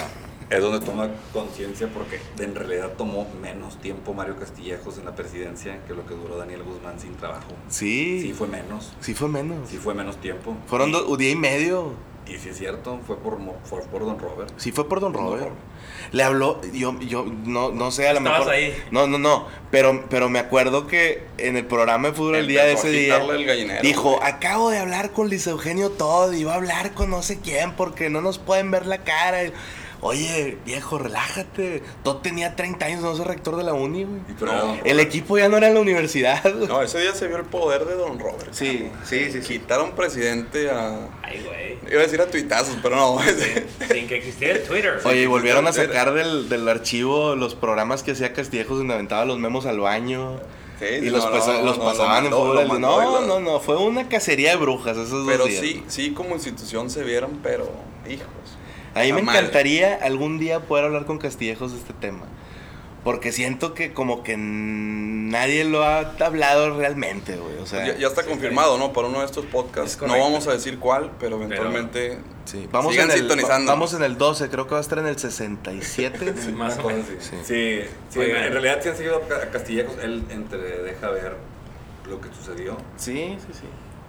Es 0.49 0.61
donde 0.61 0.85
toma 0.85 1.09
conciencia 1.31 1.87
porque 1.93 2.19
en 2.39 2.55
realidad 2.55 2.91
tomó 2.97 3.27
menos 3.41 3.79
tiempo 3.81 4.13
Mario 4.13 4.35
Castillejos 4.37 4.97
en 4.97 5.05
la 5.05 5.15
presidencia 5.15 5.79
que 5.87 5.93
lo 5.93 6.05
que 6.05 6.13
duró 6.15 6.37
Daniel 6.37 6.63
Guzmán 6.63 6.99
sin 6.99 7.15
trabajo. 7.15 7.47
Sí. 7.69 8.19
Sí 8.21 8.33
fue 8.33 8.47
menos. 8.47 8.93
Sí 9.01 9.13
fue 9.13 9.27
menos. 9.29 9.69
Sí 9.69 9.77
fue 9.77 9.93
menos 9.93 10.17
tiempo. 10.17 10.55
Fueron 10.67 10.91
do- 10.91 11.07
un 11.07 11.17
día 11.17 11.31
y 11.31 11.35
medio. 11.35 11.93
Y 12.25 12.37
sí 12.37 12.49
es 12.49 12.57
cierto, 12.57 13.01
fue 13.05 13.17
por, 13.17 13.37
fue 13.65 13.81
por 13.81 14.05
Don 14.05 14.17
Robert. 14.17 14.49
Sí 14.55 14.71
fue 14.71 14.87
por 14.87 15.01
don 15.01 15.11
Don 15.11 15.23
Robert. 15.23 15.41
Robert. 15.43 15.55
Le 16.13 16.23
habló, 16.23 16.61
yo, 16.71 16.97
yo 17.01 17.25
no, 17.25 17.71
no 17.71 17.91
sé, 17.91 18.07
a 18.07 18.13
lo 18.13 18.19
Estabas 18.19 18.39
mejor. 18.39 18.53
ahí. 18.53 18.73
No, 18.91 19.07
no, 19.07 19.17
no. 19.17 19.47
Pero, 19.71 20.05
pero 20.09 20.29
me 20.29 20.39
acuerdo 20.39 20.87
que 20.87 21.25
en 21.37 21.57
el 21.57 21.65
programa 21.65 22.07
de 22.09 22.13
fútbol 22.13 22.35
el 22.37 22.47
día 22.47 22.63
de 22.63 22.73
ese 22.73 22.89
día. 22.91 23.15
quitarle 23.19 23.41
el 23.41 23.45
gallinero, 23.45 23.81
Dijo, 23.81 24.15
güey. 24.15 24.19
acabo 24.23 24.69
de 24.69 24.77
hablar 24.79 25.11
con 25.11 25.27
Luis 25.27 25.45
Eugenio 25.47 25.89
Todd 25.89 26.31
y 26.31 26.45
va 26.45 26.53
a 26.53 26.55
hablar 26.55 26.93
con 26.93 27.09
no 27.09 27.21
sé 27.23 27.39
quién 27.41 27.73
porque 27.75 28.09
no 28.09 28.21
nos 28.21 28.39
pueden 28.39 28.71
ver 28.71 28.85
la 28.85 28.99
cara. 28.99 29.39
Oye, 30.03 30.57
viejo, 30.65 30.97
relájate. 30.99 31.81
Todd 32.03 32.17
tenía 32.17 32.55
30 32.55 32.85
años, 32.85 33.01
no 33.01 33.15
soy 33.15 33.25
rector 33.25 33.55
de 33.55 33.63
la 33.63 33.73
uni, 33.73 34.03
güey. 34.03 34.21
No. 34.41 34.77
El 34.83 34.99
equipo 34.99 35.37
ya 35.37 35.47
no 35.49 35.57
era 35.57 35.67
en 35.69 35.73
la 35.75 35.79
universidad. 35.79 36.43
No, 36.67 36.81
ese 36.81 36.99
día 36.99 37.13
se 37.15 37.27
vio 37.27 37.37
el 37.37 37.45
poder 37.45 37.85
de 37.85 37.95
Don 37.95 38.19
Robert. 38.19 38.49
Sí, 38.51 38.89
sí, 39.05 39.31
sí, 39.31 39.41
sí. 39.41 39.59
Quitaron 39.59 39.91
presidente 39.93 40.69
a. 40.69 41.07
Ay, 41.23 41.41
güey. 41.45 41.77
Iba 41.91 42.01
a 42.01 42.03
decir 42.03 42.19
a 42.21 42.27
tuitazos, 42.27 42.77
pero 42.83 42.95
no. 42.97 43.17
Sin 43.91 44.07
que 44.07 44.17
existiera 44.17 44.55
el 44.59 44.63
Twitter. 44.63 44.99
Oye, 45.05 45.21
y 45.21 45.25
volvieron 45.25 45.65
a 45.67 45.73
sacar 45.73 46.13
del, 46.13 46.49
del 46.49 46.67
archivo 46.67 47.35
los 47.35 47.55
programas 47.55 48.03
que 48.03 48.11
hacía 48.11 48.33
Castillejos 48.33 48.77
donde 48.77 48.93
aventaba 48.95 49.25
los 49.25 49.39
memos 49.39 49.65
al 49.65 49.79
baño. 49.79 50.37
Sí, 50.79 50.85
y 50.85 50.99
sí, 51.01 51.09
los, 51.11 51.23
no, 51.23 51.31
pasa- 51.31 51.53
no, 51.53 51.61
los 51.63 51.77
no, 51.77 51.83
pasaban 51.85 52.25
en 52.25 52.31
fútbol. 52.31 52.81
No, 52.81 53.21
no, 53.25 53.39
no, 53.39 53.59
fue 53.61 53.77
una 53.77 54.09
cacería 54.09 54.49
de 54.51 54.55
brujas 54.57 54.97
esos 54.97 55.11
dos 55.11 55.27
Pero 55.27 55.45
días. 55.45 55.61
sí, 55.61 55.83
sí, 55.87 56.11
como 56.13 56.35
institución 56.35 56.89
se 56.89 57.03
vieron, 57.03 57.39
pero 57.41 57.69
hijos. 58.09 58.27
A 58.95 59.01
mí 59.01 59.11
me 59.13 59.21
encantaría 59.21 59.95
algún 60.01 60.39
día 60.39 60.59
poder 60.61 60.85
hablar 60.85 61.05
con 61.05 61.17
Castillejos 61.17 61.71
de 61.73 61.79
este 61.79 61.93
tema. 61.93 62.23
Porque 63.03 63.33
siento 63.33 63.73
que 63.73 63.91
como 63.91 64.23
que 64.23 64.37
nadie 64.37 65.65
lo 65.65 65.83
ha 65.83 66.13
hablado 66.21 66.77
realmente, 66.77 67.35
güey. 67.35 67.57
O 67.57 67.65
sea, 67.65 67.85
ya, 67.85 67.97
ya 67.97 68.07
está 68.07 68.23
confirmado, 68.23 68.77
¿no? 68.77 68.93
Para 68.93 69.09
uno 69.09 69.19
de 69.19 69.25
estos 69.25 69.45
podcasts. 69.45 69.95
Es 70.01 70.01
No 70.07 70.17
vamos 70.17 70.47
a 70.47 70.53
decir 70.53 70.79
cuál, 70.79 71.11
pero 71.19 71.35
eventualmente. 71.35 72.17
sí. 72.45 72.65
Vamos, 72.71 72.93
Sigan 72.93 73.07
en 73.07 73.11
el, 73.13 73.19
sintonizando. 73.19 73.67
va- 73.67 73.73
vamos 73.73 73.93
en 73.93 74.03
el 74.03 74.17
12, 74.17 74.47
creo 74.49 74.67
que 74.67 74.71
va 74.71 74.77
a 74.77 74.81
estar 74.81 74.99
en 74.99 75.07
el 75.07 75.17
67. 75.19 76.33
Más 76.55 76.75
Una 76.75 76.83
o 76.83 76.87
menos. 76.87 77.05
Sí. 77.19 77.35
Sí, 77.43 77.79
sí, 78.09 78.19
en 78.21 78.51
realidad 78.53 78.79
sí 78.81 78.87
han 78.89 78.95
seguido 78.95 79.17
a 79.17 79.49
Castillejos, 79.51 79.95
él 80.01 80.23
entre 80.29 80.59
deja 80.83 81.09
ver 81.09 81.35
lo 82.07 82.21
que 82.21 82.29
sucedió. 82.29 82.77
sí, 82.95 83.35
sí, 83.39 83.53
sí. 83.53 83.65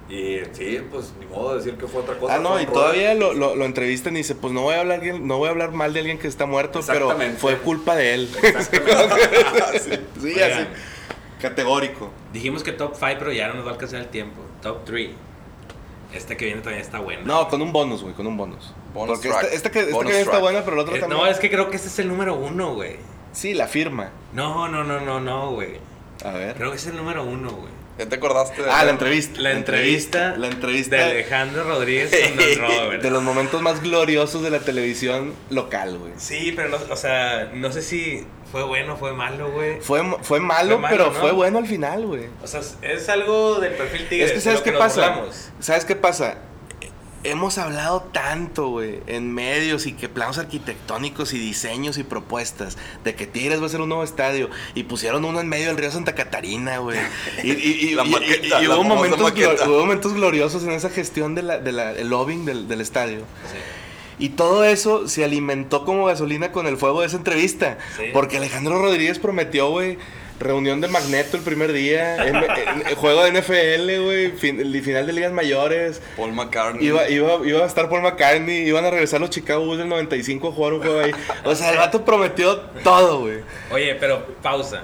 Y 0.09 0.41
sí, 0.53 0.81
pues 0.91 1.13
ni 1.19 1.25
modo 1.27 1.51
de 1.53 1.59
decir 1.65 1.79
que 1.79 1.87
fue 1.87 2.03
otra 2.03 2.19
cosa. 2.19 2.35
Ah, 2.35 2.39
no, 2.39 2.61
y 2.61 2.67
todavía 2.67 3.15
lo, 3.15 3.33
lo, 3.33 3.57
lo 3.57 3.65
entrevistan 3.65 4.15
y 4.15 4.19
dice, 4.19 4.35
pues 4.35 4.53
no 4.53 4.61
voy 4.63 4.75
a 4.75 4.81
hablar 4.81 5.01
bien- 5.01 5.27
no 5.27 5.39
voy 5.39 5.49
a 5.49 5.51
hablar 5.53 5.73
mal 5.73 5.95
de 5.95 6.01
alguien 6.01 6.19
que 6.19 6.29
está 6.29 6.45
muerto, 6.47 6.81
pero 6.87 7.07
Exactamente. 7.07 7.41
fue 7.41 7.57
culpa 7.59 7.97
de 7.97 8.15
él. 8.15 8.29
sí, 9.81 9.91
sí, 10.21 10.27
Oigan. 10.27 10.53
así. 10.53 10.67
Categórico. 11.41 12.11
Dijimos 12.33 12.63
que 12.63 12.73
top 12.73 12.95
5, 12.95 13.17
pero 13.19 13.33
ya 13.33 13.49
no 13.49 13.55
nos 13.55 13.65
va 13.67 13.71
a 13.71 13.73
alcanzar 13.75 14.01
el 14.01 14.09
tiempo. 14.09 14.41
Top 14.63 14.85
3. 14.85 15.11
Este 16.13 16.37
que 16.37 16.45
viene 16.45 16.61
todavía 16.61 16.83
está 16.83 17.01
bueno. 17.01 17.23
No, 17.25 17.49
con 17.49 17.61
un 17.61 17.73
bonus, 17.73 18.03
güey, 18.03 18.15
con 18.15 18.27
un 18.27 18.37
bonus. 18.37 18.73
Bonus 18.95 19.17
Porque 19.19 19.29
track. 19.31 19.45
esta, 19.45 19.57
esta 19.57 19.71
que, 19.71 19.81
esta 19.81 19.93
Bonus 19.95 20.13
que 20.13 20.19
está 20.19 20.31
track. 20.33 20.43
buena, 20.43 20.61
pero 20.65 20.75
el 20.75 20.81
otro 20.81 20.95
Eh, 20.97 21.01
también. 21.01 21.21
no, 21.21 21.27
es 21.27 21.39
que 21.39 21.51
creo 21.51 21.71
que 21.71 21.77
este 21.77 21.89
es 21.89 21.99
el 21.99 22.09
número 22.09 22.35
uno, 22.35 22.75
güey. 22.75 22.97
Sí, 23.33 23.53
la 23.53 23.67
firma. 23.67 24.11
No, 24.33 24.69
no, 24.69 24.85
no, 24.85 25.01
no, 25.01 25.19
no, 25.19 25.51
güey. 25.53 25.79
A 26.25 26.31
ver. 26.31 26.55
Creo 26.57 26.71
que 26.71 26.77
es 26.77 26.87
el 26.87 26.97
número 26.97 27.25
uno, 27.25 27.51
güey. 27.51 27.73
¿Ya 27.99 28.07
te 28.09 28.17
acordaste 28.17 28.63
de 28.63 28.71
Ah, 28.71 28.85
la 28.85 28.91
entrevista. 28.91 29.41
La 29.41 29.53
entrevista, 29.53 30.35
La 30.37 30.49
entrevista 30.49 30.97
de 30.97 31.03
Alejandro 31.03 31.63
Rodríguez 31.65 32.11
con 32.11 32.37
Don 32.37 32.59
Robert. 32.83 33.03
de 33.03 33.11
los 33.11 33.23
momentos 33.23 33.63
más 33.63 33.81
gloriosos 33.83 34.43
de 34.43 34.51
la 34.51 34.59
televisión 34.59 35.33
local, 35.51 35.99
güey. 35.99 36.13
Sí, 36.17 36.53
pero 36.57 36.71
no, 36.71 36.79
o 36.91 36.97
sea, 36.97 37.51
no 37.55 37.71
sé 37.71 37.83
si 37.83 38.27
fue 38.51 38.65
bueno 38.65 38.95
o 38.95 38.97
fue 38.97 39.13
malo, 39.13 39.51
güey. 39.53 39.81
Fue, 39.81 40.03
fue 40.23 40.41
malo, 40.41 40.71
Fue 40.75 40.79
malo, 40.79 40.97
pero 40.97 41.11
¿no? 41.13 41.21
fue 41.21 41.31
bueno 41.33 41.59
al 41.59 41.67
final, 41.67 42.05
güey. 42.07 42.25
O 42.43 42.47
sea, 42.49 42.61
es 42.83 43.09
algo 43.09 43.61
del 43.61 43.75
perfil 43.75 44.09
tigre. 44.09 44.27
Es 44.27 44.33
que 44.33 44.41
¿sabes 44.41 44.61
qué 44.61 44.73
nos 44.73 44.81
pasa? 44.81 45.09
burlamos. 45.11 45.51
¿Sabes 45.61 45.85
qué 45.85 45.95
pasa? 45.95 46.39
Hemos 47.25 47.57
hablado 47.59 48.03
tanto, 48.13 48.69
güey, 48.69 49.01
en 49.07 49.33
medios 49.33 49.87
y 49.87 49.93
que 49.95 50.11
planos 50.11 50.37
arquitectónicos 50.37 51.33
y 51.33 51.39
diseños 51.39 51.97
y 51.97 52.05
propuestas 52.05 52.77
de 53.03 53.15
que 53.15 53.27
Tigres 53.27 53.63
va 53.63 53.67
a 53.67 53.69
ser 53.71 53.81
un 53.81 53.89
nuevo 53.89 54.05
estadio 54.05 54.51
y 54.75 54.83
pusieron 54.83 55.25
uno 55.25 55.41
en 55.41 55.49
medio 55.49 55.69
del 55.69 55.79
río 55.79 55.91
Santa 55.91 56.15
Catarina, 56.15 56.79
güey. 56.79 56.99
Y, 57.43 57.51
y- 57.53 57.89
y- 57.91 57.95
La 57.95 58.05
y- 58.05 58.11
maqueta, 58.11 58.61
y 58.63 58.67
la 58.67 58.75
hubo, 58.77 58.85
momentos 58.85 59.21
hubo 59.67 59.79
momentos 59.81 60.13
gloriosos 60.13 60.65
en 60.65 60.73
esa 60.73 60.91
gestión 60.91 61.35
del 61.35 61.65
de 61.65 61.73
la, 61.73 61.93
el 61.93 62.09
lobbying 62.09 62.45
del, 62.45 62.69
del 62.69 62.81
estadio. 62.83 63.21
Sí. 63.21 63.59
Y 64.19 64.29
todo 64.29 64.63
eso 64.65 65.09
se 65.09 65.25
alimentó 65.25 65.85
como 65.85 66.05
gasolina 66.05 66.53
con 66.53 66.67
el 66.67 66.77
fuego 66.77 67.01
de 67.01 67.07
esa 67.09 67.17
entrevista. 67.17 67.79
Sí. 67.97 68.05
Porque 68.13 68.37
Alejandro 68.37 68.79
Rodríguez 68.81 69.19
prometió, 69.19 69.71
güey, 69.71 69.99
reunión 70.41 70.81
de 70.81 70.89
Magneto 70.89 71.37
el 71.37 71.43
primer 71.43 71.73
día, 71.73 72.17
M- 72.27 72.47
eh, 72.47 72.95
juego 72.97 73.23
de 73.25 73.31
NFL, 73.33 74.03
güey, 74.05 74.31
fin- 74.33 74.61
el 74.61 74.83
final 74.83 75.07
de 75.07 75.13
ligas 75.13 75.33
mayores. 75.33 76.01
Paul 76.17 76.33
McCartney. 76.33 76.85
Iba, 76.87 77.09
iba, 77.09 77.47
iba 77.47 77.63
a 77.63 77.67
estar 77.67 77.89
Paul 77.89 78.03
McCartney, 78.03 78.67
iban 78.69 78.85
a 78.85 78.91
regresar 78.91 79.21
los 79.21 79.31
Chicago 79.31 79.65
Bulls 79.65 79.79
del 79.79 79.89
95 79.89 80.49
a 80.49 80.53
jugar 80.53 80.73
un 80.75 80.81
juego 80.83 81.01
ahí. 81.01 81.13
O 81.45 81.55
sea, 81.55 81.71
el 81.71 81.79
vato 81.79 82.05
prometió 82.05 82.57
todo, 82.83 83.21
güey. 83.21 83.39
Oye, 83.71 83.95
pero 83.95 84.27
pausa. 84.43 84.83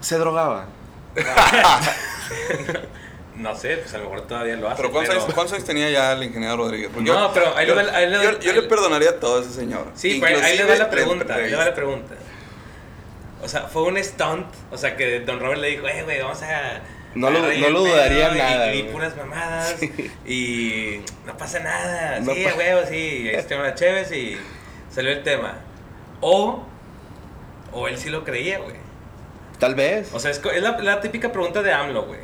Se 0.00 0.16
drogaba. 0.18 0.66
No 3.36 3.54
sé, 3.54 3.76
pues 3.76 3.94
a 3.94 3.98
lo 3.98 4.04
mejor 4.10 4.26
todavía 4.26 4.56
lo 4.56 4.66
hace. 4.68 4.78
Pero 4.82 4.90
¿cuántos, 4.92 5.14
años, 5.14 5.24
cuántos 5.32 5.52
años 5.52 5.64
tenía 5.64 5.88
ya 5.90 6.12
el 6.12 6.24
ingeniero 6.24 6.56
Rodríguez? 6.56 6.90
Porque 6.92 7.08
No, 7.08 7.32
pero 7.32 7.56
ahí 7.56 7.66
le 7.66 7.72
yo, 7.72 7.76
va- 7.76 7.96
ahí 7.96 8.10
le 8.10 8.16
va- 8.16 8.24
yo- 8.24 8.40
yo 8.40 8.50
ahí- 8.50 8.56
le 8.56 8.62
perdonaría 8.64 9.20
todo 9.20 9.38
a 9.38 9.42
ese 9.42 9.52
señor. 9.52 9.86
Sí, 9.94 10.18
pero 10.20 10.40
ahí 10.44 10.56
le 10.58 10.64
va 10.64 10.74
la 10.74 10.90
pregunta. 10.90 11.34
Ahí 11.36 11.48
le 11.50 11.56
va 11.56 11.64
la 11.66 11.74
pregunta. 11.74 12.14
O 13.42 13.48
sea, 13.48 13.62
fue 13.62 13.82
un 13.82 14.02
stunt. 14.02 14.46
O 14.70 14.76
sea, 14.78 14.96
que 14.96 15.20
Don 15.20 15.38
Robert 15.40 15.60
le 15.60 15.68
dijo, 15.70 15.86
eh, 15.88 16.02
güey, 16.02 16.20
vamos 16.20 16.42
a. 16.42 16.80
No 17.14 17.30
lo- 17.30 17.40
no 17.40 17.70
lo 17.70 17.80
dudaría 17.80 18.26
pedo", 18.28 18.34
y- 18.36 18.38
nada, 18.38 18.74
Y, 18.74 18.80
güey. 18.82 18.92
puras 18.92 19.16
mamadas. 19.16 19.76
Y 20.26 21.00
no 21.26 21.36
pasa 21.36 21.58
nada. 21.60 22.20
No 22.20 22.34
sí, 22.34 22.44
pa- 22.44 22.54
huevo, 22.56 22.80
sí. 22.88 23.28
Este 23.32 23.56
una 23.56 23.74
Chévez 23.74 24.12
y 24.12 24.36
salió 24.90 25.10
el 25.12 25.22
tema. 25.22 25.54
O. 26.20 26.64
O 27.72 27.88
él 27.88 27.96
sí 27.98 28.08
lo 28.10 28.24
creía, 28.24 28.58
güey. 28.58 28.76
Tal 29.58 29.74
vez. 29.74 30.10
O 30.12 30.20
sea, 30.20 30.30
es 30.30 30.40
la, 30.62 30.78
la 30.78 31.00
típica 31.00 31.32
pregunta 31.32 31.62
de 31.62 31.72
AMLO, 31.72 32.02
güey. 32.04 32.20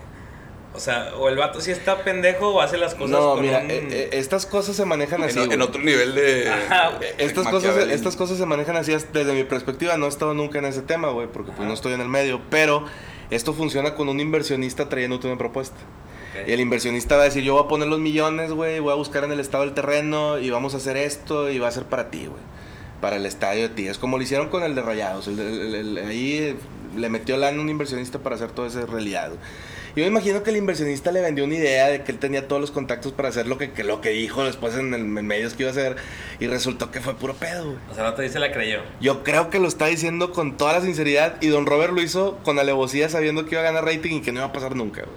O 0.74 0.80
sea, 0.80 1.12
o 1.16 1.28
el 1.28 1.36
vato 1.36 1.60
sí 1.60 1.70
está 1.70 2.02
pendejo 2.02 2.48
o 2.48 2.60
hace 2.60 2.76
las 2.76 2.94
cosas 2.94 3.10
No, 3.10 3.34
con 3.34 3.42
mira, 3.42 3.60
un- 3.60 3.70
eh, 3.70 4.08
estas 4.12 4.44
cosas 4.44 4.74
se 4.74 4.84
manejan 4.84 5.22
así. 5.22 5.38
En, 5.38 5.62
otro 5.62 5.80
nivel 5.80 6.14
de. 6.16 6.48
Ajá, 6.50 6.96
güey. 6.96 7.16
de 7.16 7.24
Estas 7.24 7.46
cosas, 7.46 7.76
estas 7.90 8.16
cosas 8.16 8.38
se 8.38 8.44
manejan 8.46 8.76
así 8.76 8.92
as- 8.92 9.12
desde 9.12 9.32
mi 9.34 9.44
perspectiva. 9.44 9.96
No 9.96 10.06
he 10.06 10.08
estado 10.08 10.34
nunca 10.34 10.58
en 10.58 10.64
ese 10.64 10.82
tema, 10.82 11.10
güey, 11.10 11.28
porque 11.28 11.52
pues 11.52 11.68
no 11.68 11.74
estoy 11.74 11.92
en 11.92 12.00
el 12.00 12.08
medio. 12.08 12.40
Pero 12.50 12.84
esto 13.30 13.52
funciona 13.54 13.94
con 13.94 14.08
un 14.08 14.18
inversionista 14.18 14.88
trayéndote 14.88 15.28
una 15.28 15.38
propuesta. 15.38 15.76
Y 16.48 16.50
el 16.50 16.58
inversionista 16.58 17.14
va 17.16 17.22
a 17.22 17.26
decir, 17.26 17.44
yo 17.44 17.54
voy 17.54 17.62
a 17.64 17.68
poner 17.68 17.86
los 17.86 18.00
millones, 18.00 18.50
güey, 18.50 18.80
voy 18.80 18.90
a 18.90 18.96
buscar 18.96 19.22
en 19.22 19.30
el 19.30 19.38
estado 19.38 19.62
del 19.64 19.72
terreno 19.74 20.40
y 20.40 20.50
vamos 20.50 20.74
a 20.74 20.78
hacer 20.78 20.96
esto 20.96 21.48
y 21.48 21.60
va 21.60 21.68
a 21.68 21.70
ser 21.70 21.84
para 21.84 22.10
ti, 22.10 22.26
güey. 22.26 22.42
Para 23.00 23.14
el 23.14 23.26
estadio 23.26 23.62
de 23.62 23.68
ti. 23.68 23.86
Es 23.86 23.98
como 23.98 24.16
lo 24.16 24.24
hicieron 24.24 24.48
con 24.48 24.64
el 24.64 24.74
de 24.74 24.82
Rayados. 24.82 25.28
el 25.28 25.36
de- 25.36 25.46
el- 25.48 25.74
el- 25.98 25.98
ahí 26.08 26.56
le 26.96 27.08
metió 27.08 27.36
lana 27.36 27.60
un 27.60 27.68
inversionista 27.68 28.18
para 28.18 28.34
hacer 28.34 28.50
todo 28.50 28.66
ese 28.66 28.84
realidad. 28.86 29.28
güey. 29.28 29.38
Yo 29.96 30.02
me 30.02 30.08
imagino 30.08 30.42
que 30.42 30.50
el 30.50 30.56
inversionista 30.56 31.12
le 31.12 31.20
vendió 31.20 31.44
una 31.44 31.54
idea 31.54 31.86
de 31.88 32.02
que 32.02 32.10
él 32.10 32.18
tenía 32.18 32.48
todos 32.48 32.60
los 32.60 32.70
contactos 32.72 33.12
para 33.12 33.28
hacer 33.28 33.46
lo 33.46 33.58
que, 33.58 33.70
que 33.72 33.84
lo 33.84 34.00
que 34.00 34.08
dijo 34.10 34.42
después 34.44 34.74
en, 34.74 34.92
el, 34.92 35.02
en 35.02 35.26
medios 35.26 35.54
que 35.54 35.62
iba 35.62 35.70
a 35.70 35.72
hacer 35.72 35.96
y 36.40 36.48
resultó 36.48 36.90
que 36.90 37.00
fue 37.00 37.14
puro 37.14 37.34
pedo, 37.34 37.64
güey. 37.64 37.76
O 37.90 37.94
sea, 37.94 38.04
el 38.04 38.10
vato 38.10 38.22
dice 38.22 38.38
la 38.40 38.50
creyó. 38.52 38.80
Yo 39.00 39.22
creo 39.22 39.50
que 39.50 39.60
lo 39.60 39.68
está 39.68 39.86
diciendo 39.86 40.32
con 40.32 40.56
toda 40.56 40.72
la 40.72 40.80
sinceridad 40.80 41.36
y 41.40 41.46
Don 41.48 41.64
Robert 41.66 41.92
lo 41.92 42.02
hizo 42.02 42.38
con 42.44 42.58
alevosía 42.58 43.08
sabiendo 43.08 43.44
que 43.46 43.52
iba 43.54 43.60
a 43.60 43.64
ganar 43.64 43.84
rating 43.84 44.16
y 44.16 44.20
que 44.20 44.32
no 44.32 44.40
iba 44.40 44.48
a 44.48 44.52
pasar 44.52 44.74
nunca, 44.74 45.02
güey. 45.02 45.16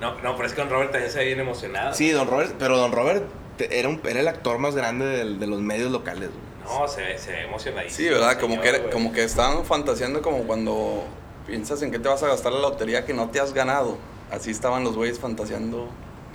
No, 0.00 0.20
no, 0.22 0.36
pero 0.36 0.46
es 0.48 0.54
que 0.54 0.60
Don 0.60 0.70
Robert 0.70 0.92
también 0.92 1.10
se 1.12 1.18
ve 1.18 1.26
bien 1.26 1.40
emocionado. 1.40 1.94
Sí, 1.94 2.10
Don 2.10 2.28
Robert, 2.28 2.54
pero 2.58 2.76
Don 2.76 2.92
Robert 2.92 3.24
te- 3.56 3.78
era, 3.78 3.88
un, 3.88 4.00
era 4.08 4.20
el 4.20 4.28
actor 4.28 4.58
más 4.58 4.74
grande 4.76 5.06
de 5.24 5.46
los 5.46 5.60
medios 5.60 5.90
locales, 5.92 6.28
güey. 6.30 6.52
No, 6.80 6.86
se 6.86 7.02
ve, 7.02 7.18
se 7.18 7.32
ve 7.32 7.42
emocionadísimo. 7.42 7.96
Sí, 7.96 8.08
¿verdad? 8.12 8.38
Como 8.38 8.54
señor, 8.62 8.82
que, 8.84 8.90
como 8.90 9.12
que 9.12 9.24
estaban 9.24 9.64
fantaseando 9.64 10.22
como 10.22 10.44
cuando 10.44 11.04
piensas 11.46 11.82
en 11.82 11.90
qué 11.90 11.98
te 11.98 12.08
vas 12.08 12.22
a 12.22 12.28
gastar 12.28 12.52
la 12.52 12.60
lotería 12.60 13.04
que 13.04 13.14
no 13.14 13.28
te 13.30 13.40
has 13.40 13.52
ganado. 13.52 13.98
Así 14.30 14.50
estaban 14.50 14.84
los 14.84 14.94
güeyes 14.94 15.18
fantaseando 15.18 15.88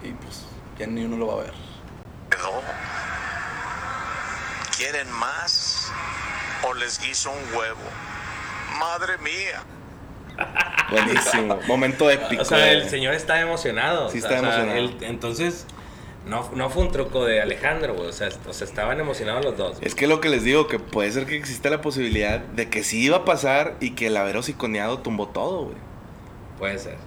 y 0.03 0.11
pues 0.11 0.43
ya 0.77 0.87
ni 0.87 1.03
uno 1.05 1.17
lo 1.17 1.27
va 1.27 1.33
a 1.33 1.43
ver. 1.45 1.53
quedó? 2.29 2.61
¿Quieren 4.77 5.11
más? 5.11 5.91
¿O 6.67 6.73
les 6.73 6.99
guiso 6.99 7.31
un 7.31 7.55
huevo? 7.57 7.79
Madre 8.79 9.17
mía. 9.17 9.63
Buenísimo. 10.91 11.59
Momento 11.67 12.09
épico. 12.11 12.41
O 12.43 12.45
sea, 12.45 12.71
el 12.71 12.87
señor 12.89 13.15
está 13.15 13.39
emocionado. 13.41 14.09
Sí 14.11 14.19
está 14.19 14.27
o 14.27 14.31
sea, 14.31 14.39
emocionado. 14.39 14.77
él- 14.77 14.97
entonces, 15.01 15.65
no, 16.27 16.49
no 16.55 16.69
fue 16.69 16.83
un 16.83 16.91
truco 16.91 17.25
de 17.25 17.41
Alejandro, 17.41 17.93
güey. 17.95 18.07
O 18.07 18.11
sea, 18.13 18.29
o 18.47 18.53
sea, 18.53 18.65
estaban 18.67 18.99
emocionados 18.99 19.43
los 19.45 19.57
dos. 19.57 19.77
Es 19.81 19.95
que 19.95 20.07
lo 20.07 20.19
que 20.21 20.29
les 20.29 20.43
digo, 20.43 20.67
que 20.67 20.79
puede 20.79 21.11
ser 21.11 21.25
que 21.25 21.35
existe 21.37 21.69
la 21.69 21.81
posibilidad 21.81 22.39
de 22.39 22.69
que 22.69 22.83
sí 22.83 23.01
iba 23.03 23.17
a 23.17 23.25
pasar 23.25 23.75
y 23.79 23.91
que 23.91 24.07
el 24.07 24.17
haber 24.17 24.37
hociconeado 24.37 24.99
tumbó 24.99 25.27
todo, 25.29 25.65
güey. 25.65 25.77
Puede 26.59 26.77
ser. 26.79 26.97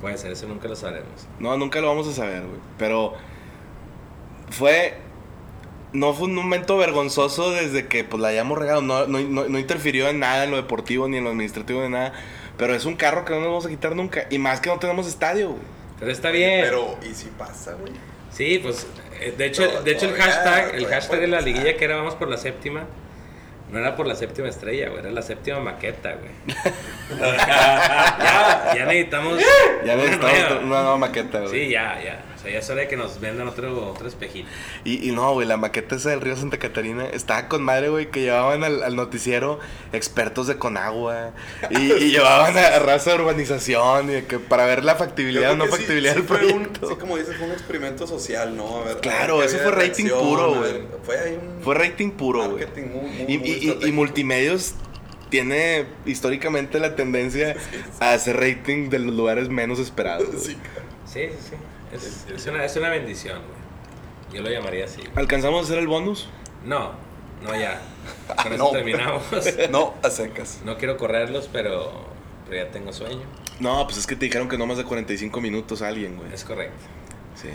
Puede 0.00 0.18
ser, 0.18 0.32
eso 0.32 0.46
nunca 0.46 0.68
lo 0.68 0.76
sabremos. 0.76 1.26
No, 1.38 1.56
nunca 1.56 1.80
lo 1.80 1.88
vamos 1.88 2.06
a 2.08 2.12
saber, 2.12 2.42
güey. 2.42 2.60
Pero 2.78 3.14
fue. 4.50 4.94
No 5.92 6.12
fue 6.12 6.26
un 6.26 6.34
momento 6.34 6.76
vergonzoso 6.76 7.52
desde 7.52 7.86
que 7.86 8.04
pues 8.04 8.20
la 8.20 8.28
hayamos 8.28 8.58
regado. 8.58 8.82
No, 8.82 9.06
no, 9.06 9.18
no- 9.20 9.48
no 9.48 9.58
interfirió 9.58 10.08
en 10.08 10.18
nada 10.18 10.44
en 10.44 10.50
lo 10.50 10.56
deportivo 10.56 11.08
ni 11.08 11.16
en 11.16 11.24
lo 11.24 11.30
administrativo 11.30 11.80
de 11.80 11.88
nada. 11.88 12.12
Pero 12.58 12.74
es 12.74 12.84
un 12.84 12.96
carro 12.96 13.24
que 13.24 13.32
no 13.32 13.40
nos 13.40 13.48
vamos 13.48 13.66
a 13.66 13.68
quitar 13.70 13.94
nunca. 13.96 14.26
Y 14.30 14.38
más 14.38 14.60
que 14.60 14.68
no 14.68 14.78
tenemos 14.78 15.06
estadio, 15.06 15.50
güey. 15.50 15.62
Pero 15.98 16.10
está 16.12 16.30
bien. 16.30 16.60
Pero, 16.62 16.98
¿y 17.02 17.14
si 17.14 17.26
pasa, 17.28 17.72
güey? 17.74 17.92
Sí, 18.32 18.58
pues, 18.62 18.86
eh, 19.20 19.34
de 19.36 19.46
hecho, 19.46 19.66
Todo- 19.68 19.82
de 19.82 19.92
hecho 19.92 20.06
el 20.06 20.14
hashtag, 20.16 20.74
el 20.74 20.86
hashtag 20.86 21.20
de 21.20 21.26
la 21.26 21.38
pasar. 21.38 21.52
liguilla 21.52 21.76
que 21.76 21.84
era 21.84 21.96
vamos 21.96 22.14
por 22.16 22.28
la 22.28 22.36
séptima, 22.36 22.84
no 23.70 23.78
era 23.78 23.96
por 23.96 24.06
la 24.06 24.14
séptima 24.14 24.48
estrella, 24.48 24.88
güey, 24.90 25.00
era 25.00 25.10
la 25.10 25.22
séptima 25.22 25.58
maqueta, 25.60 26.14
güey. 26.14 26.30
ya, 27.18 28.72
ya 28.76 28.84
necesitamos 28.86 29.38
Ya 29.84 29.94
una 29.94 30.02
necesitamos 30.04 30.38
nueva. 30.38 30.54
una 30.60 30.66
nueva 30.82 30.96
maqueta, 30.98 31.40
güey. 31.40 31.50
Sí, 31.50 31.68
ya, 31.70 31.98
ya. 32.04 32.20
Sea, 32.46 32.52
ya 32.52 32.58
es 32.60 32.70
hora 32.70 32.82
de 32.82 32.88
que 32.88 32.96
nos 32.96 33.20
vendan 33.20 33.48
otro, 33.48 33.90
otro 33.90 34.06
espejito. 34.08 34.48
Y, 34.84 35.08
y 35.08 35.12
no, 35.12 35.32
güey, 35.32 35.46
la 35.48 35.56
maqueta 35.56 35.96
esa 35.96 36.10
del 36.10 36.20
río 36.20 36.36
Santa 36.36 36.58
Catarina 36.58 37.06
estaba 37.06 37.48
con 37.48 37.62
madre, 37.62 37.88
güey, 37.88 38.10
que 38.10 38.20
llevaban 38.22 38.62
al, 38.64 38.82
al 38.82 38.94
noticiero 38.96 39.58
expertos 39.92 40.46
de 40.46 40.56
Conagua 40.58 41.32
y, 41.70 41.76
y 41.92 42.10
llevaban 42.10 42.56
a, 42.56 42.66
a 42.68 42.78
raza 42.78 43.10
de 43.10 43.16
urbanización 43.22 44.10
y 44.10 44.14
de 44.14 44.26
que 44.26 44.38
para 44.38 44.64
ver 44.66 44.84
la 44.84 44.94
factibilidad 44.94 45.52
o 45.52 45.56
no 45.56 45.64
sí- 45.66 45.70
factibilidad 45.72 46.12
sí 46.14 46.20
del 46.20 46.28
fue 46.28 46.46
un- 46.46 46.52
proyecto. 46.62 46.88
sí, 46.90 46.94
como 46.96 47.16
dices, 47.16 47.36
fue 47.36 47.46
un 47.46 47.52
experimento 47.52 48.06
social, 48.06 48.56
¿no? 48.56 48.78
A 48.78 48.84
ver, 48.84 48.96
Claro, 48.98 49.36
a 49.36 49.38
ver 49.40 49.48
eso 49.48 49.58
fue 49.58 49.72
rating 49.72 50.06
puro, 50.08 50.54
güey. 50.54 50.72
Fue 51.02 51.18
ahí 51.18 51.32
un 51.40 51.62
Fue 51.64 51.74
rating 51.74 52.10
puro, 52.12 52.50
güey. 52.50 52.64
marketing 52.64 52.88
muy, 52.92 53.10
muy, 53.10 53.24
Y, 53.34 53.38
muy 53.38 53.48
y- 53.50 53.88
y- 53.88 53.92
multimedios 53.92 54.74
tiene 55.30 55.86
históricamente 56.04 56.78
la 56.78 56.94
tendencia 56.94 57.56
a 57.98 58.12
hacer 58.12 58.36
rating 58.36 58.88
de 58.90 59.00
los 59.00 59.14
lugares 59.14 59.48
menos 59.48 59.78
esperados. 59.80 60.28
Sí, 60.44 60.56
sí, 61.12 61.28
sí. 61.50 61.56
Es, 61.92 62.26
es 62.28 62.46
una, 62.46 62.64
es 62.64 62.76
una 62.76 62.88
bendición, 62.90 63.38
güey. 63.42 64.34
Yo 64.34 64.42
lo 64.42 64.50
llamaría 64.50 64.84
así. 64.86 65.00
¿Alcanzamos 65.14 65.60
a 65.60 65.64
hacer 65.64 65.78
el 65.78 65.86
bonus? 65.86 66.28
No, 66.64 66.92
no 67.42 67.54
ya. 67.58 67.80
Con 68.42 68.52
eso 68.52 68.64
No. 68.64 68.70
terminamos. 68.70 69.22
No, 69.70 69.94
a 70.02 70.10
secas. 70.10 70.60
No 70.64 70.76
quiero 70.78 70.96
correrlos, 70.96 71.48
pero, 71.52 71.92
pero 72.48 72.64
ya 72.64 72.70
tengo 72.70 72.92
sueño. 72.92 73.22
No, 73.60 73.84
pues 73.86 73.98
es 73.98 74.06
que 74.06 74.16
te 74.16 74.26
dijeron 74.26 74.48
que 74.48 74.58
no 74.58 74.66
más 74.66 74.76
de 74.78 74.84
45 74.84 75.40
minutos 75.40 75.80
alguien, 75.82 76.16
güey. 76.16 76.32
Es 76.34 76.44
correcto. 76.44 76.76
Sí. 77.40 77.48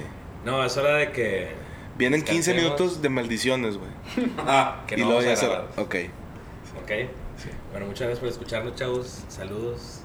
No, 0.45 0.63
es 0.65 0.75
hora 0.77 0.95
de 0.95 1.11
que. 1.11 1.49
Vienen 1.97 2.21
15 2.23 2.33
descansemos, 2.53 2.63
minutos 2.79 3.01
de 3.01 3.09
maldiciones, 3.09 3.77
güey. 3.77 3.91
Que 4.87 4.95
y 4.95 5.01
no 5.01 5.09
vamos 5.09 5.25
a 5.25 5.35
grabar. 5.35 5.67
Ok. 5.77 5.95
Ok. 6.81 6.91
Bueno, 7.71 7.85
muchas 7.87 8.01
gracias 8.07 8.19
por 8.19 8.29
escucharnos, 8.29 8.75
chavos. 8.75 9.23
Saludos. 9.27 10.00